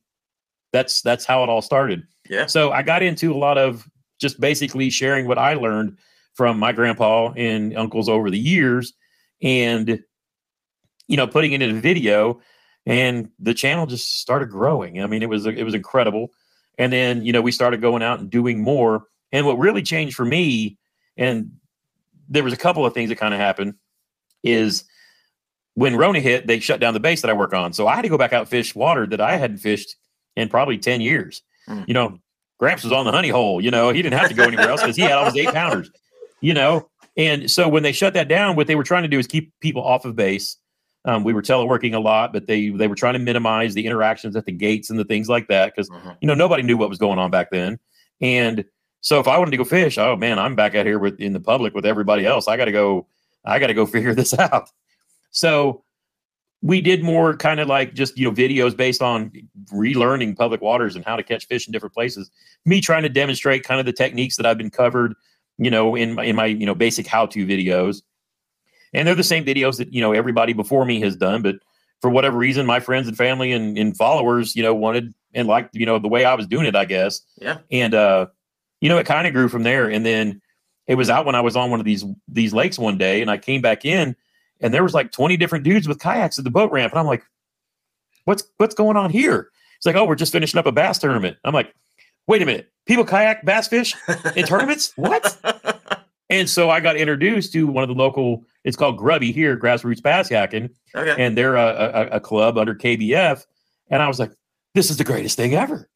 that's 0.72 1.02
that's 1.02 1.24
how 1.24 1.42
it 1.42 1.48
all 1.48 1.62
started. 1.62 2.02
Yeah. 2.28 2.46
So 2.46 2.72
I 2.72 2.83
got 2.83 3.02
into 3.02 3.33
a 3.33 3.38
lot 3.38 3.59
of 3.59 3.88
just 4.20 4.40
basically 4.40 4.90
sharing 4.90 5.26
what 5.26 5.38
I 5.38 5.55
learned 5.55 5.98
from 6.35 6.59
my 6.59 6.72
grandpa 6.72 7.33
and 7.37 7.76
uncles 7.76 8.09
over 8.09 8.31
the 8.31 8.38
years, 8.38 8.92
and 9.42 10.02
you 11.09 11.16
know, 11.16 11.26
putting 11.26 11.52
it 11.52 11.62
in 11.62 11.76
a 11.76 11.81
video, 11.81 12.40
and 12.87 13.28
the 13.38 13.55
channel 13.55 13.87
just 13.87 14.20
started 14.20 14.48
growing. 14.48 15.02
I 15.02 15.06
mean, 15.06 15.23
it 15.23 15.29
was 15.29 15.46
it 15.46 15.64
was 15.64 15.75
incredible. 15.75 16.33
And 16.79 16.92
then 16.92 17.25
you 17.25 17.33
know, 17.33 17.42
we 17.42 17.52
started 17.52 17.81
going 17.81 18.02
out 18.02 18.21
and 18.21 18.31
doing 18.31 18.62
more. 18.62 19.04
And 19.31 19.46
what 19.46 19.58
really 19.58 19.83
changed 19.83 20.14
for 20.14 20.25
me, 20.25 20.79
and 21.17 21.52
there 22.29 22.44
was 22.44 22.52
a 22.52 22.58
couple 22.58 22.85
of 22.87 22.94
things 22.94 23.08
that 23.10 23.17
kind 23.17 23.35
of 23.35 23.40
happened. 23.40 23.75
Is 24.42 24.85
when 25.75 25.96
Rona 25.96 26.20
hit, 26.20 26.46
they 26.46 26.58
shut 26.60 26.81
down 26.81 26.94
the 26.94 27.00
base 27.00 27.23
that 27.23 27.31
I 27.31 27.35
work 27.35 27.54
on, 27.54 27.73
so 27.73 27.87
I 27.87 27.96
had 27.96 28.02
to 28.02 28.08
go 28.08 28.18
back 28.18 28.33
out 28.33 28.48
fish 28.48 28.75
water 28.75 29.06
that 29.06 29.20
I 29.20 29.37
hadn't 29.37 29.58
fished 29.58 29.96
in 30.37 30.48
probably 30.48 30.79
ten 30.79 31.00
years. 31.00 31.42
Mm. 31.68 31.87
You 31.88 31.94
know, 31.94 32.18
Gramps 32.58 32.85
was 32.85 32.92
on 32.92 33.04
the 33.04 33.12
honey 33.12 33.29
hole. 33.29 33.60
You 33.60 33.70
know, 33.70 33.90
he 33.90 34.02
didn't 34.02 34.18
have 34.18 34.29
to 34.29 34.35
go 34.35 34.44
anywhere 34.44 34.70
else 34.70 34.83
because 34.83 34.96
he 34.96 35.02
had 35.02 35.12
all 35.12 35.25
his 35.25 35.37
eight 35.37 35.52
pounders. 35.52 35.90
You 36.40 36.54
know, 36.54 36.88
and 37.16 37.50
so 37.50 37.68
when 37.68 37.83
they 37.83 37.92
shut 37.92 38.14
that 38.14 38.29
down, 38.29 38.56
what 38.56 38.66
they 38.66 38.75
were 38.75 38.85
trying 38.85 39.02
to 39.02 39.08
do 39.08 39.18
is 39.18 39.27
keep 39.27 39.52
people 39.60 39.83
off 39.83 40.04
of 40.04 40.16
base. 40.16 40.56
Um, 41.04 41.25
we 41.25 41.33
were 41.33 41.42
teleworking 41.42 41.94
a 41.94 41.98
lot, 41.98 42.33
but 42.33 42.46
they 42.46 42.68
they 42.68 42.87
were 42.87 42.94
trying 42.94 43.14
to 43.14 43.18
minimize 43.18 43.75
the 43.75 43.87
interactions 43.87 44.37
at 44.37 44.46
the 44.46 44.52
gates 44.52 44.90
and 44.90 44.98
the 44.98 45.04
things 45.04 45.29
like 45.29 45.48
that 45.48 45.75
because 45.75 45.90
mm-hmm. 45.90 46.10
you 46.20 46.29
know 46.29 46.35
nobody 46.35 46.62
knew 46.62 46.77
what 46.77 46.88
was 46.88 46.98
going 46.98 47.18
on 47.18 47.31
back 47.31 47.50
then. 47.50 47.79
And 48.20 48.64
so 49.00 49.18
if 49.18 49.27
I 49.27 49.37
wanted 49.37 49.50
to 49.50 49.56
go 49.56 49.64
fish, 49.64 49.98
oh 49.98 50.16
man, 50.16 50.38
I'm 50.38 50.54
back 50.54 50.75
out 50.75 50.87
here 50.87 50.98
with 50.98 51.20
in 51.20 51.33
the 51.33 51.40
public 51.40 51.75
with 51.75 51.85
everybody 51.85 52.25
else. 52.25 52.46
I 52.46 52.56
got 52.56 52.66
to 52.66 52.73
go. 52.73 53.08
I 53.44 53.58
got 53.58 53.66
to 53.66 53.75
go 53.75 53.85
figure 53.85 54.14
this 54.14 54.33
out. 54.38 54.70
So 55.33 55.83
we 56.62 56.80
did 56.80 57.02
more 57.02 57.37
kind 57.37 57.58
of 57.58 57.68
like 57.68 57.92
just 57.94 58.16
you 58.16 58.24
know 58.24 58.33
videos 58.33 58.76
based 58.76 59.02
on 59.02 59.33
relearning 59.72 60.37
public 60.37 60.60
waters 60.60 60.94
and 60.94 61.04
how 61.04 61.16
to 61.16 61.22
catch 61.22 61.46
fish 61.46 61.66
in 61.66 61.72
different 61.72 61.94
places. 61.94 62.30
Me 62.64 62.80
trying 62.80 63.02
to 63.02 63.08
demonstrate 63.08 63.64
kind 63.64 63.80
of 63.80 63.87
the 63.87 63.92
techniques 63.92 64.37
that 64.37 64.46
I've 64.46 64.58
been 64.58 64.70
covered, 64.70 65.14
you 65.58 65.70
know, 65.70 65.96
in 65.96 66.14
my 66.14 66.24
in 66.24 66.37
my 66.37 66.46
you 66.46 66.64
know 66.64 66.74
basic 66.74 67.06
how 67.06 67.26
to 67.26 67.46
videos, 67.46 68.02
and 68.92 69.06
they're 69.06 69.16
the 69.16 69.24
same 69.24 69.44
videos 69.44 69.78
that 69.78 69.92
you 69.92 70.00
know 70.00 70.12
everybody 70.12 70.52
before 70.52 70.85
me 70.85 71.00
has 71.00 71.16
done, 71.16 71.42
but 71.42 71.56
for 72.00 72.10
whatever 72.10 72.37
reason, 72.37 72.66
my 72.66 72.80
friends 72.80 73.06
and 73.08 73.16
family 73.16 73.52
and, 73.52 73.78
and 73.78 73.96
followers, 73.96 74.56
you 74.56 74.62
know, 74.62 74.74
wanted 74.74 75.14
and 75.35 75.48
liked 75.48 75.74
you 75.74 75.87
know 75.87 75.98
the 75.98 76.08
way 76.08 76.24
I 76.24 76.35
was 76.35 76.46
doing 76.46 76.66
it, 76.66 76.76
I 76.76 76.85
guess. 76.85 77.22
Yeah. 77.40 77.58
And 77.72 77.94
uh, 77.94 78.26
you 78.80 78.88
know, 78.88 78.98
it 78.98 79.06
kind 79.06 79.26
of 79.26 79.33
grew 79.33 79.48
from 79.48 79.64
there, 79.64 79.90
and 79.90 80.06
then 80.06 80.40
it 80.87 80.94
was 80.94 81.10
out 81.10 81.26
when 81.26 81.35
I 81.35 81.40
was 81.40 81.56
on 81.56 81.70
one 81.70 81.80
of 81.80 81.87
these 81.87 82.04
these 82.28 82.54
lakes 82.54 82.78
one 82.78 82.98
day, 82.98 83.20
and 83.20 83.30
I 83.30 83.38
came 83.38 83.62
back 83.62 83.85
in 83.85 84.14
and 84.63 84.73
there 84.73 84.83
was 84.83 84.94
like 84.94 85.13
20 85.13 85.37
different 85.37 85.65
dudes 85.65 85.88
with 85.88 86.00
kayaks 86.00 86.38
at 86.38 86.44
the 86.44 86.50
boat 86.50 86.73
ramp. 86.73 86.92
And 86.92 87.00
I'm 87.00 87.06
like, 87.06 87.25
what's 88.25 88.44
what's 88.56 88.75
going 88.75 88.96
on 88.96 89.10
here? 89.10 89.50
It's 89.77 89.87
like, 89.87 89.96
oh, 89.96 90.04
we're 90.04 90.15
just 90.15 90.33
finishing 90.33 90.58
up 90.58 90.67
a 90.67 90.73
bass 90.73 90.98
tournament. 90.98 91.37
I'm 91.44 91.54
like, 91.54 91.75
wait 92.27 92.40
a 92.40 92.46
minute, 92.46 92.73
people 92.87 93.04
kayak 93.04 93.44
bass 93.44 93.69
fish 93.69 93.94
in 94.37 94.46
tournaments? 94.46 94.92
What? 94.96 95.38
And 96.33 96.48
so 96.48 96.71
I 96.71 96.81
got 96.81 96.96
introduced 96.96 97.52
to 97.52 97.67
one 97.67 97.85
of 97.85 97.88
the 97.88 97.94
local, 97.94 98.42
it's 98.65 98.75
called 98.75 98.96
Grubby 98.96 99.33
here, 99.33 99.54
Grassroots 99.54 100.02
Bass 100.02 100.31
Yakking. 100.31 100.71
Okay. 100.94 101.23
And 101.23 101.37
they're 101.37 101.56
a, 101.56 102.08
a, 102.10 102.17
a 102.17 102.21
club 102.21 102.56
under 102.56 102.75
KBF. 102.75 103.44
And 103.90 104.02
I 104.02 104.08
was 104.08 104.19
like, 104.19 104.33
this 104.75 104.90
is 104.90 104.96
the 104.96 105.04
greatest 105.04 105.37
thing 105.37 105.52
ever. 105.52 105.90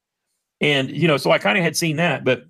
And, 0.60 0.90
you 0.90 1.08
know, 1.08 1.16
so 1.16 1.30
I 1.30 1.38
kind 1.38 1.56
of 1.56 1.64
had 1.64 1.74
seen 1.74 1.96
that. 1.96 2.22
But 2.22 2.44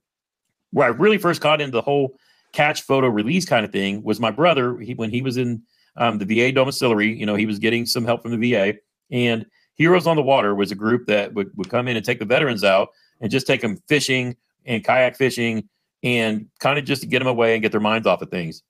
where 0.73 0.89
I 0.89 0.91
really 0.91 1.17
first 1.17 1.41
got 1.41 1.61
into 1.61 1.71
the 1.71 1.81
whole 1.81 2.17
catch 2.53 2.83
photo 2.83 3.07
release 3.07 3.45
kind 3.45 3.65
of 3.65 3.71
thing 3.71 4.03
was 4.03 4.19
my 4.19 4.33
brother. 4.33 4.77
He, 4.81 4.95
when 4.95 5.11
he 5.11 5.23
was 5.23 5.37
in 5.37 5.63
um, 5.97 6.19
the 6.19 6.25
VA 6.25 6.53
domiciliary. 6.53 7.15
You 7.19 7.27
know, 7.27 7.35
he 7.35 7.47
was 7.47 7.59
getting 7.59 7.87
some 7.87 8.05
help 8.05 8.23
from 8.23 8.39
the 8.39 8.53
VA. 8.53 8.75
And 9.11 9.47
Heroes 9.75 10.07
on 10.07 10.17
the 10.17 10.23
Water 10.23 10.55
was 10.55 10.73
a 10.73 10.75
group 10.75 11.07
that 11.07 11.35
would, 11.35 11.51
would 11.57 11.69
come 11.71 11.89
in 11.89 11.97
and 11.97 12.05
take 12.05 12.19
the 12.19 12.25
veterans 12.25 12.65
out 12.65 12.89
and 13.21 13.31
just 13.31 13.47
take 13.47 13.61
them 13.61 13.77
fishing 13.89 14.37
and 14.65 14.85
kayak 14.85 15.17
fishing 15.17 15.69
and 16.03 16.47
kind 16.61 16.79
of 16.79 16.85
just 16.85 17.03
to 17.03 17.09
get 17.09 17.19
them 17.21 17.29
away 17.29 17.55
and 17.55 17.63
get 17.63 17.73
their 17.73 17.81
minds 17.81 18.07
off 18.07 18.23
of 18.23 18.31
things. 18.31 18.63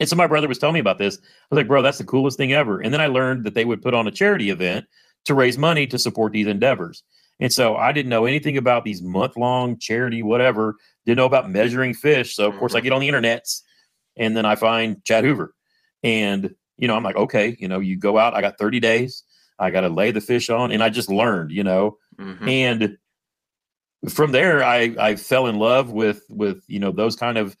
And 0.00 0.08
so 0.08 0.16
my 0.16 0.26
brother 0.26 0.48
was 0.48 0.58
telling 0.58 0.74
me 0.74 0.80
about 0.80 0.98
this. 0.98 1.16
I 1.18 1.20
was 1.50 1.56
like, 1.58 1.68
bro, 1.68 1.80
that's 1.82 1.98
the 1.98 2.04
coolest 2.04 2.36
thing 2.36 2.52
ever. 2.52 2.80
And 2.80 2.92
then 2.92 3.00
I 3.00 3.06
learned 3.06 3.44
that 3.44 3.54
they 3.54 3.64
would 3.64 3.80
put 3.80 3.94
on 3.94 4.06
a 4.06 4.10
charity 4.10 4.50
event 4.50 4.86
to 5.24 5.34
raise 5.34 5.56
money 5.56 5.86
to 5.86 5.98
support 5.98 6.32
these 6.32 6.46
endeavors. 6.46 7.02
And 7.40 7.52
so 7.52 7.76
I 7.76 7.92
didn't 7.92 8.10
know 8.10 8.26
anything 8.26 8.56
about 8.56 8.84
these 8.84 9.02
month 9.02 9.36
long 9.36 9.78
charity, 9.78 10.22
whatever. 10.22 10.76
Didn't 11.06 11.18
know 11.18 11.26
about 11.26 11.50
measuring 11.50 11.94
fish. 11.94 12.34
So 12.34 12.46
of 12.48 12.56
course 12.58 12.74
I 12.74 12.78
Mm-hmm. 12.78 12.84
get 12.84 12.92
on 12.92 13.00
the 13.00 13.08
internets 13.08 13.62
and 14.16 14.36
then 14.36 14.44
I 14.44 14.56
find 14.56 15.02
Chad 15.04 15.24
Hoover. 15.24 15.54
And, 16.04 16.54
you 16.76 16.86
know, 16.86 16.94
I'm 16.94 17.02
like, 17.02 17.16
okay, 17.16 17.56
you 17.58 17.66
know, 17.66 17.80
you 17.80 17.96
go 17.96 18.18
out, 18.18 18.34
I 18.34 18.40
got 18.40 18.58
30 18.58 18.78
days, 18.78 19.24
I 19.58 19.70
got 19.70 19.80
to 19.80 19.88
lay 19.88 20.10
the 20.12 20.20
fish 20.20 20.50
on. 20.50 20.70
And 20.70 20.82
I 20.82 20.90
just 20.90 21.08
learned, 21.10 21.50
you 21.50 21.64
know, 21.64 21.98
Mhm. 22.20 22.48
and 22.48 22.98
from 24.10 24.32
there 24.32 24.62
I, 24.62 24.94
I 24.98 25.16
fell 25.16 25.46
in 25.46 25.58
love 25.58 25.90
with, 25.90 26.22
with, 26.28 26.62
you 26.68 26.78
know, 26.78 26.92
those 26.92 27.16
kind 27.16 27.38
of 27.38 27.56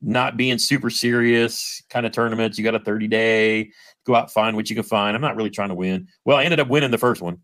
not 0.00 0.36
being 0.36 0.58
super 0.58 0.90
serious 0.90 1.82
kind 1.90 2.06
of 2.06 2.12
tournaments. 2.12 2.56
You 2.56 2.64
got 2.64 2.76
a 2.76 2.78
30 2.78 3.08
day, 3.08 3.72
go 4.06 4.14
out, 4.14 4.30
find 4.32 4.54
what 4.54 4.70
you 4.70 4.76
can 4.76 4.84
find. 4.84 5.16
I'm 5.16 5.20
not 5.20 5.34
really 5.34 5.50
trying 5.50 5.70
to 5.70 5.74
win. 5.74 6.06
Well, 6.24 6.36
I 6.36 6.44
ended 6.44 6.60
up 6.60 6.68
winning 6.68 6.92
the 6.92 6.98
first 6.98 7.20
one. 7.20 7.38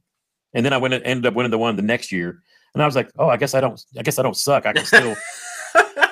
And 0.55 0.65
then 0.65 0.73
I 0.73 0.77
went, 0.77 0.95
and 0.95 1.03
ended 1.05 1.27
up 1.27 1.35
winning 1.35 1.51
the 1.51 1.59
one 1.59 1.75
the 1.75 1.83
next 1.83 2.13
year. 2.13 2.41
And 2.75 2.83
I 2.83 2.87
was 2.87 2.95
like, 2.95 3.11
oh, 3.19 3.29
I 3.29 3.37
guess 3.37 3.55
I 3.55 3.61
don't, 3.61 3.81
I 3.99 4.03
guess 4.03 4.21
I 4.21 4.23
don't 4.23 4.37
suck. 4.37 4.67
I 4.67 4.73
can 4.73 4.85
still, 4.85 5.17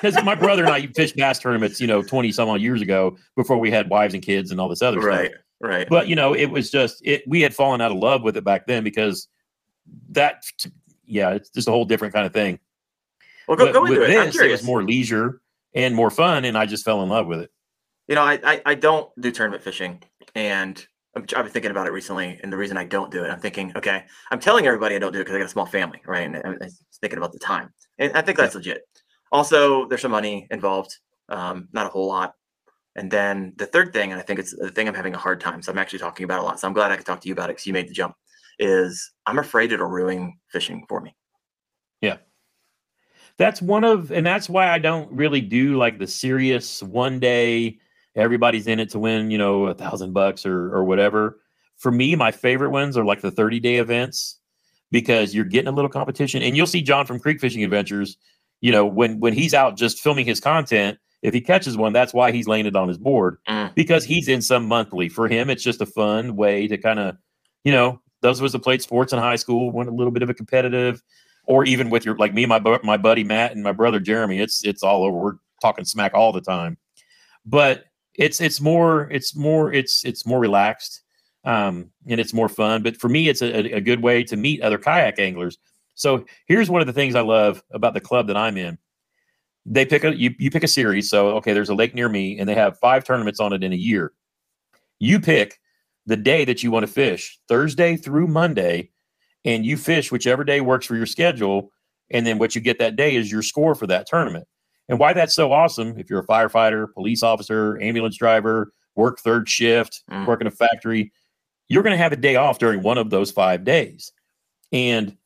because 0.03 0.23
my 0.23 0.35
brother 0.35 0.65
and 0.65 0.73
I 0.73 0.87
fished 0.87 1.15
bass 1.15 1.39
tournaments, 1.39 1.79
you 1.79 1.87
know, 1.87 2.01
20 2.01 2.31
some 2.31 2.49
odd 2.49 2.61
years 2.61 2.81
ago 2.81 3.17
before 3.35 3.57
we 3.57 3.71
had 3.71 3.89
wives 3.89 4.13
and 4.13 4.21
kids 4.21 4.51
and 4.51 4.59
all 4.59 4.67
this 4.67 4.81
other 4.81 4.99
right. 4.99 5.29
stuff. 5.29 5.41
Right. 5.61 5.87
But, 5.89 6.09
you 6.09 6.15
know, 6.15 6.33
it 6.33 6.47
was 6.47 6.69
just, 6.69 7.01
it, 7.05 7.23
we 7.25 7.41
had 7.41 7.55
fallen 7.55 7.79
out 7.79 7.91
of 7.91 7.97
love 7.97 8.21
with 8.21 8.35
it 8.35 8.43
back 8.43 8.67
then 8.67 8.83
because 8.83 9.29
that, 10.09 10.43
yeah, 11.05 11.31
it's 11.31 11.49
just 11.49 11.69
a 11.69 11.71
whole 11.71 11.85
different 11.85 12.13
kind 12.13 12.25
of 12.25 12.33
thing. 12.33 12.59
well, 13.47 13.55
go, 13.55 13.67
But 13.67 13.73
go 13.73 13.85
into 13.85 14.01
with 14.01 14.09
it. 14.09 14.17
I'm 14.17 14.25
this, 14.25 14.39
it 14.41 14.51
was 14.51 14.63
more 14.63 14.83
leisure 14.83 15.41
and 15.73 15.95
more 15.95 16.11
fun. 16.11 16.43
And 16.43 16.57
I 16.57 16.65
just 16.65 16.83
fell 16.83 17.01
in 17.01 17.07
love 17.07 17.27
with 17.27 17.39
it. 17.39 17.51
You 18.09 18.15
know, 18.15 18.23
I, 18.23 18.39
I 18.43 18.61
I 18.65 18.75
don't 18.75 19.09
do 19.17 19.31
tournament 19.31 19.63
fishing, 19.63 20.03
and 20.35 20.85
I'm, 21.15 21.21
I've 21.37 21.45
been 21.45 21.53
thinking 21.53 21.71
about 21.71 21.87
it 21.87 21.93
recently. 21.93 22.37
And 22.43 22.51
the 22.51 22.57
reason 22.57 22.75
I 22.75 22.83
don't 22.83 23.09
do 23.09 23.23
it, 23.23 23.29
I'm 23.29 23.39
thinking, 23.39 23.71
okay, 23.77 24.03
I'm 24.29 24.41
telling 24.41 24.67
everybody 24.67 24.97
I 24.97 24.99
don't 24.99 25.13
do 25.13 25.19
it 25.19 25.21
because 25.21 25.35
I 25.35 25.39
got 25.39 25.45
a 25.45 25.49
small 25.49 25.65
family, 25.65 26.01
right? 26.05 26.27
And 26.27 26.35
I, 26.35 26.49
I 26.49 26.65
was 26.65 26.83
thinking 26.99 27.17
about 27.17 27.31
the 27.31 27.39
time, 27.39 27.69
and 27.99 28.11
I 28.11 28.21
think 28.21 28.37
that's 28.37 28.55
legit. 28.55 28.81
Also, 29.33 29.85
there's 29.87 30.01
some 30.01 30.11
money 30.11 30.47
involved, 30.51 30.97
um, 31.27 31.67
not 31.73 31.85
a 31.85 31.89
whole 31.89 32.07
lot. 32.07 32.35
And 32.95 33.11
then 33.11 33.53
the 33.57 33.65
third 33.65 33.91
thing, 33.91 34.11
and 34.11 34.21
I 34.21 34.23
think 34.23 34.39
it's 34.39 34.55
the 34.55 34.69
thing 34.69 34.87
I'm 34.87 34.93
having 34.93 35.15
a 35.15 35.17
hard 35.17 35.41
time. 35.41 35.61
So 35.61 35.71
I'm 35.71 35.77
actually 35.77 35.99
talking 35.99 36.23
about 36.23 36.39
a 36.39 36.43
lot. 36.43 36.59
So 36.59 36.67
I'm 36.67 36.73
glad 36.73 36.91
I 36.91 36.95
could 36.95 37.05
talk 37.05 37.19
to 37.21 37.27
you 37.27 37.33
about 37.33 37.49
it 37.49 37.53
because 37.53 37.67
you 37.67 37.73
made 37.73 37.89
the 37.89 37.93
jump. 37.93 38.15
Is 38.59 39.11
I'm 39.25 39.39
afraid 39.39 39.71
it'll 39.71 39.87
ruin 39.87 40.37
fishing 40.51 40.85
for 40.87 41.01
me. 41.01 41.15
Yeah, 42.01 42.17
that's 43.37 43.61
one 43.61 43.83
of 43.83 44.11
and 44.11 44.25
that's 44.25 44.49
why 44.49 44.69
i 44.69 44.77
don't 44.77 45.11
really 45.11 45.41
do 45.41 45.77
like 45.77 45.97
the 45.97 46.07
serious 46.07 46.83
one 46.83 47.19
day 47.19 47.77
everybody's 48.15 48.67
in 48.67 48.79
it 48.79 48.89
to 48.89 48.99
win 48.99 49.31
you 49.31 49.37
know 49.37 49.67
a 49.67 49.73
thousand 49.73 50.13
bucks 50.13 50.45
or 50.45 50.73
or 50.73 50.83
whatever 50.83 51.39
for 51.77 51.91
me 51.91 52.15
my 52.15 52.31
favorite 52.31 52.69
ones 52.69 52.97
are 52.97 53.05
like 53.05 53.21
the 53.21 53.31
30 53.31 53.59
day 53.59 53.77
events 53.77 54.39
because 54.91 55.33
you're 55.33 55.45
getting 55.45 55.67
a 55.67 55.71
little 55.71 55.89
competition 55.89 56.43
and 56.43 56.55
you'll 56.55 56.67
see 56.67 56.81
john 56.81 57.05
from 57.05 57.19
creek 57.19 57.39
fishing 57.39 57.63
adventures 57.63 58.17
you 58.63 58.71
know 58.71 58.85
when 58.85 59.19
when 59.19 59.33
he's 59.33 59.53
out 59.53 59.77
just 59.77 59.99
filming 59.99 60.25
his 60.25 60.39
content 60.39 60.97
if 61.21 61.33
he 61.33 61.41
catches 61.41 61.75
one 61.77 61.93
that's 61.93 62.13
why 62.13 62.31
he's 62.31 62.47
laying 62.47 62.65
it 62.65 62.75
on 62.75 62.87
his 62.87 62.97
board 62.97 63.37
Mm. 63.47 63.75
because 63.75 64.03
he's 64.05 64.27
in 64.27 64.41
some 64.41 64.65
monthly 64.65 65.07
for 65.09 65.27
him 65.27 65.49
it's 65.49 65.63
just 65.63 65.81
a 65.81 65.85
fun 65.85 66.35
way 66.35 66.67
to 66.67 66.77
kind 66.77 66.99
of 66.99 67.17
you 67.63 67.71
know 67.71 67.99
those 68.21 68.39
of 68.39 68.45
us 68.45 68.53
that 68.53 68.59
played 68.63 68.81
sports 68.81 69.11
in 69.13 69.19
high 69.19 69.35
school 69.35 69.71
went 69.71 69.89
a 69.89 69.93
little 69.93 70.11
bit 70.11 70.23
of 70.23 70.29
a 70.29 70.33
competitive 70.33 71.01
or 71.45 71.65
even 71.65 71.89
with 71.89 72.05
your 72.05 72.15
like 72.17 72.33
me, 72.33 72.45
my 72.45 72.59
my 72.83 72.97
buddy 72.97 73.23
Matt 73.23 73.51
and 73.51 73.63
my 73.63 73.73
brother 73.73 73.99
Jeremy, 73.99 74.39
it's 74.39 74.63
it's 74.63 74.81
all 74.81 75.03
over. 75.03 75.17
We're 75.17 75.33
talking 75.61 75.83
smack 75.85 76.13
all 76.13 76.31
the 76.31 76.39
time, 76.39 76.77
but 77.45 77.83
it's 78.15 78.39
it's 78.39 78.61
more 78.61 79.09
it's 79.11 79.35
more 79.35 79.73
it's 79.73 80.05
it's 80.05 80.25
more 80.25 80.39
relaxed, 80.39 81.01
um, 81.43 81.89
and 82.07 82.19
it's 82.21 82.33
more 82.33 82.47
fun. 82.49 82.81
But 82.83 82.95
for 82.95 83.09
me, 83.09 83.27
it's 83.27 83.41
a, 83.41 83.75
a 83.75 83.81
good 83.81 84.01
way 84.01 84.23
to 84.23 84.37
meet 84.37 84.61
other 84.61 84.77
kayak 84.77 85.19
anglers. 85.19 85.57
So 85.95 86.25
here's 86.47 86.69
one 86.69 86.81
of 86.81 86.87
the 86.87 86.93
things 86.93 87.15
I 87.15 87.21
love 87.21 87.63
about 87.71 87.93
the 87.93 88.01
club 88.01 88.27
that 88.27 88.37
I'm 88.37 88.57
in. 88.57 88.77
They 89.65 89.85
pick 89.85 90.03
a 90.03 90.15
you 90.15 90.33
you 90.39 90.51
pick 90.51 90.63
a 90.63 90.67
series. 90.67 91.09
So 91.09 91.29
okay, 91.37 91.53
there's 91.53 91.69
a 91.69 91.75
lake 91.75 91.95
near 91.95 92.09
me, 92.09 92.37
and 92.37 92.49
they 92.49 92.55
have 92.55 92.77
five 92.79 93.03
tournaments 93.03 93.39
on 93.39 93.53
it 93.53 93.63
in 93.63 93.71
a 93.71 93.77
year. 93.77 94.11
You 94.99 95.19
pick 95.19 95.59
the 96.05 96.17
day 96.17 96.43
that 96.45 96.63
you 96.63 96.71
want 96.71 96.85
to 96.85 96.91
fish, 96.91 97.39
Thursday 97.47 97.95
through 97.95 98.27
Monday 98.27 98.89
and 99.45 99.65
you 99.65 99.77
fish 99.77 100.11
whichever 100.11 100.43
day 100.43 100.61
works 100.61 100.85
for 100.85 100.95
your 100.95 101.05
schedule. 101.05 101.71
And 102.11 102.25
then 102.27 102.39
what 102.39 102.55
you 102.55 102.61
get 102.61 102.79
that 102.79 102.95
day 102.95 103.15
is 103.15 103.31
your 103.31 103.41
score 103.41 103.75
for 103.75 103.87
that 103.87 104.07
tournament. 104.07 104.47
And 104.89 104.99
why 104.99 105.13
that's 105.13 105.33
so 105.33 105.51
awesome, 105.51 105.97
if 105.97 106.09
you're 106.09 106.19
a 106.19 106.27
firefighter, 106.27 106.91
police 106.93 107.23
officer, 107.23 107.81
ambulance 107.81 108.17
driver, 108.17 108.71
work 108.95 109.19
third 109.19 109.49
shift, 109.49 110.03
Mm. 110.11 110.27
work 110.27 110.41
in 110.41 110.47
a 110.47 110.51
factory, 110.51 111.11
you're 111.69 111.83
going 111.83 111.91
to 111.93 112.01
have 112.01 112.11
a 112.11 112.17
day 112.17 112.35
off 112.35 112.59
during 112.59 112.83
one 112.83 112.97
of 112.97 113.09
those 113.09 113.31
five 113.31 113.63
days. 113.63 114.11
And 114.71 115.17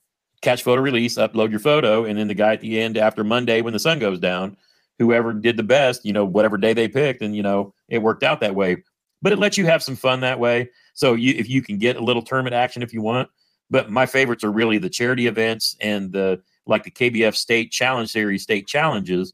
catch 0.42 0.64
photo 0.64 0.82
release, 0.82 1.18
upload 1.18 1.50
your 1.50 1.60
photo. 1.60 2.06
And 2.06 2.18
then 2.18 2.28
the 2.28 2.34
guy 2.34 2.54
at 2.54 2.62
the 2.62 2.80
end, 2.80 2.98
after 2.98 3.24
Monday, 3.24 3.62
when 3.62 3.74
the 3.74 3.80
sun 3.80 4.00
goes 4.00 4.20
down, 4.20 4.58
whoever 5.00 5.34
did 5.34 5.58
the 5.58 5.64
best, 5.64 6.06
you 6.06 6.14
know, 6.14 6.26
whatever 6.26 6.58
day 6.58 6.74
they 6.74 6.88
picked, 6.88 7.22
and, 7.22 7.36
you 7.36 7.44
know, 7.44 7.74
it 7.90 8.00
worked 8.00 8.24
out 8.24 8.40
that 8.42 8.56
way. 8.56 8.84
But 9.22 9.34
it 9.34 9.40
lets 9.40 9.58
you 9.58 9.66
have 9.66 9.84
some 9.84 9.96
fun 9.96 10.22
that 10.22 10.40
way. 10.40 10.70
So 10.94 11.14
you, 11.14 11.34
if 11.38 11.50
you 11.50 11.62
can 11.62 11.78
get 11.78 11.96
a 11.96 12.04
little 12.04 12.22
tournament 12.22 12.54
action 12.54 12.84
if 12.84 12.94
you 12.94 13.02
want, 13.02 13.30
but 13.70 13.90
my 13.90 14.06
favorites 14.06 14.44
are 14.44 14.52
really 14.52 14.78
the 14.78 14.90
charity 14.90 15.28
events 15.28 15.76
and 15.82 16.12
the 16.12 16.42
like 16.66 16.84
the 16.84 16.92
KBF 16.92 17.36
State 17.36 17.72
Challenge 17.72 18.10
Series 18.10 18.44
state 18.44 18.68
challenges 18.68 19.34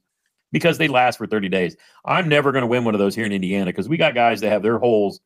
because 0.51 0.77
they 0.77 0.87
last 0.87 1.17
for 1.17 1.27
30 1.27 1.49
days. 1.49 1.75
I'm 2.05 2.29
never 2.29 2.51
going 2.51 2.61
to 2.61 2.67
win 2.67 2.85
one 2.85 2.93
of 2.93 2.99
those 2.99 3.15
here 3.15 3.25
in 3.25 3.31
Indiana 3.31 3.65
because 3.65 3.89
we 3.89 3.97
got 3.97 4.13
guys 4.13 4.39
that 4.41 4.49
have 4.49 4.63
their 4.63 4.79
holes, 4.79 5.19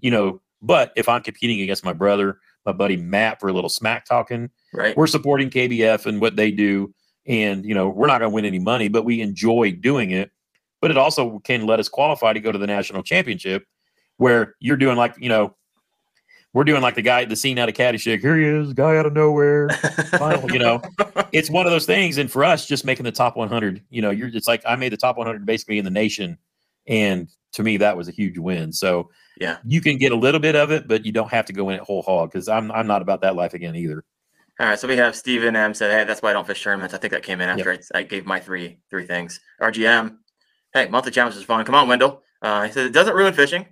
you 0.00 0.10
know. 0.10 0.40
But 0.62 0.92
if 0.96 1.08
I'm 1.08 1.22
competing 1.22 1.60
against 1.60 1.84
my 1.84 1.92
brother, 1.92 2.38
my 2.64 2.72
buddy 2.72 2.96
Matt 2.96 3.40
for 3.40 3.48
a 3.48 3.52
little 3.52 3.68
smack 3.68 4.04
talking, 4.06 4.50
Right. 4.74 4.96
we're 4.96 5.06
supporting 5.06 5.50
KBF 5.50 6.06
and 6.06 6.20
what 6.20 6.36
they 6.36 6.50
do. 6.50 6.92
And, 7.26 7.64
you 7.64 7.74
know, 7.74 7.88
we're 7.88 8.08
not 8.08 8.18
going 8.18 8.30
to 8.30 8.34
win 8.34 8.44
any 8.44 8.58
money, 8.58 8.88
but 8.88 9.04
we 9.04 9.20
enjoy 9.22 9.72
doing 9.72 10.10
it. 10.10 10.30
But 10.80 10.90
it 10.90 10.98
also 10.98 11.38
can 11.38 11.64
let 11.66 11.80
us 11.80 11.88
qualify 11.88 12.32
to 12.34 12.40
go 12.40 12.52
to 12.52 12.58
the 12.58 12.66
national 12.66 13.02
championship 13.02 13.64
where 14.18 14.54
you're 14.60 14.76
doing 14.76 14.96
like, 14.96 15.14
you 15.18 15.28
know, 15.30 15.54
we're 16.52 16.64
doing 16.64 16.82
like 16.82 16.94
the 16.94 17.02
guy, 17.02 17.24
the 17.24 17.34
scene 17.34 17.58
out 17.58 17.68
of 17.68 17.74
Caddyshack. 17.74 18.20
Here 18.20 18.36
he 18.36 18.44
is, 18.44 18.72
guy 18.74 18.96
out 18.96 19.06
of 19.06 19.12
nowhere. 19.12 19.68
Final, 20.18 20.50
you 20.52 20.58
know, 20.58 20.82
it's 21.32 21.50
one 21.50 21.66
of 21.66 21.72
those 21.72 21.86
things. 21.86 22.16
And 22.18 22.30
for 22.30 22.44
us, 22.44 22.66
just 22.66 22.84
making 22.84 23.04
the 23.04 23.12
top 23.12 23.36
100, 23.36 23.82
you 23.90 24.02
know, 24.02 24.10
you're 24.10 24.28
it's 24.28 24.46
like 24.46 24.62
I 24.66 24.76
made 24.76 24.92
the 24.92 24.96
top 24.96 25.16
100 25.16 25.44
basically 25.46 25.78
in 25.78 25.84
the 25.84 25.90
nation, 25.90 26.38
and 26.86 27.28
to 27.54 27.62
me 27.64 27.76
that 27.78 27.96
was 27.96 28.06
a 28.08 28.12
huge 28.12 28.38
win. 28.38 28.72
So 28.72 29.10
Yeah. 29.40 29.56
you 29.64 29.80
can 29.80 29.96
get 29.98 30.12
a 30.12 30.16
little 30.16 30.40
bit 30.40 30.54
of 30.54 30.70
it, 30.70 30.86
but 30.86 31.04
you 31.04 31.10
don't 31.10 31.30
have 31.30 31.46
to 31.46 31.52
go 31.52 31.70
in 31.70 31.76
it 31.76 31.80
whole 31.82 32.02
hog 32.02 32.30
because 32.30 32.48
I'm 32.48 32.70
I'm 32.70 32.86
not 32.86 33.02
about 33.02 33.22
that 33.22 33.34
life 33.34 33.54
again 33.54 33.74
either. 33.74 34.04
All 34.60 34.66
right, 34.68 34.78
so 34.78 34.86
we 34.86 34.96
have 34.96 35.16
Steven 35.16 35.56
M 35.56 35.74
said, 35.74 35.90
"Hey, 35.90 36.04
that's 36.04 36.22
why 36.22 36.30
I 36.30 36.32
don't 36.32 36.46
fish 36.46 36.62
tournaments." 36.62 36.94
I 36.94 36.98
think 36.98 37.12
that 37.12 37.24
came 37.24 37.40
in 37.40 37.48
after 37.48 37.72
I, 37.72 37.78
I 37.98 38.02
gave 38.04 38.24
my 38.24 38.38
three 38.38 38.78
three 38.88 39.04
things. 39.04 39.40
RGM, 39.60 40.16
hey, 40.72 40.88
monthly 40.88 41.10
challenge 41.10 41.36
is 41.36 41.42
fun. 41.42 41.64
Come 41.64 41.74
on, 41.74 41.88
Wendell. 41.88 42.22
Uh, 42.40 42.64
he 42.64 42.72
said 42.72 42.86
it 42.86 42.92
doesn't 42.92 43.16
ruin 43.16 43.34
fishing. 43.34 43.66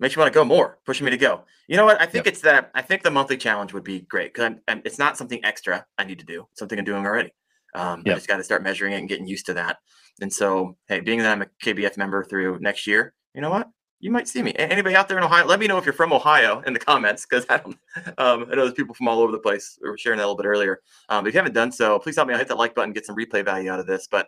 makes 0.00 0.16
you 0.16 0.20
want 0.20 0.32
to 0.32 0.38
go 0.38 0.44
more, 0.44 0.78
pushing 0.86 1.04
me 1.04 1.10
to 1.10 1.18
go. 1.18 1.44
You 1.68 1.76
know 1.76 1.84
what? 1.84 2.00
I 2.00 2.06
think 2.06 2.24
yep. 2.24 2.32
it's 2.32 2.40
that. 2.42 2.70
I 2.74 2.80
think 2.80 3.02
the 3.02 3.10
monthly 3.10 3.36
challenge 3.36 3.74
would 3.74 3.84
be 3.84 4.00
great 4.00 4.32
because 4.32 4.54
it's 4.68 4.98
not 4.98 5.18
something 5.18 5.44
extra 5.44 5.84
I 5.98 6.04
need 6.04 6.18
to 6.20 6.24
do. 6.24 6.46
Something 6.54 6.78
I'm 6.78 6.84
doing 6.84 7.04
already. 7.04 7.32
Um, 7.74 8.02
yep. 8.06 8.14
I 8.14 8.16
just 8.16 8.28
got 8.28 8.38
to 8.38 8.44
start 8.44 8.62
measuring 8.62 8.94
it 8.94 8.98
and 8.98 9.08
getting 9.08 9.26
used 9.26 9.46
to 9.46 9.54
that. 9.54 9.78
And 10.20 10.32
so, 10.32 10.76
hey, 10.88 11.00
being 11.00 11.18
that 11.18 11.32
I'm 11.32 11.42
a 11.42 11.46
KBF 11.64 11.96
member 11.96 12.24
through 12.24 12.58
next 12.60 12.86
year, 12.86 13.14
you 13.34 13.40
know 13.40 13.50
what? 13.50 13.68
You 14.02 14.10
might 14.10 14.26
see 14.26 14.42
me. 14.42 14.52
Anybody 14.56 14.96
out 14.96 15.08
there 15.08 15.16
in 15.16 15.22
Ohio? 15.22 15.46
Let 15.46 15.60
me 15.60 15.68
know 15.68 15.78
if 15.78 15.86
you're 15.86 15.92
from 15.92 16.12
Ohio 16.12 16.60
in 16.66 16.72
the 16.72 16.80
comments 16.80 17.24
because 17.24 17.46
I 17.50 17.58
don't. 17.58 17.78
Um, 18.18 18.46
I 18.50 18.56
know 18.56 18.62
there's 18.62 18.72
people 18.72 18.96
from 18.96 19.06
all 19.06 19.20
over 19.20 19.30
the 19.30 19.38
place. 19.38 19.78
We 19.80 19.88
were 19.88 19.96
sharing 19.96 20.18
that 20.18 20.24
a 20.24 20.26
little 20.26 20.36
bit 20.36 20.46
earlier. 20.46 20.80
Um, 21.08 21.24
if 21.24 21.34
you 21.34 21.38
haven't 21.38 21.54
done 21.54 21.70
so, 21.70 22.00
please 22.00 22.16
help 22.16 22.26
me. 22.26 22.34
I'll 22.34 22.38
hit 22.40 22.48
that 22.48 22.58
like 22.58 22.74
button, 22.74 22.92
get 22.92 23.06
some 23.06 23.14
replay 23.14 23.44
value 23.44 23.70
out 23.70 23.78
of 23.78 23.86
this. 23.86 24.08
But 24.10 24.26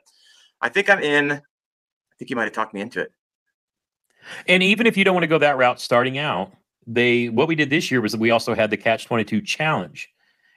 I 0.61 0.68
think 0.68 0.89
I'm 0.89 1.01
in. 1.01 1.33
I 1.33 1.41
think 2.20 2.31
you 2.31 2.37
might 2.37 2.45
have 2.45 2.53
talked 2.53 2.72
me 2.72 2.83
into 2.83 3.01
it. 3.01 3.11
And 4.47 4.62
even 4.62 4.87
if 4.87 4.97
you 4.97 5.03
don't 5.03 5.14
want 5.14 5.25
to 5.25 5.29
go 5.29 5.39
that 5.39 5.59
route 5.59 5.81
starting 5.81 6.18
out, 6.18 6.53
they 6.87 7.29
what 7.29 7.49
we 7.49 7.57
did 7.57 7.68
this 7.68 7.91
year 7.91 8.01
was 8.01 8.12
that 8.12 8.20
we 8.20 8.31
also 8.31 8.55
had 8.55 8.70
the 8.70 8.77
catch 8.77 9.07
22 9.07 9.41
challenge 9.41 10.09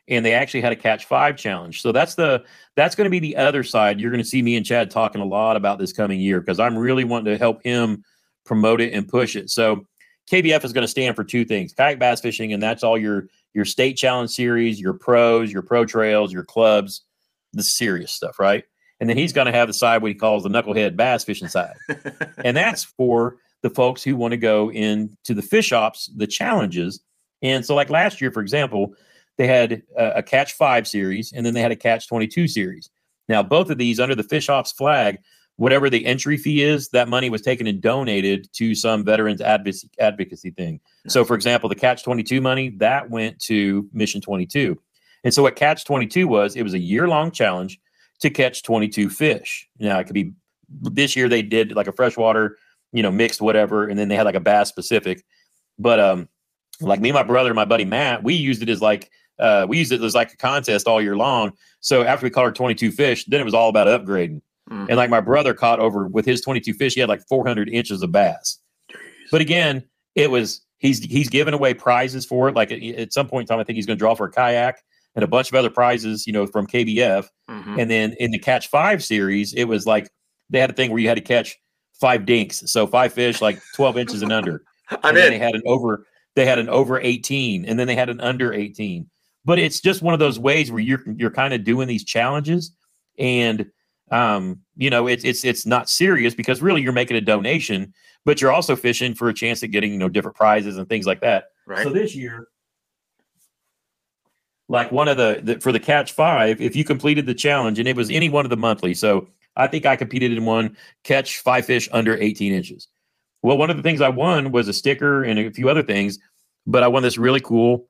and 0.10 0.26
they 0.26 0.34
actually 0.34 0.62
had 0.62 0.72
a 0.74 0.76
catch 0.76 1.06
five 1.06 1.38
challenge 1.38 1.82
so 1.82 1.94
that's 1.94 2.16
the 2.16 2.44
that's 2.76 2.96
going 2.96 3.06
to 3.06 3.10
be 3.10 3.20
the 3.20 3.38
other 3.38 3.64
side 3.64 3.98
you're 3.98 4.12
going 4.12 4.22
to 4.22 4.28
see 4.28 4.42
me 4.42 4.58
and 4.58 4.66
chad 4.66 4.92
talking 4.92 5.22
a 5.22 5.26
lot 5.26 5.56
about 5.56 5.80
this 5.80 5.94
coming 5.94 6.20
year 6.20 6.42
because 6.42 6.60
i'm 6.60 6.78
really 6.78 7.06
wanting 7.06 7.32
to 7.32 7.38
help 7.38 7.64
him 7.64 8.04
promote 8.48 8.82
it 8.82 8.94
and 8.94 9.08
push 9.08 9.36
it 9.36 9.50
so 9.50 9.86
kbf 10.32 10.64
is 10.64 10.74
going 10.74 10.84
to 10.84 10.88
stand 10.88 11.16
for 11.16 11.24
two 11.24 11.46
things 11.46 11.74
kayak 11.74 12.00
bass 12.00 12.22
fishing 12.22 12.54
and 12.54 12.64
that's 12.64 12.84
all 12.84 12.98
your 12.98 13.28
your 13.54 13.66
state 13.66 13.94
challenge 13.98 14.32
series 14.32 14.80
your 14.80 14.94
pros 14.94 15.52
your 15.52 15.62
pro 15.62 15.86
trails 15.86 16.34
your 16.34 16.44
clubs 16.44 17.04
the 17.54 17.64
serious 17.64 18.12
stuff 18.12 18.40
right 18.40 18.64
and 19.00 19.10
then 19.10 19.18
he's 19.18 19.34
going 19.34 19.46
to 19.46 19.52
have 19.52 19.68
the 19.68 19.74
side 19.74 20.02
what 20.02 20.10
he 20.10 20.16
calls 20.16 20.44
the 20.44 20.50
knucklehead 20.50 20.96
bass 20.96 21.24
fishing 21.24 21.48
side 21.48 21.76
and 22.44 22.58
that's 22.58 22.84
for 22.84 23.38
the 23.64 23.70
folks 23.70 24.04
who 24.04 24.16
want 24.16 24.32
to 24.32 24.38
go 24.38 24.72
into 24.72 25.34
the 25.34 25.42
fish 25.42 25.72
ops, 25.72 26.10
the 26.16 26.28
challenges. 26.28 27.02
And 27.42 27.66
so, 27.66 27.76
like 27.76 27.90
last 27.90 28.22
year, 28.22 28.32
for 28.32 28.42
example, 28.42 28.94
they 29.38 29.48
had 29.48 29.84
a, 29.98 30.18
a 30.18 30.24
catch 30.24 30.54
five 30.54 30.88
series 30.88 31.34
and 31.34 31.46
then 31.46 31.54
they 31.54 31.62
had 31.62 31.72
a 31.72 31.76
catch 31.76 32.08
22 32.08 32.48
series. 32.48 32.90
Now, 33.30 33.44
both 33.44 33.70
of 33.70 33.78
these 33.78 34.00
under 34.00 34.16
the 34.16 34.24
fish 34.24 34.50
ops 34.50 34.72
flag, 34.72 35.20
whatever 35.58 35.90
the 35.90 36.06
entry 36.06 36.38
fee 36.38 36.64
is, 36.64 36.90
that 36.90 37.10
money 37.10 37.30
was 37.30 37.42
taken 37.42 37.68
and 37.68 37.82
donated 37.82 38.48
to 38.54 38.74
some 38.74 39.04
veterans 39.04 39.42
advocacy, 39.42 39.90
advocacy 40.00 40.52
thing. 40.52 40.80
So, 41.08 41.26
for 41.26 41.36
example, 41.36 41.70
the 41.70 41.76
catch 41.76 42.04
22 42.04 42.42
money 42.42 42.70
that 42.78 43.10
went 43.10 43.40
to 43.42 43.88
Mission 43.94 44.22
22. 44.22 44.80
And 45.24 45.34
so, 45.34 45.44
what 45.44 45.56
catch 45.56 45.86
22 45.86 46.28
was, 46.28 46.56
it 46.56 46.64
was 46.64 46.74
a 46.74 46.80
year 46.80 47.08
long 47.08 47.32
challenge 47.32 47.80
to 48.22 48.30
catch 48.30 48.64
22 48.64 49.10
fish. 49.10 49.68
Now, 49.80 50.00
it 50.00 50.06
could 50.06 50.14
be 50.14 50.32
this 50.82 51.16
year 51.16 51.30
they 51.30 51.42
did 51.42 51.76
like 51.76 51.88
a 51.88 51.92
freshwater 51.92 52.58
you 52.92 53.04
know, 53.04 53.12
mixed 53.12 53.42
whatever, 53.42 53.88
and 53.88 53.98
then 53.98 54.08
they 54.08 54.16
had 54.16 54.26
like 54.26 54.36
a 54.36 54.40
bass 54.40 54.70
specific. 54.70 55.24
But 55.78 56.00
um, 56.00 56.30
like 56.82 57.00
me, 57.00 57.12
my 57.12 57.24
brother, 57.24 57.54
my 57.54 57.66
buddy 57.66 57.86
Matt, 57.86 58.24
we 58.24 58.34
used 58.34 58.62
it 58.62 58.70
as 58.70 58.82
like 58.82 59.12
uh, 59.40 59.66
we 59.68 59.78
used 59.78 59.92
it 59.92 60.02
as 60.02 60.16
like 60.16 60.34
a 60.34 60.38
contest 60.38 60.88
all 60.88 61.02
year 61.02 61.16
long. 61.16 61.54
So 61.80 62.04
after 62.04 62.26
we 62.26 62.30
caught 62.30 62.46
our 62.46 62.52
22 62.52 62.92
fish, 62.92 63.26
then 63.26 63.40
it 63.40 63.44
was 63.44 63.54
all 63.54 63.70
about 63.70 63.88
upgrading. 63.88 64.42
Mm. 64.70 64.88
And 64.90 64.98
like 64.98 65.10
my 65.10 65.22
brother 65.22 65.54
caught 65.54 65.80
over 65.80 66.08
with 66.08 66.26
his 66.26 66.42
22 66.42 66.74
fish, 66.74 66.94
he 66.94 67.00
had 67.00 67.10
like 67.10 67.26
400 67.28 67.70
inches 67.70 68.02
of 68.02 68.12
bass. 68.12 68.60
Jeez. 68.92 68.98
But 69.32 69.42
again, 69.42 69.84
it 70.16 70.32
was 70.32 70.66
he's 70.78 71.04
he's 71.04 71.30
giving 71.30 71.54
away 71.54 71.74
prizes 71.74 72.26
for 72.26 72.50
it. 72.50 72.56
Like 72.56 72.72
at, 72.72 72.82
at 72.82 73.14
some 73.14 73.28
point 73.28 73.44
in 73.44 73.48
time, 73.48 73.60
I 73.60 73.64
think 73.64 73.76
he's 73.76 73.86
going 73.86 73.98
to 73.98 74.00
draw 74.00 74.16
for 74.16 74.28
a 74.28 74.32
kayak 74.32 74.82
and 75.16 75.24
a 75.24 75.28
bunch 75.28 75.50
of 75.50 75.56
other 75.56 75.70
prizes, 75.70 76.28
you 76.28 76.34
know, 76.34 76.46
from 76.46 76.68
KBF. 76.68 77.28
Mm-hmm. 77.50 77.80
And 77.80 77.90
then 77.90 78.16
in 78.20 78.32
the 78.32 78.40
Catch 78.40 78.68
Five 78.68 79.04
series, 79.04 79.54
it 79.54 79.66
was 79.66 79.86
like 79.86 80.10
they 80.50 80.60
had 80.60 80.70
a 80.70 80.74
thing 80.74 80.92
where 80.92 81.00
you 81.00 81.08
had 81.08 81.18
to 81.18 81.24
catch 81.24 81.58
five 82.00 82.26
dinks, 82.26 82.64
so 82.68 82.86
five 82.86 83.14
fish 83.14 83.42
like 83.42 83.60
12 83.76 83.98
inches 84.00 84.22
and 84.22 84.32
under. 84.32 84.64
I'm 85.04 85.16
and. 85.16 85.34
They 85.34 85.40
had 85.40 85.56
an 85.56 85.64
over 85.66 86.06
they 86.36 86.46
had 86.46 86.60
an 86.60 86.70
over 86.70 87.00
18 87.02 87.66
and 87.66 87.80
then 87.80 87.88
they 87.88 87.96
had 87.96 88.10
an 88.10 88.22
under 88.22 88.54
18. 88.54 89.10
But 89.44 89.58
it's 89.58 89.82
just 89.82 90.04
one 90.04 90.14
of 90.14 90.20
those 90.20 90.38
ways 90.38 90.72
where 90.72 90.82
you're 90.82 91.04
you're 91.16 91.32
kind 91.32 91.54
of 91.54 91.64
doing 91.64 91.88
these 91.88 92.04
challenges 92.04 92.72
and 93.18 93.66
um, 94.12 94.62
you 94.76 94.90
know, 94.90 95.08
it's 95.08 95.24
it's 95.24 95.44
it's 95.44 95.66
not 95.66 95.90
serious 95.90 96.34
because 96.36 96.62
really 96.62 96.82
you're 96.82 96.94
making 96.94 97.18
a 97.18 97.22
donation, 97.22 97.94
but 98.26 98.42
you're 98.42 98.52
also 98.52 98.76
fishing 98.76 99.14
for 99.14 99.30
a 99.30 99.34
chance 99.34 99.64
at 99.64 99.72
getting, 99.72 99.92
you 99.92 99.98
know, 99.98 100.10
different 100.10 100.38
prizes 100.38 100.78
and 100.78 100.88
things 100.88 101.06
like 101.06 101.22
that. 101.22 101.46
Right. 101.66 101.84
So 101.84 101.90
this 101.90 102.16
year 102.16 102.48
like 104.70 104.92
one 104.92 105.08
of 105.08 105.16
the, 105.16 105.40
the, 105.42 105.60
for 105.62 105.72
the 105.72 105.80
catch 105.80 106.12
five 106.12 106.60
if 106.60 106.76
you 106.76 106.84
completed 106.84 107.26
the 107.26 107.34
challenge 107.34 107.80
and 107.80 107.88
it 107.88 107.96
was 107.96 108.10
any 108.10 108.28
one 108.28 108.46
of 108.46 108.50
the 108.50 108.58
monthly 108.58 108.94
so 108.94 109.26
I 109.58 109.68
think 109.68 109.86
I 109.86 109.96
competed 109.96 110.32
in 110.32 110.46
one 110.46 110.78
catch 111.04 111.40
five 111.40 111.66
fish 111.66 111.90
under 111.92 112.16
18 112.16 112.54
inches. 112.54 112.88
Well, 113.42 113.58
one 113.58 113.70
of 113.70 113.78
the 113.78 113.84
things 113.84 114.02
I 114.02 114.10
won 114.10 114.52
was 114.52 114.68
a 114.68 114.74
sticker 114.74 115.24
and 115.24 115.40
a 115.40 115.52
few 115.52 115.70
other 115.70 115.84
things, 115.84 116.20
but 116.66 116.84
I 116.84 116.88
won 116.88 117.04
this 117.04 117.18
really 117.18 117.40
cool, 117.40 117.88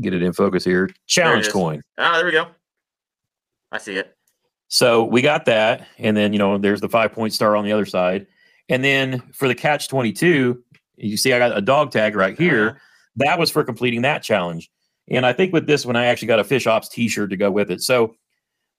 get 0.00 0.12
it 0.12 0.22
in 0.22 0.32
focus 0.32 0.64
here, 0.64 0.90
challenge 1.06 1.50
coin. 1.50 1.82
Ah, 1.98 2.16
there 2.16 2.26
we 2.26 2.32
go. 2.32 2.48
I 3.70 3.78
see 3.78 3.96
it. 3.96 4.16
So 4.72 5.04
we 5.04 5.20
got 5.20 5.44
that. 5.44 5.86
And 5.98 6.16
then, 6.16 6.32
you 6.32 6.38
know, 6.38 6.56
there's 6.56 6.80
the 6.80 6.88
five 6.88 7.12
point 7.12 7.34
star 7.34 7.56
on 7.56 7.64
the 7.66 7.72
other 7.72 7.84
side. 7.84 8.26
And 8.70 8.82
then 8.82 9.20
for 9.34 9.46
the 9.46 9.54
catch 9.54 9.86
22, 9.88 10.64
you 10.96 11.16
see 11.18 11.34
I 11.34 11.38
got 11.38 11.54
a 11.54 11.60
dog 11.60 11.90
tag 11.90 12.16
right 12.16 12.38
here. 12.38 12.68
Uh-huh. 12.68 12.78
That 13.16 13.38
was 13.38 13.50
for 13.50 13.64
completing 13.64 14.00
that 14.02 14.22
challenge. 14.22 14.70
And 15.10 15.26
I 15.26 15.34
think 15.34 15.52
with 15.52 15.66
this 15.66 15.84
one, 15.84 15.94
I 15.94 16.06
actually 16.06 16.28
got 16.28 16.40
a 16.40 16.44
fish 16.44 16.66
ops 16.66 16.88
t 16.88 17.06
shirt 17.06 17.28
to 17.28 17.36
go 17.36 17.50
with 17.50 17.70
it. 17.70 17.82
So 17.82 18.14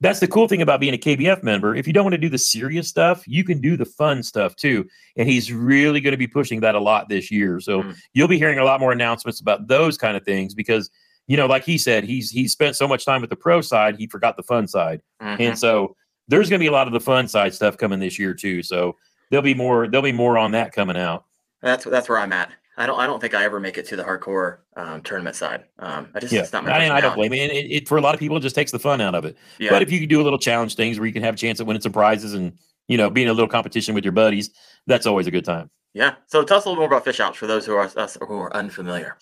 that's 0.01 0.19
the 0.19 0.27
cool 0.27 0.47
thing 0.47 0.63
about 0.63 0.79
being 0.79 0.95
a 0.95 0.97
KBF 0.97 1.43
member. 1.43 1.75
If 1.75 1.85
you 1.85 1.93
don't 1.93 2.05
want 2.05 2.13
to 2.13 2.17
do 2.17 2.29
the 2.29 2.39
serious 2.39 2.87
stuff, 2.87 3.23
you 3.27 3.43
can 3.43 3.61
do 3.61 3.77
the 3.77 3.85
fun 3.85 4.23
stuff 4.23 4.55
too. 4.55 4.87
And 5.15 5.29
he's 5.29 5.53
really 5.53 6.01
going 6.01 6.13
to 6.13 6.17
be 6.17 6.25
pushing 6.25 6.61
that 6.61 6.73
a 6.73 6.79
lot 6.79 7.07
this 7.07 7.29
year. 7.29 7.59
So 7.59 7.83
mm. 7.83 7.95
you'll 8.13 8.27
be 8.27 8.39
hearing 8.39 8.57
a 8.57 8.65
lot 8.65 8.79
more 8.79 8.91
announcements 8.91 9.39
about 9.39 9.67
those 9.67 9.99
kind 9.99 10.17
of 10.17 10.23
things 10.23 10.55
because 10.55 10.89
you 11.28 11.38
know, 11.38 11.45
like 11.45 11.63
he 11.63 11.78
said, 11.78 12.03
he's 12.03 12.30
he's 12.30 12.51
spent 12.51 12.76
so 12.76 12.88
much 12.88 13.05
time 13.05 13.21
with 13.21 13.30
the 13.30 13.36
pro 13.36 13.61
side, 13.61 13.95
he 13.97 14.07
forgot 14.07 14.38
the 14.38 14.43
fun 14.43 14.67
side. 14.67 15.01
Mm-hmm. 15.21 15.41
And 15.41 15.59
so 15.59 15.95
there's 16.28 16.49
going 16.49 16.59
to 16.59 16.63
be 16.63 16.67
a 16.67 16.71
lot 16.71 16.88
of 16.88 16.93
the 16.93 16.99
fun 16.99 17.28
side 17.28 17.53
stuff 17.53 17.78
coming 17.78 17.99
this 17.99 18.19
year 18.19 18.34
too. 18.34 18.63
So 18.63 18.95
there'll 19.30 19.43
be 19.43 19.53
more 19.53 19.88
there'll 19.88 20.03
be 20.03 20.11
more 20.11 20.38
on 20.38 20.51
that 20.51 20.74
coming 20.74 20.97
out. 20.97 21.26
That's 21.61 21.86
that's 21.86 22.09
where 22.09 22.17
I'm 22.17 22.34
at. 22.34 22.51
I 22.76 22.86
don't 22.86 22.99
I 22.99 23.05
don't 23.05 23.19
think 23.19 23.34
I 23.34 23.43
ever 23.43 23.59
make 23.59 23.78
it 23.78 23.88
to 23.88 23.95
the 23.95 24.03
hardcore 24.03 24.59
um, 24.76 25.01
tournament 25.01 25.36
side. 25.36 25.65
Um, 25.80 26.09
I 26.13 26.19
just 26.19 26.34
yeah. 26.34 26.41
it's 26.41 26.51
not 26.51 26.63
my 26.63 26.71
I, 26.71 26.80
mean, 26.80 26.91
I 26.91 27.01
don't 27.01 27.15
blame 27.15 27.34
it. 27.34 27.51
it, 27.51 27.71
it. 27.71 27.88
For 27.88 27.97
a 27.97 28.01
lot 28.01 28.15
of 28.15 28.19
people, 28.19 28.38
it 28.38 28.41
just 28.41 28.55
takes 28.55 28.71
the 28.71 28.80
fun 28.80 28.99
out 28.99 29.15
of 29.15 29.26
it. 29.26 29.38
Yeah. 29.59 29.69
But 29.69 29.82
if 29.82 29.91
you 29.91 29.99
can 29.99 30.09
do 30.09 30.21
a 30.21 30.24
little 30.24 30.39
challenge 30.39 30.76
things 30.76 30.99
where 30.99 31.05
you 31.05 31.13
can 31.13 31.24
have 31.24 31.36
a 31.36 31.38
chance 31.38 31.59
at 31.59 31.67
winning 31.67 31.82
some 31.82 31.91
prizes 31.91 32.34
and 32.34 32.57
you 32.88 32.97
know 32.97 33.09
being 33.09 33.30
a 33.30 33.34
little 33.34 33.47
competition 33.47 33.95
with 33.95 34.03
your 34.03 34.11
buddies, 34.11 34.49
that's 34.88 35.05
always 35.05 35.28
a 35.28 35.32
good 35.32 35.45
time. 35.45 35.69
Yeah. 35.93 36.15
So 36.28 36.43
tell 36.43 36.57
us 36.57 36.65
a 36.65 36.69
little 36.69 36.82
more 36.82 36.88
about 36.88 37.05
fish 37.05 37.19
ops 37.19 37.38
for 37.38 37.45
those 37.45 37.65
who 37.65 37.76
are 37.76 37.89
us 37.95 38.17
who 38.19 38.39
are 38.39 38.55
unfamiliar. 38.55 39.17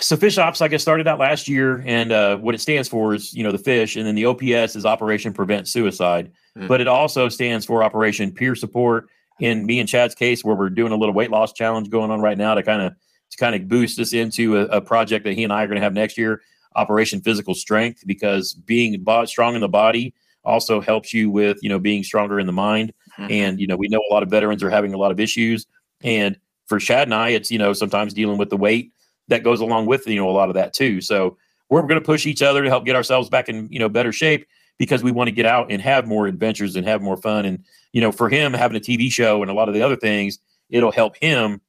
So 0.00 0.16
fish 0.16 0.38
ops, 0.38 0.60
like 0.60 0.72
I 0.72 0.76
started 0.76 1.08
out 1.08 1.18
last 1.18 1.48
year, 1.48 1.82
and 1.84 2.12
uh, 2.12 2.36
what 2.36 2.54
it 2.54 2.60
stands 2.60 2.88
for 2.88 3.14
is 3.14 3.34
you 3.34 3.42
know 3.42 3.50
the 3.50 3.58
fish, 3.58 3.96
and 3.96 4.06
then 4.06 4.14
the 4.14 4.26
OPS 4.26 4.76
is 4.76 4.86
Operation 4.86 5.32
Prevent 5.32 5.66
Suicide, 5.66 6.30
mm-hmm. 6.56 6.68
but 6.68 6.80
it 6.80 6.86
also 6.86 7.28
stands 7.28 7.66
for 7.66 7.82
Operation 7.82 8.30
Peer 8.30 8.54
Support. 8.54 9.08
In 9.40 9.66
me 9.66 9.80
and 9.80 9.88
Chad's 9.88 10.14
case, 10.14 10.44
where 10.44 10.54
we're 10.54 10.70
doing 10.70 10.92
a 10.92 10.96
little 10.96 11.14
weight 11.14 11.30
loss 11.30 11.52
challenge 11.52 11.90
going 11.90 12.12
on 12.12 12.20
right 12.20 12.38
now 12.38 12.54
to 12.54 12.62
kind 12.62 12.80
of 12.80 12.92
to 13.30 13.36
kind 13.38 13.56
of 13.56 13.66
boost 13.66 13.98
us 13.98 14.12
into 14.12 14.58
a, 14.58 14.66
a 14.66 14.80
project 14.80 15.24
that 15.24 15.32
he 15.32 15.42
and 15.42 15.52
I 15.52 15.64
are 15.64 15.66
going 15.66 15.76
to 15.76 15.82
have 15.82 15.94
next 15.94 16.16
year, 16.16 16.42
Operation 16.76 17.20
Physical 17.20 17.54
Strength, 17.54 18.04
because 18.06 18.52
being 18.52 19.04
strong 19.26 19.54
in 19.56 19.60
the 19.60 19.68
body 19.68 20.14
also 20.44 20.80
helps 20.80 21.12
you 21.12 21.28
with 21.30 21.58
you 21.60 21.68
know 21.68 21.80
being 21.80 22.04
stronger 22.04 22.38
in 22.38 22.46
the 22.46 22.52
mind. 22.52 22.92
Mm-hmm. 23.18 23.32
And 23.32 23.60
you 23.60 23.66
know 23.66 23.76
we 23.76 23.88
know 23.88 24.00
a 24.08 24.12
lot 24.12 24.22
of 24.22 24.30
veterans 24.30 24.62
are 24.62 24.70
having 24.70 24.94
a 24.94 24.98
lot 24.98 25.10
of 25.10 25.18
issues, 25.18 25.66
and 26.02 26.38
for 26.66 26.78
Chad 26.78 27.08
and 27.08 27.14
I, 27.14 27.30
it's 27.30 27.50
you 27.50 27.58
know 27.58 27.72
sometimes 27.72 28.14
dealing 28.14 28.38
with 28.38 28.50
the 28.50 28.56
weight 28.56 28.92
that 29.28 29.42
goes 29.42 29.60
along 29.60 29.86
with 29.86 30.06
you 30.06 30.16
know 30.16 30.28
a 30.28 30.32
lot 30.32 30.48
of 30.48 30.54
that 30.54 30.72
too. 30.72 31.00
So 31.00 31.36
we're 31.68 31.82
going 31.82 31.94
to 31.94 32.00
push 32.00 32.26
each 32.26 32.42
other 32.42 32.62
to 32.62 32.68
help 32.68 32.84
get 32.84 32.96
ourselves 32.96 33.28
back 33.28 33.48
in 33.48 33.68
you 33.70 33.78
know 33.78 33.88
better 33.88 34.12
shape 34.12 34.46
because 34.78 35.02
we 35.02 35.12
want 35.12 35.28
to 35.28 35.32
get 35.32 35.46
out 35.46 35.70
and 35.70 35.80
have 35.80 36.06
more 36.06 36.26
adventures 36.26 36.76
and 36.76 36.86
have 36.86 37.02
more 37.02 37.16
fun. 37.16 37.44
And 37.44 37.64
you 37.92 38.00
know 38.00 38.12
for 38.12 38.28
him 38.28 38.52
having 38.52 38.76
a 38.76 38.80
TV 38.80 39.10
show 39.10 39.42
and 39.42 39.50
a 39.50 39.54
lot 39.54 39.68
of 39.68 39.74
the 39.74 39.82
other 39.82 39.96
things, 39.96 40.38
it'll 40.70 40.92
help 40.92 41.16
him 41.16 41.60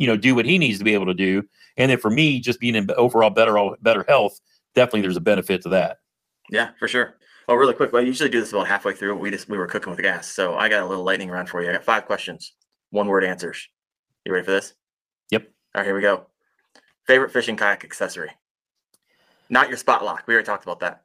you 0.00 0.06
know, 0.06 0.16
do 0.16 0.34
what 0.34 0.46
he 0.46 0.58
needs 0.58 0.78
to 0.78 0.84
be 0.84 0.94
able 0.94 1.06
to 1.06 1.14
do. 1.14 1.46
And 1.76 1.90
then 1.90 1.98
for 1.98 2.10
me, 2.10 2.40
just 2.40 2.58
being 2.58 2.74
in 2.74 2.90
overall 2.92 3.30
better 3.30 3.54
better 3.82 4.04
health, 4.08 4.40
definitely 4.74 5.02
there's 5.02 5.16
a 5.16 5.20
benefit 5.20 5.62
to 5.62 5.68
that. 5.68 5.98
Yeah, 6.50 6.70
for 6.78 6.88
sure. 6.88 7.18
Oh, 7.48 7.54
really 7.54 7.74
quick, 7.74 7.92
well, 7.92 8.02
I 8.02 8.06
usually 8.06 8.30
do 8.30 8.40
this 8.40 8.52
about 8.52 8.66
halfway 8.66 8.94
through. 8.94 9.16
We 9.16 9.30
just 9.30 9.48
we 9.48 9.58
were 9.58 9.66
cooking 9.66 9.90
with 9.90 10.00
gas, 10.00 10.28
so 10.28 10.54
I 10.54 10.68
got 10.68 10.82
a 10.82 10.86
little 10.86 11.04
lightning 11.04 11.28
round 11.28 11.48
for 11.48 11.62
you. 11.62 11.68
I 11.68 11.72
got 11.74 11.84
five 11.84 12.06
questions, 12.06 12.54
one 12.90 13.08
word 13.08 13.24
answers. 13.24 13.68
You 14.24 14.32
ready 14.32 14.44
for 14.44 14.52
this? 14.52 14.74
Yep. 15.30 15.42
All 15.74 15.80
right, 15.80 15.86
here 15.86 15.94
we 15.94 16.00
go. 16.00 16.29
Favorite 17.10 17.32
fishing 17.32 17.56
kayak 17.56 17.82
accessory? 17.82 18.30
Not 19.48 19.66
your 19.66 19.76
spot 19.76 20.04
lock. 20.04 20.22
We 20.28 20.34
already 20.34 20.46
talked 20.46 20.62
about 20.62 20.78
that. 20.78 21.02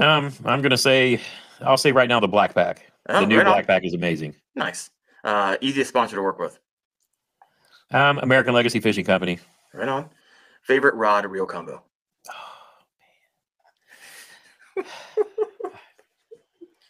Um, 0.00 0.32
I'm 0.44 0.60
gonna 0.60 0.76
say, 0.76 1.20
I'll 1.60 1.76
say 1.76 1.92
right 1.92 2.08
now 2.08 2.18
the 2.18 2.26
black 2.26 2.52
pack. 2.52 2.90
Oh, 3.08 3.20
the 3.20 3.26
new 3.26 3.36
right 3.36 3.46
black 3.46 3.68
pack 3.68 3.84
is 3.84 3.94
amazing. 3.94 4.34
Nice. 4.56 4.90
Uh, 5.22 5.56
easiest 5.60 5.90
sponsor 5.90 6.16
to 6.16 6.22
work 6.22 6.40
with. 6.40 6.58
Um, 7.92 8.18
American 8.18 8.54
Legacy 8.54 8.80
Fishing 8.80 9.04
Company. 9.04 9.38
Right 9.72 9.88
on. 9.88 10.10
Favorite 10.62 10.96
rod 10.96 11.24
reel 11.26 11.46
combo. 11.46 11.84
Oh, 14.76 14.82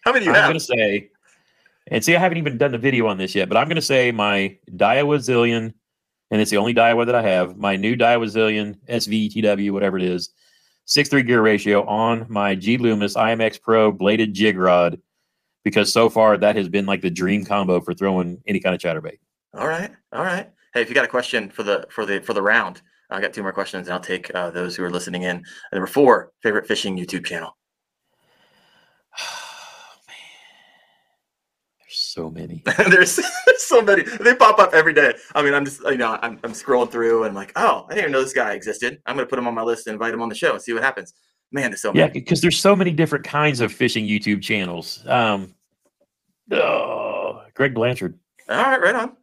How 0.00 0.12
many 0.14 0.20
do 0.20 0.24
you 0.24 0.30
I'm 0.30 0.36
have? 0.36 0.44
I'm 0.44 0.50
gonna 0.52 0.60
say, 0.60 1.10
and 1.88 2.02
see, 2.02 2.16
I 2.16 2.20
haven't 2.20 2.38
even 2.38 2.56
done 2.56 2.72
the 2.72 2.78
video 2.78 3.06
on 3.06 3.18
this 3.18 3.34
yet, 3.34 3.50
but 3.50 3.58
I'm 3.58 3.68
gonna 3.68 3.82
say 3.82 4.12
my 4.12 4.56
Daiwa 4.70 5.18
Zillion 5.18 5.74
and 6.30 6.40
it's 6.40 6.50
the 6.50 6.56
only 6.56 6.74
Daiwa 6.74 7.06
that 7.06 7.14
I 7.14 7.22
have. 7.22 7.56
My 7.56 7.76
new 7.76 7.96
Daiwa 7.96 8.26
Zillion 8.26 8.76
SVTW, 8.88 9.70
whatever 9.70 9.96
it 9.96 10.04
is, 10.04 10.30
six 10.84 11.08
three 11.08 11.22
gear 11.22 11.42
ratio 11.42 11.84
on 11.86 12.26
my 12.28 12.54
G 12.54 12.76
Loomis 12.78 13.14
IMX 13.14 13.60
Pro 13.60 13.92
bladed 13.92 14.34
jig 14.34 14.58
rod, 14.58 15.00
because 15.64 15.92
so 15.92 16.08
far 16.08 16.36
that 16.36 16.56
has 16.56 16.68
been 16.68 16.86
like 16.86 17.02
the 17.02 17.10
dream 17.10 17.44
combo 17.44 17.80
for 17.80 17.94
throwing 17.94 18.42
any 18.46 18.60
kind 18.60 18.74
of 18.74 18.80
chatterbait. 18.80 19.18
All 19.54 19.68
right, 19.68 19.90
all 20.12 20.24
right. 20.24 20.50
Hey, 20.74 20.82
if 20.82 20.88
you 20.88 20.94
got 20.94 21.04
a 21.04 21.08
question 21.08 21.50
for 21.50 21.62
the 21.62 21.86
for 21.90 22.04
the 22.04 22.20
for 22.20 22.34
the 22.34 22.42
round, 22.42 22.82
I 23.10 23.20
got 23.20 23.32
two 23.32 23.42
more 23.42 23.52
questions, 23.52 23.86
and 23.86 23.94
I'll 23.94 24.00
take 24.00 24.34
uh, 24.34 24.50
those 24.50 24.76
who 24.76 24.84
are 24.84 24.90
listening 24.90 25.22
in. 25.22 25.44
Number 25.72 25.86
four, 25.86 26.32
favorite 26.42 26.66
fishing 26.66 26.96
YouTube 26.96 27.24
channel. 27.24 27.56
So 32.16 32.30
many. 32.30 32.62
there's, 32.88 33.20
so 33.58 33.82
many. 33.82 34.02
They 34.02 34.34
pop 34.34 34.58
up 34.58 34.72
every 34.72 34.94
day. 34.94 35.14
I 35.34 35.42
mean, 35.42 35.52
I'm 35.52 35.64
just 35.66 35.82
you 35.82 35.98
know 35.98 36.18
I'm, 36.22 36.40
I'm 36.42 36.52
scrolling 36.52 36.90
through 36.90 37.24
and 37.24 37.30
I'm 37.30 37.34
like, 37.34 37.52
oh, 37.56 37.84
I 37.86 37.90
didn't 37.90 38.04
even 38.04 38.12
know 38.12 38.22
this 38.22 38.32
guy 38.32 38.54
existed. 38.54 39.00
I'm 39.04 39.16
gonna 39.16 39.26
put 39.26 39.38
him 39.38 39.46
on 39.46 39.54
my 39.54 39.62
list 39.62 39.86
and 39.86 39.94
invite 39.94 40.14
him 40.14 40.22
on 40.22 40.30
the 40.30 40.34
show 40.34 40.52
and 40.52 40.62
see 40.62 40.72
what 40.72 40.82
happens. 40.82 41.12
Man, 41.52 41.70
there's 41.70 41.82
so 41.82 41.92
many. 41.92 42.00
yeah, 42.00 42.08
because 42.08 42.40
there's 42.40 42.58
so 42.58 42.74
many 42.74 42.90
different 42.90 43.24
kinds 43.24 43.60
of 43.60 43.70
fishing 43.70 44.06
YouTube 44.06 44.42
channels. 44.42 45.06
Um, 45.06 45.54
oh, 46.50 47.42
Greg 47.54 47.74
Blanchard. 47.74 48.18
All 48.48 48.56
right, 48.56 48.80
right 48.80 48.94
on. 48.94 49.16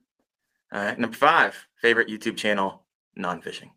All 0.71 0.83
right, 0.83 0.97
number 0.97 1.17
five, 1.17 1.55
favorite 1.81 2.07
YouTube 2.07 2.37
channel, 2.37 2.83
non-fishing. 3.15 3.71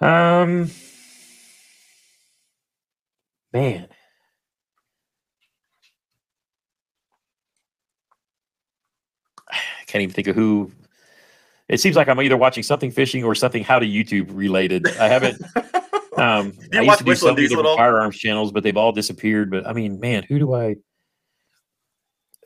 Um, 0.00 0.70
man. 3.52 3.88
I 9.81 9.81
can't 9.92 10.02
even 10.02 10.14
think 10.14 10.26
of 10.28 10.34
who. 10.34 10.72
It 11.68 11.80
seems 11.80 11.96
like 11.96 12.08
I'm 12.08 12.20
either 12.20 12.36
watching 12.36 12.62
something 12.62 12.90
fishing 12.90 13.24
or 13.24 13.34
something 13.34 13.62
how 13.62 13.78
to 13.78 13.86
YouTube 13.86 14.30
related. 14.32 14.88
I 14.98 15.08
haven't. 15.08 15.40
Um, 16.14 16.52
I 16.74 16.82
used 16.82 16.98
to 16.98 17.04
do 17.04 17.08
Whistle 17.08 17.26
so 17.26 17.28
and 17.30 17.36
many 17.36 17.48
Diesel 17.48 17.60
at 17.60 17.62
different 17.62 17.66
all? 17.68 17.76
firearms 17.78 18.18
channels, 18.18 18.52
but 18.52 18.62
they've 18.62 18.76
all 18.76 18.92
disappeared. 18.92 19.50
But 19.50 19.66
I 19.66 19.72
mean, 19.72 19.98
man, 19.98 20.22
who 20.24 20.38
do 20.38 20.52
I? 20.52 20.74
Do 20.74 20.80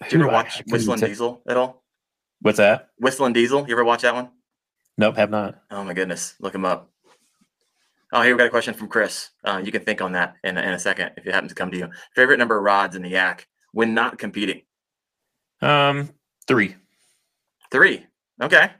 you 0.02 0.18
ever 0.18 0.18
do 0.18 0.28
I- 0.28 0.30
I 0.30 0.32
watch 0.34 0.62
couldn't 0.70 0.86
WhistlinDiesel 0.88 1.40
at 1.48 1.56
all? 1.56 1.82
What's 2.40 2.58
that? 2.58 2.90
WhistlinDiesel. 3.02 3.66
You 3.66 3.74
ever 3.74 3.84
watch 3.84 4.02
that 4.02 4.14
one? 4.14 4.30
Nope, 4.96 5.16
have 5.16 5.30
not. 5.30 5.62
Oh 5.72 5.82
my 5.82 5.94
goodness, 5.94 6.36
look 6.38 6.54
him 6.54 6.64
up. 6.64 6.92
Oh, 8.12 8.22
here 8.22 8.34
we 8.34 8.38
got 8.38 8.46
a 8.46 8.50
question 8.50 8.72
from 8.72 8.86
Chris. 8.86 9.30
Uh, 9.42 9.60
you 9.62 9.72
can 9.72 9.82
think 9.82 10.00
on 10.00 10.12
that 10.12 10.36
in, 10.44 10.56
in 10.56 10.72
a 10.72 10.78
second 10.78 11.10
if 11.16 11.26
it 11.26 11.34
happens 11.34 11.50
to 11.50 11.56
come 11.56 11.72
to 11.72 11.76
you. 11.76 11.90
Favorite 12.14 12.38
number 12.38 12.56
of 12.56 12.62
rods 12.62 12.94
in 12.94 13.02
the 13.02 13.08
yak 13.10 13.48
when 13.72 13.94
not 13.94 14.16
competing? 14.16 14.62
Um, 15.60 16.10
three. 16.46 16.76
Three. 17.70 18.06
Okay. 18.42 18.70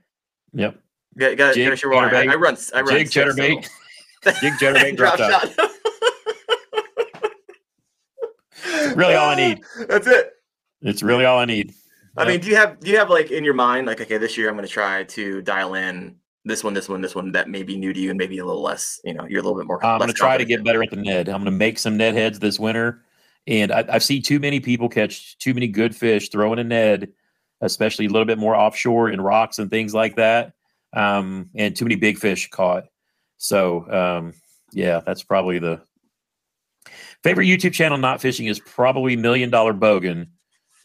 Yep. 0.53 0.79
Got, 1.19 1.37
got, 1.37 1.55
Jig, 1.55 1.65
gotta 1.67 1.77
show 1.77 1.89
why. 1.89 2.09
I, 2.11 2.23
I 2.33 2.35
run. 2.37 2.57
I 2.75 2.81
run 2.83 2.91
Jig, 2.99 3.09
so- 3.09 3.25
chatterbait, 3.25 3.69
jig, 4.41 4.53
chatterbait, 4.55 4.97
drop 4.99 5.17
shot. 5.19 5.51
really 8.97 9.15
all 9.15 9.31
I 9.31 9.35
need. 9.49 9.61
That's 9.89 10.07
it. 10.07 10.33
It's 10.83 11.03
really 11.03 11.25
all 11.25 11.39
I 11.39 11.45
need. 11.47 11.73
I 12.17 12.23
Yep. 12.23 12.29
mean, 12.29 12.41
do 12.41 12.49
you 12.49 12.57
have 12.57 12.81
do 12.81 12.91
you 12.91 12.99
have 12.99 13.11
like 13.11 13.31
in 13.31 13.45
your 13.45 13.55
mind 13.55 13.87
like 13.87 14.01
okay, 14.01 14.19
this 14.19 14.37
year 14.37 14.49
I'm 14.49 14.55
going 14.57 14.67
to 14.67 14.73
try 14.73 15.05
to 15.05 15.43
dial 15.43 15.75
in 15.75 16.17
this 16.45 16.63
one, 16.63 16.75
this 16.75 16.89
one, 16.89 17.01
this 17.01 17.15
one 17.15 17.33
that 17.33 17.49
may 17.49 17.63
be 17.63 17.77
new 17.77 17.93
to 17.93 17.99
you 18.01 18.11
and 18.11 18.19
maybe 18.19 18.39
a 18.39 18.45
little 18.45 18.63
less. 18.63 19.01
You 19.05 19.15
know, 19.15 19.27
you're 19.29 19.41
a 19.41 19.43
little 19.43 19.59
bit 19.59 19.67
more. 19.67 19.85
I'm 19.85 19.99
going 19.99 20.09
to 20.09 20.15
try 20.15 20.37
to 20.39 20.45
get 20.45 20.63
better 20.65 20.83
at 20.83 20.91
the 20.91 20.97
Ned. 20.97 21.29
I'm 21.29 21.37
going 21.43 21.47
to 21.47 21.51
make 21.51 21.79
some 21.79 21.97
Ned 21.97 22.15
heads 22.15 22.39
this 22.39 22.59
winter, 22.59 23.03
and 23.47 23.73
I, 23.73 23.85
I 23.89 23.99
see 23.99 24.21
too 24.21 24.39
many 24.39 24.61
people 24.61 24.89
catch 24.89 25.37
too 25.39 25.55
many 25.55 25.67
good 25.67 25.95
fish 25.97 26.29
throwing 26.31 26.59
a 26.59 26.65
Ned, 26.65 27.13
especially 27.61 28.07
a 28.07 28.09
little 28.09 28.27
bit 28.27 28.39
more 28.39 28.55
offshore 28.55 29.11
in 29.11 29.21
rocks 29.21 29.59
and 29.59 29.71
things 29.71 29.95
like 29.95 30.17
that, 30.17 30.53
um, 30.95 31.51
and 31.55 31.75
too 31.75 31.85
many 31.85 31.97
big 31.97 32.19
fish 32.19 32.49
caught. 32.51 32.85
So 33.39 33.91
um, 33.91 34.33
yeah, 34.73 35.01
that's 35.05 35.23
probably 35.23 35.59
the 35.59 35.81
favorite 37.23 37.47
YouTube 37.47 37.73
channel. 37.73 37.99
Not 37.99 38.21
fishing 38.21 38.47
is 38.47 38.61
probably 38.61 39.17
Million 39.17 39.51
Dollar 39.51 39.75
Bogan, 39.75 40.29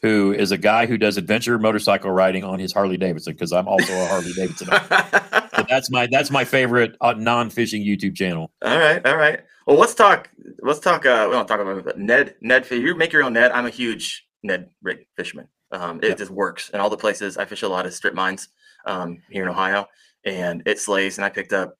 who 0.02 0.32
is 0.32 0.50
a 0.50 0.58
guy 0.58 0.86
who 0.86 0.98
does 0.98 1.16
adventure 1.16 1.58
motorcycle 1.58 2.10
riding 2.10 2.44
on 2.44 2.58
his 2.58 2.72
Harley 2.72 2.96
Davidson. 2.96 3.32
Because 3.34 3.52
I'm 3.52 3.68
also 3.68 3.92
a 3.92 4.06
Harley 4.06 4.32
Davidson. 4.32 4.68
So 5.54 5.66
that's 5.68 5.90
my 5.90 6.08
that's 6.10 6.30
my 6.30 6.44
favorite 6.44 6.96
uh, 7.00 7.12
non-fishing 7.12 7.84
YouTube 7.84 8.16
channel. 8.16 8.50
All 8.62 8.78
right, 8.78 9.06
all 9.06 9.16
right. 9.16 9.40
Well, 9.66 9.76
let's 9.76 9.94
talk. 9.94 10.30
Let's 10.60 10.80
talk. 10.80 11.04
Uh, 11.04 11.26
we 11.28 11.36
don't 11.36 11.46
talk 11.46 11.60
about 11.60 11.98
Ned. 11.98 12.36
Ned, 12.40 12.68
you 12.70 12.94
make 12.96 13.12
your 13.12 13.22
own 13.22 13.34
Ned. 13.34 13.52
I'm 13.52 13.66
a 13.66 13.70
huge 13.70 14.26
Ned 14.42 14.70
rig 14.82 15.06
fisherman. 15.16 15.48
Um, 15.72 16.00
it 16.02 16.18
just 16.18 16.30
works 16.30 16.70
in 16.70 16.80
all 16.80 16.90
the 16.90 16.96
places. 16.96 17.38
I 17.38 17.44
fish 17.44 17.62
a 17.62 17.68
lot 17.68 17.86
of 17.86 17.94
strip 17.94 18.14
mines 18.14 18.48
um, 18.86 19.22
here 19.30 19.42
in 19.42 19.48
Ohio, 19.48 19.88
and 20.24 20.62
it 20.66 20.78
slays. 20.78 21.18
And 21.18 21.24
I 21.24 21.30
picked 21.30 21.52
up 21.52 21.78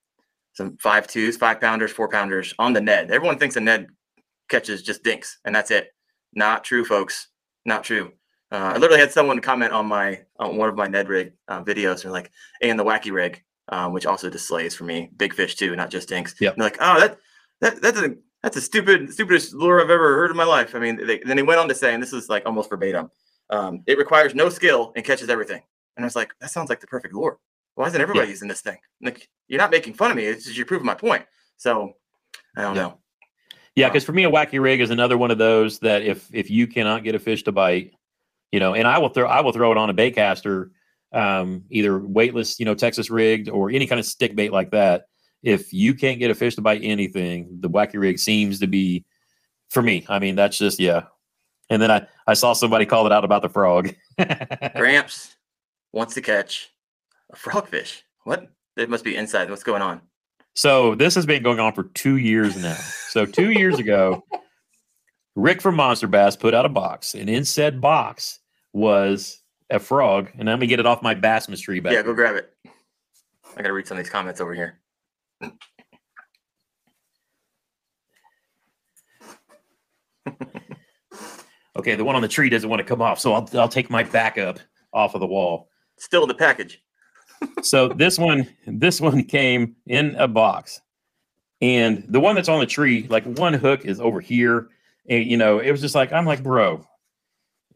some 0.54 0.76
five 0.78 1.06
twos, 1.06 1.36
five 1.36 1.60
pounders, 1.60 1.92
four 1.92 2.08
pounders 2.08 2.54
on 2.58 2.72
the 2.72 2.80
Ned. 2.80 3.10
Everyone 3.10 3.38
thinks 3.38 3.56
a 3.56 3.60
Ned 3.60 3.86
catches 4.48 4.82
just 4.82 5.02
dinks, 5.02 5.38
and 5.44 5.54
that's 5.54 5.70
it. 5.70 5.94
Not 6.34 6.64
true, 6.64 6.84
folks. 6.84 7.28
Not 7.64 7.84
true. 7.84 8.12
Uh, 8.50 8.72
I 8.74 8.78
literally 8.78 9.00
had 9.00 9.12
someone 9.12 9.40
comment 9.40 9.72
on 9.72 9.86
my 9.86 10.20
on 10.38 10.56
one 10.56 10.68
of 10.68 10.74
my 10.74 10.86
Ned 10.86 11.08
rig 11.08 11.32
uh, 11.48 11.62
videos, 11.62 12.04
and 12.04 12.12
like, 12.12 12.30
and 12.60 12.78
the 12.78 12.84
wacky 12.84 13.12
rig, 13.12 13.42
um, 13.68 13.92
which 13.92 14.06
also 14.06 14.28
just 14.28 14.46
slays 14.46 14.74
for 14.74 14.84
me 14.84 15.10
big 15.16 15.34
fish 15.34 15.56
too, 15.56 15.74
not 15.74 15.90
just 15.90 16.08
dinks. 16.08 16.34
Yeah. 16.40 16.50
And 16.50 16.58
they're 16.58 16.66
like, 16.66 16.78
oh, 16.80 17.00
that 17.00 17.18
that 17.60 17.80
that's 17.80 17.98
a 17.98 18.14
that's 18.42 18.56
a 18.56 18.60
stupid 18.60 19.12
stupidest 19.12 19.54
lure 19.54 19.80
I've 19.80 19.90
ever 19.90 20.16
heard 20.16 20.30
in 20.30 20.36
my 20.36 20.44
life. 20.44 20.74
I 20.74 20.80
mean, 20.80 21.06
they, 21.06 21.18
then 21.20 21.38
he 21.38 21.42
went 21.42 21.60
on 21.60 21.68
to 21.68 21.74
say, 21.74 21.94
and 21.94 22.02
this 22.02 22.12
is 22.12 22.28
like 22.28 22.44
almost 22.44 22.68
verbatim, 22.68 23.10
um, 23.52 23.82
it 23.86 23.98
requires 23.98 24.34
no 24.34 24.48
skill 24.48 24.92
and 24.96 25.04
catches 25.04 25.28
everything. 25.28 25.62
And 25.96 26.04
I 26.04 26.06
was 26.06 26.16
like, 26.16 26.32
that 26.40 26.50
sounds 26.50 26.70
like 26.70 26.80
the 26.80 26.86
perfect 26.86 27.14
lure. 27.14 27.38
Why 27.74 27.86
isn't 27.86 28.00
everybody 28.00 28.28
using 28.28 28.48
this 28.48 28.62
thing? 28.62 28.78
Like, 29.02 29.28
you're 29.46 29.58
not 29.58 29.70
making 29.70 29.94
fun 29.94 30.10
of 30.10 30.16
me. 30.16 30.24
It's 30.24 30.44
just 30.44 30.56
you're 30.56 30.66
proving 30.66 30.86
my 30.86 30.94
point. 30.94 31.24
So, 31.58 31.94
I 32.56 32.62
don't 32.62 32.74
Yeah. 32.74 32.82
know. 32.82 32.98
Yeah, 33.74 33.88
because 33.88 34.04
for 34.04 34.12
me, 34.12 34.24
a 34.24 34.30
wacky 34.30 34.60
rig 34.60 34.80
is 34.80 34.90
another 34.90 35.16
one 35.16 35.30
of 35.30 35.38
those 35.38 35.78
that 35.78 36.02
if 36.02 36.28
if 36.32 36.50
you 36.50 36.66
cannot 36.66 37.04
get 37.04 37.14
a 37.14 37.18
fish 37.18 37.42
to 37.44 37.52
bite, 37.52 37.92
you 38.50 38.60
know, 38.60 38.74
and 38.74 38.86
I 38.86 38.98
will 38.98 39.08
throw 39.08 39.26
I 39.26 39.40
will 39.40 39.52
throw 39.52 39.72
it 39.72 39.78
on 39.78 39.88
a 39.88 39.94
baitcaster, 39.94 40.70
um, 41.12 41.64
either 41.70 41.98
weightless, 41.98 42.58
you 42.58 42.66
know, 42.66 42.74
Texas 42.74 43.08
rigged 43.10 43.48
or 43.48 43.70
any 43.70 43.86
kind 43.86 43.98
of 43.98 44.04
stick 44.04 44.36
bait 44.36 44.52
like 44.52 44.72
that. 44.72 45.06
If 45.42 45.72
you 45.72 45.94
can't 45.94 46.18
get 46.18 46.30
a 46.30 46.34
fish 46.34 46.54
to 46.56 46.60
bite 46.60 46.82
anything, 46.84 47.60
the 47.60 47.70
wacky 47.70 47.98
rig 47.98 48.18
seems 48.18 48.60
to 48.60 48.66
be 48.66 49.06
for 49.70 49.82
me. 49.82 50.04
I 50.06 50.18
mean, 50.18 50.36
that's 50.36 50.58
just 50.58 50.78
yeah. 50.78 51.04
And 51.72 51.80
then 51.80 51.90
I 51.90 52.06
I 52.26 52.34
saw 52.34 52.52
somebody 52.52 52.84
call 52.84 53.06
it 53.06 53.12
out 53.12 53.24
about 53.24 53.40
the 53.40 53.48
frog. 53.48 53.94
Gramps 54.76 55.36
wants 55.90 56.12
to 56.14 56.20
catch 56.20 56.70
a 57.32 57.36
frogfish. 57.36 58.02
What? 58.24 58.50
It 58.76 58.90
must 58.90 59.04
be 59.04 59.16
inside. 59.16 59.48
What's 59.48 59.64
going 59.64 59.80
on? 59.80 60.02
So 60.54 60.94
this 60.94 61.14
has 61.14 61.24
been 61.24 61.42
going 61.42 61.60
on 61.60 61.72
for 61.72 61.84
two 61.84 62.18
years 62.18 62.58
now. 62.58 62.76
So 63.08 63.24
two 63.24 63.52
years 63.52 63.78
ago, 63.78 64.22
Rick 65.34 65.62
from 65.62 65.76
Monster 65.76 66.08
Bass 66.08 66.36
put 66.36 66.52
out 66.52 66.66
a 66.66 66.68
box, 66.68 67.14
and 67.14 67.30
in 67.30 67.46
said 67.46 67.80
box 67.80 68.40
was 68.74 69.40
a 69.70 69.78
frog. 69.78 70.28
And 70.38 70.48
let 70.48 70.58
me 70.58 70.66
get 70.66 70.78
it 70.78 70.84
off 70.84 71.02
my 71.02 71.14
bass 71.14 71.48
mystery 71.48 71.80
back. 71.80 71.94
Yeah, 71.94 72.02
go 72.02 72.12
grab 72.12 72.36
it. 72.36 72.52
I 73.56 73.62
gotta 73.62 73.72
read 73.72 73.86
some 73.86 73.96
of 73.96 74.04
these 74.04 74.12
comments 74.12 74.42
over 74.42 74.54
here. 74.54 74.78
Okay, 81.76 81.94
the 81.94 82.04
one 82.04 82.16
on 82.16 82.22
the 82.22 82.28
tree 82.28 82.50
doesn't 82.50 82.68
want 82.68 82.80
to 82.80 82.84
come 82.84 83.00
off, 83.00 83.18
so 83.18 83.32
I'll 83.32 83.48
I'll 83.54 83.68
take 83.68 83.90
my 83.90 84.02
backup 84.02 84.58
off 84.92 85.14
of 85.14 85.20
the 85.20 85.26
wall. 85.26 85.68
Still 85.98 86.22
in 86.22 86.28
the 86.28 86.34
package. 86.34 86.82
So 87.62 87.88
this 87.88 88.20
one, 88.20 88.48
this 88.68 89.00
one 89.00 89.24
came 89.24 89.74
in 89.88 90.14
a 90.14 90.28
box, 90.28 90.80
and 91.60 92.04
the 92.08 92.20
one 92.20 92.36
that's 92.36 92.48
on 92.48 92.60
the 92.60 92.66
tree, 92.66 93.08
like 93.10 93.24
one 93.24 93.52
hook 93.52 93.84
is 93.84 93.98
over 94.00 94.20
here, 94.20 94.68
and 95.08 95.28
you 95.28 95.36
know, 95.36 95.58
it 95.58 95.72
was 95.72 95.80
just 95.80 95.96
like 95.96 96.12
I'm 96.12 96.24
like, 96.24 96.44
bro, 96.44 96.86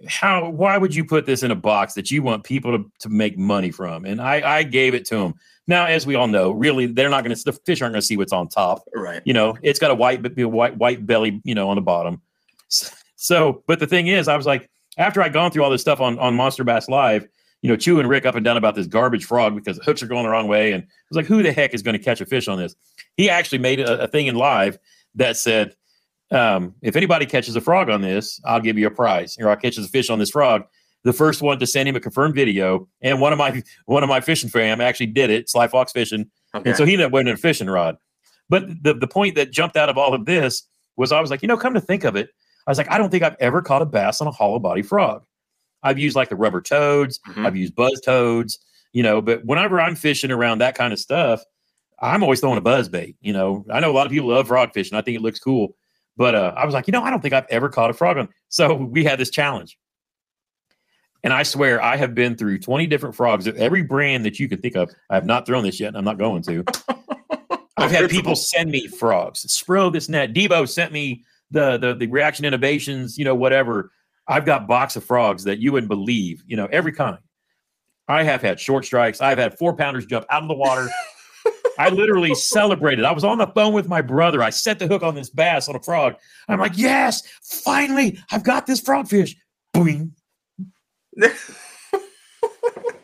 how? 0.07 0.51
Why 0.51 0.79
would 0.79 0.95
you 0.95 1.05
put 1.05 1.27
this 1.27 1.43
in 1.43 1.51
a 1.51 1.57
box 1.57 1.95
that 1.95 2.13
you 2.13 2.23
want 2.23 2.45
people 2.45 2.79
to, 2.79 2.91
to 3.01 3.09
make 3.09 3.37
money 3.37 3.73
from? 3.73 4.05
And 4.05 4.21
I 4.21 4.59
I 4.59 4.63
gave 4.63 4.95
it 4.95 5.05
to 5.07 5.17
him. 5.17 5.35
Now, 5.67 5.87
as 5.87 6.07
we 6.07 6.15
all 6.15 6.29
know, 6.29 6.53
really, 6.53 6.87
they're 6.87 7.11
not 7.11 7.25
going 7.25 7.35
to. 7.35 7.45
The 7.45 7.53
fish 7.53 7.83
aren't 7.83 7.93
going 7.93 8.01
to 8.01 8.07
see 8.07 8.17
what's 8.17 8.33
on 8.33 8.49
top. 8.49 8.85
Right. 8.95 9.23
You 9.25 9.35
know, 9.35 9.59
it's 9.63 9.81
got 9.81 9.91
a 9.91 9.95
white 9.95 10.23
white 10.37 10.77
white 10.77 11.07
belly, 11.07 11.41
you 11.45 11.55
know, 11.55 11.69
on 11.71 11.77
the 11.77 11.83
bottom. 11.83 12.23
S- 12.71 13.03
So, 13.17 13.63
but 13.67 13.81
the 13.81 13.87
thing 13.87 14.07
is, 14.07 14.29
I 14.29 14.37
was 14.37 14.47
like, 14.47 14.71
after 14.99 15.21
I'd 15.23 15.33
gone 15.33 15.51
through 15.51 15.65
all 15.65 15.71
this 15.71 15.81
stuff 15.81 16.01
on 16.01 16.19
on 16.19 16.35
Monster 16.35 16.65
Bass 16.65 16.89
Live, 16.89 17.27
you 17.63 17.71
know, 17.71 17.77
chewing 17.77 18.07
Rick 18.07 18.27
up 18.27 18.35
and 18.35 18.45
down 18.45 18.57
about 18.57 18.75
this 18.75 18.87
garbage 18.87 19.25
frog 19.25 19.55
because 19.55 19.79
the 19.79 19.85
hooks 19.85 20.03
are 20.03 20.07
going 20.07 20.25
the 20.25 20.31
wrong 20.31 20.49
way, 20.49 20.73
and 20.73 20.83
I 20.83 20.87
was 21.11 21.17
like, 21.17 21.27
who 21.27 21.43
the 21.43 21.53
heck 21.53 21.75
is 21.75 21.83
going 21.83 21.97
to 21.97 22.03
catch 22.03 22.21
a 22.21 22.27
fish 22.27 22.49
on 22.49 22.59
this? 22.59 22.77
He 23.17 23.29
actually 23.29 23.59
made 23.59 23.81
a, 23.81 24.03
a 24.03 24.09
thing 24.09 24.27
in 24.27 24.35
live 24.37 24.79
that 25.15 25.37
said, 25.37 25.75
um, 26.31 26.75
if 26.83 26.97
anybody 26.97 27.25
catches 27.27 27.57
a 27.57 27.61
frog 27.61 27.89
on 27.89 28.03
this, 28.03 28.41
I'll 28.45 28.61
give 28.61 28.77
you 28.79 28.87
a 28.87 28.91
prize, 28.91 29.37
or 29.41 29.49
I'll 29.49 29.57
catch 29.57 29.79
a 29.79 29.83
fish 29.85 30.11
on 30.11 30.19
this 30.19 30.31
frog. 30.31 30.65
The 31.05 31.13
first 31.13 31.41
one 31.41 31.59
to 31.61 31.67
send 31.67 31.89
him 31.89 31.97
a 31.97 32.01
confirmed 32.01 32.35
video, 32.35 32.89
and 33.01 33.21
one 33.21 33.33
of 33.33 33.39
my 33.39 33.63
one 33.87 34.03
of 34.03 34.09
my 34.09 34.21
fishing 34.21 34.51
fam 34.51 34.81
actually 34.81 35.07
did 35.07 35.31
it, 35.31 35.49
Sly 35.49 35.69
Fox 35.69 35.93
fishing, 35.93 36.31
Okay. 36.55 36.71
and 36.71 36.77
so 36.77 36.85
he 36.85 36.93
ended 36.95 37.07
up 37.07 37.13
winning 37.13 37.35
a 37.35 37.37
fishing 37.37 37.69
rod. 37.69 37.97
But 38.49 38.83
the, 38.83 38.95
the 38.95 39.09
point 39.09 39.35
that 39.35 39.51
jumped 39.51 39.77
out 39.77 39.89
of 39.89 39.99
all 39.99 40.15
of 40.15 40.25
this 40.25 40.63
was 40.97 41.13
I 41.13 41.21
was 41.21 41.31
like, 41.31 41.43
you 41.43 41.49
know, 41.49 41.57
come 41.57 41.75
to 41.75 41.81
think 41.81 42.05
of 42.05 42.17
it, 42.17 42.31
I 42.67 42.71
was 42.71 42.79
like, 42.79 42.91
I 42.91 42.99
don't 42.99 43.11
think 43.11 43.23
I've 43.23 43.37
ever 43.39 43.63
caught 43.63 43.83
a 43.83 43.87
bass 43.87 44.21
on 44.21 44.27
a 44.27 44.33
hollow 44.33 44.59
body 44.59 44.83
frog. 44.83 45.25
I've 45.83 45.99
used 45.99 46.17
like 46.17 46.29
the 46.31 46.37
rubber 46.37 46.61
toads, 46.61 47.21
Mhm. 47.29 47.47
I've 47.47 47.57
used 47.57 47.75
buzz 47.77 48.01
toads, 48.01 48.59
you 48.93 49.03
know. 49.03 49.21
But 49.23 49.45
whenever 49.45 49.81
I'm 49.81 49.95
fishing 49.95 50.31
around 50.33 50.59
that 50.59 50.75
kind 50.75 50.93
of 50.93 50.99
stuff, 50.99 51.43
I'm 52.01 52.23
always 52.23 52.41
throwing 52.41 52.59
a 52.59 52.63
buzz 52.63 52.89
bait. 52.89 53.17
You 53.21 53.33
know, 53.33 53.65
I 53.71 53.81
know 53.81 53.91
a 53.91 53.95
lot 53.95 54.07
of 54.07 54.13
people 54.13 54.29
love 54.31 54.49
frog 54.49 54.73
fishing. 54.75 54.99
I 54.99 55.03
think 55.03 55.17
it 55.17 55.23
looks 55.23 55.39
cool, 55.39 55.77
but 56.17 56.35
uh, 56.35 56.53
I 56.57 56.65
was 56.65 56.75
like, 56.75 56.87
you 56.89 56.93
know, 56.93 57.03
I 57.03 57.11
don't 57.11 57.21
think 57.21 57.35
I've 57.35 57.47
ever 57.51 57.69
caught 57.69 57.91
a 57.91 57.95
frog 57.95 58.19
on. 58.19 58.29
So 58.49 58.75
we 58.75 59.05
had 59.05 59.19
this 59.21 59.31
challenge, 59.31 59.79
and 61.23 61.33
I 61.33 61.43
swear 61.45 61.81
I 61.83 61.97
have 61.97 62.15
been 62.15 62.37
through 62.37 62.59
20 62.59 62.87
different 62.89 63.15
frogs 63.15 63.47
of 63.47 63.57
every 63.57 63.83
brand 63.83 64.25
that 64.25 64.39
you 64.41 64.49
can 64.49 64.61
think 64.61 64.77
of. 64.77 64.91
I 65.11 65.15
have 65.15 65.27
not 65.27 65.47
thrown 65.47 65.63
this 65.63 65.79
yet, 65.81 65.89
and 65.89 65.97
I'm 65.97 66.05
not 66.05 66.19
going 66.19 66.43
to. 66.43 66.65
I've 67.79 67.91
had 67.91 68.11
people 68.11 68.35
send 68.35 68.71
me 68.71 68.89
frogs. 68.89 69.45
Spro 69.47 69.93
this 69.93 70.09
net. 70.09 70.33
Debo 70.33 70.69
sent 70.69 70.93
me 70.93 71.25
the 71.51 71.79
the 71.79 71.95
the 71.95 72.07
reaction 72.07 72.45
innovations, 72.45 73.19
you 73.19 73.25
know, 73.25 73.35
whatever. 73.35 73.91
I've 74.29 74.45
got 74.45 74.67
box 74.67 74.97
of 74.97 75.05
frogs 75.05 75.45
that 75.45 75.61
you 75.61 75.73
wouldn't 75.73 75.89
believe, 75.89 76.43
you 76.47 76.57
know, 76.57 76.67
every 76.73 76.93
kind. 76.93 77.19
I 78.09 78.25
have 78.25 78.43
had 78.43 78.59
short 78.59 78.85
strikes. 78.85 79.21
I've 79.21 79.39
had 79.39 79.57
four 79.59 79.75
pounders 79.77 80.07
jump 80.07 80.27
out 80.31 80.43
of 80.43 80.49
the 80.49 80.55
water. 80.55 80.89
I 81.79 81.91
literally 81.91 82.35
celebrated. 82.35 83.05
I 83.05 83.13
was 83.13 83.25
on 83.25 83.39
the 83.39 83.47
phone 83.49 83.73
with 83.73 83.89
my 83.89 84.01
brother. 84.01 84.43
I 84.43 84.51
set 84.51 84.79
the 84.79 84.87
hook 84.87 85.03
on 85.03 85.15
this 85.15 85.31
bass 85.31 85.69
on 85.69 85.77
a 85.77 85.83
frog. 85.83 86.15
I'm 86.49 86.59
like, 86.59 86.77
yes, 86.77 87.23
finally, 87.43 88.19
I've 88.31 88.45
got 88.45 88.67
this 88.67 88.81
frogfish. 88.81 89.37
Boing. 89.75 90.13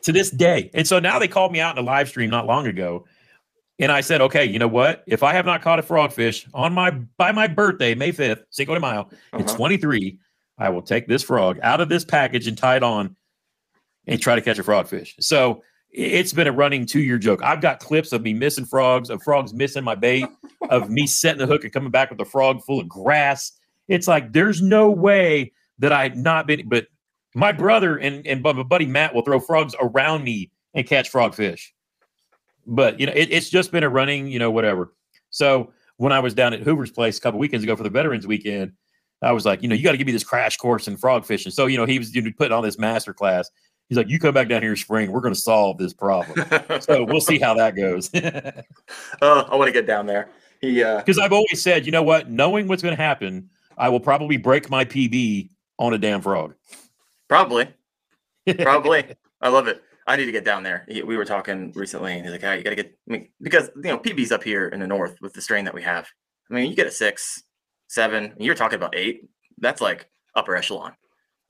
to 0.03 0.12
this 0.12 0.30
day. 0.30 0.70
And 0.74 0.86
so 0.86 0.99
now 0.99 1.18
they 1.18 1.28
called 1.28 1.53
me 1.53 1.61
out 1.61 1.76
in 1.76 1.82
a 1.82 1.86
live 1.86 2.09
stream 2.09 2.30
not 2.30 2.47
long 2.47 2.66
ago. 2.66 3.07
And 3.78 3.90
I 3.90 4.00
said, 4.00 4.20
okay, 4.20 4.44
you 4.44 4.58
know 4.58 4.68
what? 4.68 5.02
If 5.06 5.22
I 5.22 5.32
have 5.32 5.46
not 5.46 5.62
caught 5.62 5.78
a 5.78 5.82
frogfish 5.82 6.48
on 6.54 6.72
my 6.72 6.90
by 6.90 7.32
my 7.32 7.46
birthday, 7.46 7.94
May 7.94 8.12
5th, 8.12 8.42
Cinco 8.50 8.74
de 8.74 8.80
Mayo, 8.80 9.00
uh-huh. 9.00 9.38
in 9.38 9.46
23, 9.46 10.18
I 10.58 10.68
will 10.68 10.82
take 10.82 11.08
this 11.08 11.22
frog 11.22 11.58
out 11.62 11.80
of 11.80 11.88
this 11.88 12.04
package 12.04 12.46
and 12.46 12.56
tie 12.56 12.76
it 12.76 12.82
on 12.82 13.16
and 14.06 14.20
try 14.20 14.34
to 14.34 14.42
catch 14.42 14.58
a 14.58 14.62
frogfish. 14.62 15.14
So 15.20 15.62
it's 15.90 16.32
been 16.32 16.46
a 16.46 16.52
running 16.52 16.86
two 16.86 17.00
year 17.00 17.18
joke. 17.18 17.42
I've 17.42 17.60
got 17.60 17.80
clips 17.80 18.12
of 18.12 18.22
me 18.22 18.32
missing 18.32 18.64
frogs, 18.64 19.10
of 19.10 19.22
frogs 19.22 19.52
missing 19.52 19.84
my 19.84 19.94
bait, 19.94 20.26
of 20.70 20.90
me 20.90 21.06
setting 21.06 21.38
the 21.38 21.46
hook 21.46 21.64
and 21.64 21.72
coming 21.72 21.90
back 21.90 22.10
with 22.10 22.20
a 22.20 22.24
frog 22.24 22.62
full 22.62 22.80
of 22.80 22.88
grass. 22.88 23.52
It's 23.88 24.08
like 24.08 24.32
there's 24.32 24.62
no 24.62 24.90
way 24.90 25.52
that 25.78 25.92
I've 25.92 26.16
not 26.16 26.46
been, 26.46 26.68
but 26.68 26.86
my 27.34 27.52
brother 27.52 27.96
and, 27.96 28.26
and 28.26 28.42
my 28.42 28.62
buddy 28.62 28.86
Matt 28.86 29.14
will 29.14 29.22
throw 29.22 29.40
frogs 29.40 29.74
around 29.80 30.24
me 30.24 30.50
and 30.74 30.86
catch 30.86 31.10
frogfish. 31.10 31.68
But 32.66 33.00
you 33.00 33.06
know, 33.06 33.12
it, 33.14 33.28
it's 33.30 33.48
just 33.48 33.72
been 33.72 33.84
a 33.84 33.88
running, 33.88 34.28
you 34.28 34.38
know, 34.38 34.50
whatever. 34.50 34.92
So 35.30 35.72
when 35.96 36.12
I 36.12 36.20
was 36.20 36.34
down 36.34 36.52
at 36.52 36.60
Hoover's 36.60 36.90
place 36.90 37.18
a 37.18 37.20
couple 37.20 37.40
weekends 37.40 37.64
ago 37.64 37.76
for 37.76 37.82
the 37.82 37.90
Veterans 37.90 38.26
Weekend, 38.26 38.72
I 39.22 39.32
was 39.32 39.46
like, 39.46 39.62
you 39.62 39.68
know, 39.68 39.74
you 39.74 39.82
got 39.82 39.92
to 39.92 39.98
give 39.98 40.06
me 40.06 40.12
this 40.12 40.24
crash 40.24 40.56
course 40.56 40.88
in 40.88 40.96
frog 40.96 41.24
fishing. 41.24 41.52
So 41.52 41.66
you 41.66 41.76
know, 41.76 41.86
he 41.86 41.98
was 41.98 42.14
you 42.14 42.22
know, 42.22 42.30
putting 42.36 42.52
on 42.52 42.62
this 42.62 42.78
master 42.78 43.14
class. 43.14 43.50
He's 43.88 43.98
like, 43.98 44.08
you 44.08 44.18
come 44.18 44.32
back 44.32 44.48
down 44.48 44.62
here 44.62 44.70
in 44.70 44.76
spring, 44.76 45.12
we're 45.12 45.20
going 45.20 45.34
to 45.34 45.40
solve 45.40 45.76
this 45.78 45.92
problem. 45.92 46.46
so 46.80 47.04
we'll 47.04 47.20
see 47.20 47.38
how 47.38 47.54
that 47.54 47.76
goes. 47.76 48.10
oh, 49.22 49.40
I 49.50 49.54
want 49.54 49.68
to 49.68 49.72
get 49.72 49.86
down 49.86 50.06
there. 50.06 50.28
He 50.60 50.76
because 50.76 51.18
uh... 51.18 51.22
I've 51.22 51.32
always 51.32 51.60
said, 51.60 51.84
you 51.84 51.92
know 51.92 52.02
what, 52.02 52.30
knowing 52.30 52.68
what's 52.68 52.82
going 52.82 52.96
to 52.96 53.02
happen, 53.02 53.50
I 53.76 53.88
will 53.88 54.00
probably 54.00 54.36
break 54.38 54.70
my 54.70 54.84
PB 54.84 55.50
on 55.78 55.92
a 55.92 55.98
damn 55.98 56.22
frog. 56.22 56.54
Probably, 57.28 57.68
probably. 58.58 59.04
I 59.40 59.48
love 59.48 59.66
it. 59.66 59.82
I 60.07 60.16
need 60.16 60.26
to 60.26 60.32
get 60.32 60.44
down 60.44 60.62
there. 60.62 60.86
We 60.88 61.16
were 61.16 61.24
talking 61.24 61.72
recently, 61.74 62.14
and 62.14 62.22
he's 62.22 62.32
like, 62.32 62.40
"Hey, 62.40 62.59
you 62.59 62.64
got 62.64 62.70
to 62.70 62.76
get." 62.76 62.98
I 63.09 63.12
mean, 63.12 63.28
because 63.40 63.70
you 63.76 63.82
know, 63.90 63.98
PB's 63.98 64.32
up 64.32 64.42
here 64.42 64.68
in 64.68 64.80
the 64.80 64.86
north 64.86 65.16
with 65.20 65.32
the 65.32 65.40
strain 65.40 65.64
that 65.64 65.74
we 65.74 65.82
have. 65.82 66.09
I 66.50 66.55
mean, 66.55 66.68
you 66.68 66.76
get 66.76 66.86
a 66.86 66.90
six, 66.90 67.42
seven. 67.88 68.34
you're 68.38 68.55
talking 68.55 68.76
about 68.76 68.96
eight. 68.96 69.28
That's 69.59 69.80
like 69.80 70.09
upper 70.34 70.57
echelon. 70.57 70.94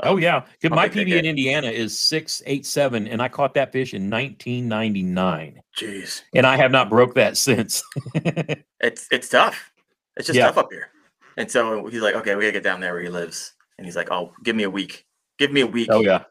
Oh 0.01 0.17
yeah, 0.17 0.45
my 0.65 0.89
PB 0.89 1.17
in 1.17 1.25
Indiana 1.25 1.69
is 1.69 1.97
six 1.97 2.43
eight 2.47 2.67
seven, 2.67 3.07
and 3.07 3.23
I 3.23 3.29
caught 3.29 3.55
that 3.55 3.73
fish 3.73 3.95
in 3.95 4.11
1999. 4.11 5.63
Jeez, 5.79 6.23
and 6.35 6.47
I 6.47 6.57
have 6.57 6.73
not 6.73 6.91
broke 6.91 7.15
that 7.15 7.37
since. 7.39 7.83
it's 8.15 9.07
it's 9.11 9.29
tough. 9.29 9.73
It's 10.17 10.27
just 10.27 10.37
yeah. 10.37 10.47
tough 10.47 10.59
up 10.59 10.73
here. 10.73 10.91
And 11.37 11.51
so 11.51 11.87
he's 11.87 12.03
like, 12.03 12.17
"Okay, 12.17 12.35
we 12.35 12.43
gotta 12.43 12.53
get 12.53 12.65
down 12.65 12.81
there 12.81 12.93
where 12.95 13.03
he 13.03 13.09
lives." 13.09 13.55
And 13.79 13.87
he's 13.87 13.97
like, 13.97 14.11
"Oh, 14.11 14.33
give 14.43 14.57
me 14.57 14.65
a 14.65 14.71
week. 14.71 15.07
Give 15.39 15.53
me 15.53 15.61
a 15.61 15.67
week." 15.67 15.89
Oh 15.91 16.01
yeah. 16.01 16.25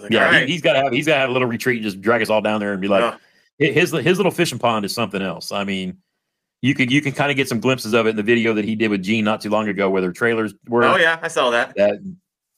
Like, 0.00 0.10
yeah, 0.10 0.24
right. 0.24 0.46
he, 0.46 0.54
has 0.54 0.62
got 0.62 0.72
to 0.72 0.82
have 0.84 0.92
he's 0.92 1.06
got 1.06 1.14
to 1.14 1.20
have 1.20 1.30
a 1.30 1.32
little 1.32 1.48
retreat 1.48 1.76
and 1.76 1.84
just 1.84 2.00
drag 2.00 2.22
us 2.22 2.30
all 2.30 2.40
down 2.40 2.60
there 2.60 2.72
and 2.72 2.80
be 2.80 2.88
like, 2.88 3.02
uh, 3.02 3.16
his 3.58 3.90
his 3.90 4.18
little 4.18 4.32
fishing 4.32 4.58
pond 4.58 4.84
is 4.84 4.94
something 4.94 5.20
else. 5.20 5.52
I 5.52 5.64
mean, 5.64 5.98
you 6.62 6.74
can 6.74 6.90
you 6.90 7.02
can 7.02 7.12
kind 7.12 7.30
of 7.30 7.36
get 7.36 7.48
some 7.48 7.60
glimpses 7.60 7.92
of 7.92 8.06
it 8.06 8.10
in 8.10 8.16
the 8.16 8.22
video 8.22 8.54
that 8.54 8.64
he 8.64 8.74
did 8.74 8.88
with 8.88 9.02
Gene 9.02 9.24
not 9.24 9.40
too 9.40 9.50
long 9.50 9.68
ago, 9.68 9.90
where 9.90 10.00
their 10.00 10.12
trailers 10.12 10.54
were. 10.68 10.84
Oh 10.84 10.96
yeah, 10.96 11.18
I 11.20 11.28
saw 11.28 11.50
that. 11.50 11.74
that 11.76 11.98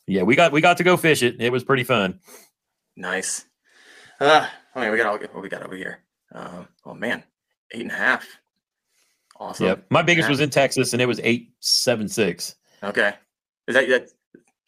yeah, 0.06 0.22
we 0.22 0.36
got 0.36 0.52
we 0.52 0.60
got 0.60 0.76
to 0.76 0.84
go 0.84 0.96
fish 0.96 1.22
it. 1.22 1.40
It 1.40 1.50
was 1.50 1.64
pretty 1.64 1.84
fun. 1.84 2.20
Nice. 2.96 3.46
Uh, 4.20 4.46
I 4.74 4.80
mean, 4.80 4.90
we 4.92 4.96
got 4.96 5.06
all 5.06 5.18
what 5.18 5.42
we 5.42 5.48
got 5.48 5.62
over 5.62 5.76
here. 5.76 6.00
Um, 6.32 6.68
oh 6.84 6.94
man, 6.94 7.24
eight 7.72 7.82
and 7.82 7.90
a 7.90 7.96
half. 7.96 8.26
Awesome. 9.36 9.66
Yep. 9.66 9.86
My 9.90 10.02
biggest 10.02 10.28
was 10.28 10.40
in 10.40 10.50
Texas, 10.50 10.92
and 10.92 11.02
it 11.02 11.06
was 11.06 11.20
eight 11.24 11.52
seven 11.60 12.08
six. 12.08 12.54
Okay. 12.82 13.14
Is 13.66 13.74
that 13.74 13.88
that 13.88 14.10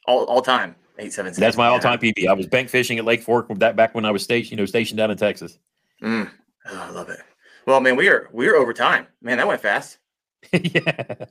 all 0.06 0.24
all 0.24 0.42
time? 0.42 0.74
Eight 0.98 1.12
seven 1.12 1.32
six. 1.32 1.40
That's 1.40 1.56
my 1.56 1.66
all 1.66 1.78
time 1.78 1.98
PB. 1.98 2.26
I 2.26 2.32
was 2.32 2.46
bank 2.46 2.68
fishing 2.68 2.98
at 2.98 3.04
Lake 3.04 3.22
Fork 3.22 3.48
that 3.58 3.76
back 3.76 3.94
when 3.94 4.04
I 4.04 4.10
was 4.10 4.22
stationed, 4.22 4.52
you 4.52 4.56
know, 4.56 4.66
stationed 4.66 4.98
down 4.98 5.10
in 5.10 5.16
Texas. 5.16 5.58
Mm. 6.02 6.30
Oh, 6.68 6.86
I 6.88 6.90
love 6.90 7.08
it. 7.10 7.20
Well, 7.66 7.80
man, 7.80 7.96
we 7.96 8.08
are 8.08 8.30
we 8.32 8.48
are 8.48 8.56
over 8.56 8.72
time. 8.72 9.06
Man, 9.20 9.38
that 9.38 9.46
went 9.46 9.60
fast. 9.60 9.98
yeah. 10.52 10.80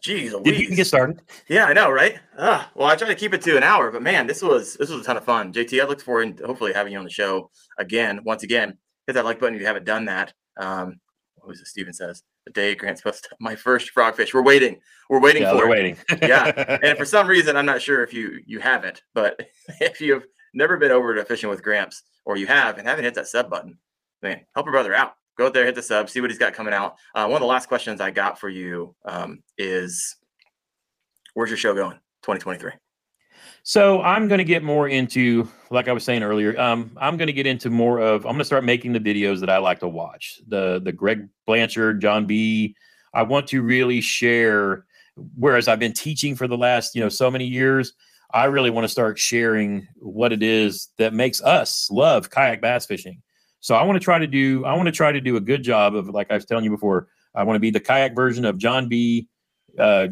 Jeez, 0.01 0.43
did 0.43 0.59
you 0.59 0.75
get 0.75 0.87
started? 0.87 1.21
Yeah, 1.47 1.65
I 1.65 1.73
know, 1.73 1.89
right? 1.89 2.19
Uh, 2.37 2.65
well, 2.75 2.87
I 2.87 2.95
try 2.95 3.07
to 3.07 3.15
keep 3.15 3.33
it 3.33 3.41
to 3.43 3.55
an 3.55 3.63
hour, 3.63 3.89
but 3.91 4.01
man, 4.01 4.27
this 4.27 4.41
was 4.41 4.75
this 4.75 4.89
was 4.89 5.01
a 5.01 5.03
ton 5.03 5.17
of 5.17 5.23
fun. 5.23 5.53
JT, 5.53 5.81
I 5.81 5.85
look 5.85 6.01
forward 6.01 6.37
to 6.37 6.45
hopefully 6.45 6.73
having 6.73 6.91
you 6.93 6.99
on 6.99 7.05
the 7.05 7.09
show 7.09 7.49
again. 7.77 8.19
Once 8.23 8.43
again, 8.43 8.77
hit 9.07 9.13
that 9.13 9.25
like 9.25 9.39
button 9.39 9.55
if 9.55 9.61
you 9.61 9.67
haven't 9.67 9.85
done 9.85 10.05
that. 10.05 10.33
Um, 10.57 10.99
what 11.35 11.47
was 11.47 11.61
it? 11.61 11.67
Steven 11.67 11.93
says 11.93 12.23
the 12.45 12.51
day 12.51 12.75
Gramps 12.75 13.01
supposed 13.01 13.23
to 13.23 13.29
my 13.39 13.55
first 13.55 13.91
frogfish. 13.95 14.33
We're 14.33 14.43
waiting. 14.43 14.79
We're 15.09 15.19
waiting 15.19 15.43
yeah, 15.43 15.51
for 15.51 15.57
we're 15.57 15.65
it. 15.65 15.69
waiting. 15.69 15.97
yeah. 16.21 16.77
And 16.83 16.97
for 16.97 17.05
some 17.05 17.27
reason, 17.27 17.55
I'm 17.57 17.65
not 17.65 17.81
sure 17.81 18.03
if 18.03 18.13
you 18.13 18.39
you 18.45 18.59
haven't, 18.59 19.01
but 19.13 19.39
if 19.81 19.99
you've 19.99 20.25
never 20.53 20.77
been 20.77 20.91
over 20.91 21.15
to 21.15 21.25
fishing 21.25 21.49
with 21.49 21.63
Gramps 21.63 22.03
or 22.25 22.37
you 22.37 22.47
have 22.47 22.77
and 22.77 22.87
haven't 22.87 23.05
hit 23.05 23.15
that 23.15 23.27
sub 23.27 23.49
button, 23.49 23.77
man, 24.21 24.41
help 24.53 24.65
your 24.65 24.73
brother 24.73 24.93
out. 24.93 25.13
Go 25.37 25.47
out 25.47 25.53
there, 25.53 25.65
hit 25.65 25.75
the 25.75 25.83
sub, 25.83 26.09
see 26.09 26.21
what 26.21 26.29
he's 26.29 26.39
got 26.39 26.53
coming 26.53 26.73
out. 26.73 26.95
Uh, 27.13 27.27
one 27.27 27.35
of 27.35 27.41
the 27.41 27.47
last 27.47 27.67
questions 27.67 27.99
I 27.99 28.09
got 28.09 28.39
for 28.39 28.47
you 28.47 28.95
um, 29.03 29.43
is, 29.57 30.15
where's 31.33 31.49
your 31.49 31.57
show 31.57 31.73
going, 31.73 31.97
2023? 32.23 32.71
So 33.67 33.99
I'm 34.03 34.27
going 34.27 34.37
to 34.37 34.43
get 34.43 34.61
more 34.61 34.87
into, 34.87 35.49
like 35.71 35.87
I 35.87 35.91
was 35.91 36.03
saying 36.03 36.21
earlier, 36.21 36.55
um, 36.61 36.91
I'm 37.01 37.17
going 37.17 37.25
to 37.25 37.33
get 37.33 37.47
into 37.47 37.71
more 37.71 37.97
of. 37.99 38.23
I'm 38.23 38.33
going 38.33 38.37
to 38.37 38.45
start 38.45 38.63
making 38.63 38.93
the 38.93 38.99
videos 38.99 39.39
that 39.39 39.49
I 39.49 39.57
like 39.57 39.79
to 39.79 39.87
watch. 39.87 40.39
The 40.47 40.79
the 40.83 40.91
Greg 40.91 41.27
Blanchard, 41.47 41.99
John 41.99 42.27
B. 42.27 42.75
I 43.15 43.23
want 43.23 43.47
to 43.47 43.63
really 43.63 44.01
share. 44.01 44.85
Whereas 45.35 45.67
I've 45.67 45.79
been 45.79 45.93
teaching 45.93 46.35
for 46.35 46.47
the 46.47 46.55
last, 46.55 46.93
you 46.93 47.01
know, 47.01 47.09
so 47.09 47.31
many 47.31 47.45
years, 47.45 47.93
I 48.31 48.45
really 48.45 48.69
want 48.69 48.85
to 48.85 48.87
start 48.87 49.17
sharing 49.17 49.87
what 49.95 50.31
it 50.31 50.43
is 50.43 50.89
that 50.99 51.15
makes 51.15 51.41
us 51.41 51.89
love 51.89 52.29
kayak 52.29 52.61
bass 52.61 52.85
fishing. 52.85 53.23
So 53.61 53.73
I 53.73 53.81
want 53.81 53.95
to 53.95 54.03
try 54.03 54.19
to 54.19 54.27
do. 54.27 54.63
I 54.63 54.75
want 54.75 54.85
to 54.85 54.91
try 54.91 55.11
to 55.11 55.21
do 55.21 55.37
a 55.37 55.41
good 55.41 55.63
job 55.63 55.95
of, 55.95 56.07
like 56.07 56.29
I 56.29 56.35
was 56.35 56.45
telling 56.45 56.65
you 56.65 56.71
before. 56.71 57.07
I 57.33 57.41
want 57.41 57.55
to 57.55 57.59
be 57.59 57.71
the 57.71 57.79
kayak 57.79 58.13
version 58.13 58.45
of 58.45 58.59
John 58.59 58.89
B. 58.89 59.27
Uh, 59.79 60.09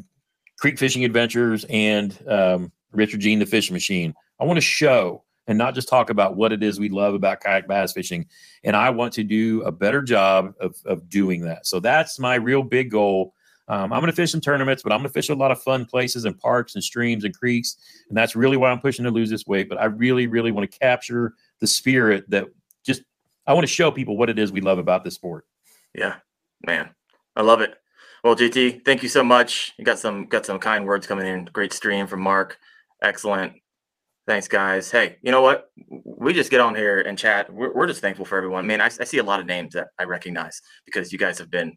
Creek 0.57 0.79
Fishing 0.79 1.05
Adventures 1.05 1.65
and 1.69 2.17
um, 2.27 2.71
Richard 2.93 3.19
Gene, 3.19 3.39
the 3.39 3.45
fishing 3.45 3.73
machine. 3.73 4.13
I 4.39 4.45
want 4.45 4.57
to 4.57 4.61
show 4.61 5.23
and 5.47 5.57
not 5.57 5.75
just 5.75 5.89
talk 5.89 6.09
about 6.09 6.35
what 6.35 6.53
it 6.53 6.63
is 6.63 6.79
we 6.79 6.89
love 6.89 7.13
about 7.13 7.41
kayak 7.41 7.67
bass 7.67 7.93
fishing. 7.93 8.25
And 8.63 8.75
I 8.75 8.89
want 8.89 9.13
to 9.13 9.23
do 9.23 9.61
a 9.63 9.71
better 9.71 10.01
job 10.01 10.53
of, 10.59 10.75
of 10.85 11.09
doing 11.09 11.41
that. 11.41 11.67
So 11.67 11.79
that's 11.79 12.19
my 12.19 12.35
real 12.35 12.63
big 12.63 12.91
goal. 12.91 13.33
Um, 13.67 13.93
I'm 13.93 14.01
going 14.01 14.11
to 14.11 14.15
fish 14.15 14.33
in 14.33 14.41
tournaments, 14.41 14.83
but 14.83 14.91
I'm 14.91 14.99
going 14.99 15.09
to 15.09 15.13
fish 15.13 15.29
a 15.29 15.35
lot 15.35 15.51
of 15.51 15.61
fun 15.61 15.85
places 15.85 16.25
and 16.25 16.37
parks 16.37 16.75
and 16.75 16.83
streams 16.83 17.23
and 17.23 17.37
creeks. 17.37 17.77
And 18.09 18.17
that's 18.17 18.35
really 18.35 18.57
why 18.57 18.71
I'm 18.71 18.79
pushing 18.79 19.05
to 19.05 19.11
lose 19.11 19.29
this 19.29 19.45
weight. 19.45 19.69
But 19.69 19.79
I 19.79 19.85
really, 19.85 20.27
really 20.27 20.51
want 20.51 20.69
to 20.69 20.79
capture 20.79 21.33
the 21.59 21.67
spirit 21.67 22.29
that 22.29 22.45
just, 22.85 23.03
I 23.47 23.53
want 23.53 23.63
to 23.63 23.73
show 23.73 23.91
people 23.91 24.17
what 24.17 24.29
it 24.29 24.37
is 24.37 24.51
we 24.51 24.61
love 24.61 24.79
about 24.79 25.03
this 25.03 25.15
sport. 25.15 25.45
Yeah, 25.95 26.15
man. 26.65 26.89
I 27.35 27.41
love 27.41 27.61
it. 27.61 27.75
Well, 28.23 28.35
JT, 28.35 28.85
thank 28.85 29.03
you 29.03 29.09
so 29.09 29.23
much. 29.23 29.73
You 29.77 29.83
got 29.83 29.99
some 29.99 30.27
got 30.27 30.45
some 30.45 30.57
kind 30.57 30.85
words 30.85 31.05
coming 31.05 31.27
in. 31.27 31.49
Great 31.51 31.73
stream 31.73 32.07
from 32.07 32.21
Mark. 32.21 32.57
Excellent. 33.03 33.53
Thanks, 34.25 34.47
guys. 34.47 34.89
Hey, 34.89 35.17
you 35.21 35.31
know 35.31 35.41
what? 35.41 35.69
We 36.05 36.33
just 36.33 36.49
get 36.49 36.61
on 36.61 36.73
here 36.73 37.01
and 37.01 37.17
chat. 37.19 37.53
We're, 37.53 37.73
we're 37.73 37.87
just 37.87 37.99
thankful 37.99 38.23
for 38.23 38.37
everyone. 38.37 38.65
Man, 38.65 38.79
I, 38.79 38.85
I, 38.85 39.03
see 39.03 39.17
a 39.17 39.23
lot 39.23 39.41
of 39.41 39.45
names 39.45 39.73
that 39.73 39.89
I 39.99 40.05
recognize 40.05 40.61
because 40.85 41.11
you 41.11 41.19
guys 41.19 41.37
have 41.39 41.51
been 41.51 41.75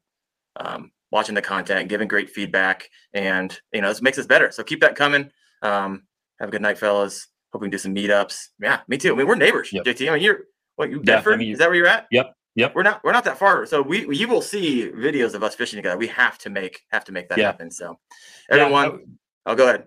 um, 0.54 0.92
watching 1.10 1.34
the 1.34 1.42
content, 1.42 1.88
giving 1.88 2.06
great 2.06 2.30
feedback, 2.30 2.88
and 3.12 3.58
you 3.72 3.80
know 3.80 3.88
this 3.88 4.00
makes 4.00 4.18
us 4.18 4.26
better. 4.26 4.52
So 4.52 4.62
keep 4.62 4.80
that 4.80 4.94
coming. 4.94 5.28
Um, 5.62 6.04
have 6.38 6.50
a 6.50 6.52
good 6.52 6.62
night, 6.62 6.78
fellas. 6.78 7.26
Hope 7.52 7.62
we 7.62 7.66
can 7.66 7.72
do 7.72 7.78
some 7.78 7.94
meetups. 7.94 8.46
Yeah, 8.60 8.80
me 8.86 8.96
too. 8.96 9.12
I 9.12 9.16
mean, 9.16 9.26
we're 9.26 9.34
neighbors, 9.34 9.72
yep. 9.72 9.84
JT. 9.84 10.08
I 10.08 10.14
mean, 10.14 10.22
you're 10.22 10.44
what 10.76 10.90
you 10.90 11.00
Bedford? 11.00 11.30
Yeah, 11.30 11.34
I 11.34 11.38
mean, 11.38 11.52
Is 11.52 11.58
that 11.58 11.68
where 11.68 11.76
you're 11.76 11.88
at? 11.88 12.06
Yep. 12.12 12.32
Yep. 12.54 12.74
We're 12.74 12.84
not 12.84 13.02
we're 13.02 13.12
not 13.12 13.24
that 13.24 13.38
far. 13.38 13.66
So 13.66 13.82
we 13.82 14.06
you 14.14 14.28
will 14.28 14.42
see 14.42 14.88
videos 14.90 15.34
of 15.34 15.42
us 15.42 15.56
fishing 15.56 15.78
together. 15.78 15.98
We 15.98 16.06
have 16.08 16.38
to 16.38 16.50
make 16.50 16.82
have 16.90 17.04
to 17.06 17.12
make 17.12 17.28
that 17.28 17.38
yeah. 17.38 17.46
happen. 17.46 17.72
So 17.72 17.98
everyone, 18.50 18.84
yeah. 18.84 19.06
I'll 19.46 19.56
go 19.56 19.68
ahead. 19.68 19.84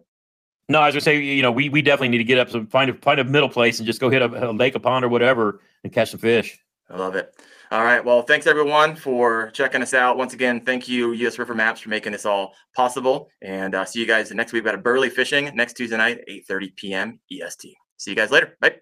No, 0.69 0.83
as 0.83 0.95
I 0.95 0.99
say, 0.99 1.19
you 1.19 1.41
know, 1.41 1.51
we 1.51 1.67
we 1.67 1.81
definitely 1.81 2.09
need 2.09 2.19
to 2.19 2.23
get 2.23 2.37
up 2.37 2.49
some 2.49 2.67
find 2.67 2.91
a 2.91 2.93
find 2.93 3.19
a 3.19 3.23
middle 3.23 3.49
place 3.49 3.79
and 3.79 3.87
just 3.87 3.99
go 3.99 4.09
hit 4.09 4.21
a, 4.21 4.51
a 4.51 4.53
lake, 4.53 4.75
a 4.75 4.79
pond, 4.79 5.03
or 5.03 5.09
whatever, 5.09 5.61
and 5.83 5.91
catch 5.91 6.11
some 6.11 6.19
fish. 6.19 6.59
I 6.89 6.97
love 6.97 7.15
it. 7.15 7.33
All 7.71 7.83
right. 7.83 8.03
Well, 8.03 8.23
thanks 8.23 8.47
everyone 8.47 8.95
for 8.95 9.51
checking 9.51 9.81
us 9.81 9.93
out. 9.93 10.17
Once 10.17 10.33
again, 10.33 10.61
thank 10.61 10.87
you, 10.87 11.11
US 11.11 11.37
River 11.37 11.53
Maps, 11.53 11.81
for 11.81 11.89
making 11.89 12.13
this 12.13 12.25
all 12.25 12.53
possible. 12.75 13.29
And 13.41 13.75
uh, 13.75 13.85
see 13.85 13.99
you 13.99 14.07
guys 14.07 14.31
next 14.31 14.53
week. 14.53 14.63
We've 14.63 14.71
got 14.71 14.75
a 14.75 14.79
Burley 14.79 15.09
Fishing 15.09 15.51
next 15.55 15.73
Tuesday 15.73 15.97
night, 15.97 16.23
8 16.27 16.47
30 16.47 16.69
p.m. 16.75 17.19
EST. 17.31 17.75
See 17.97 18.11
you 18.11 18.15
guys 18.15 18.31
later. 18.31 18.57
Bye. 18.59 18.77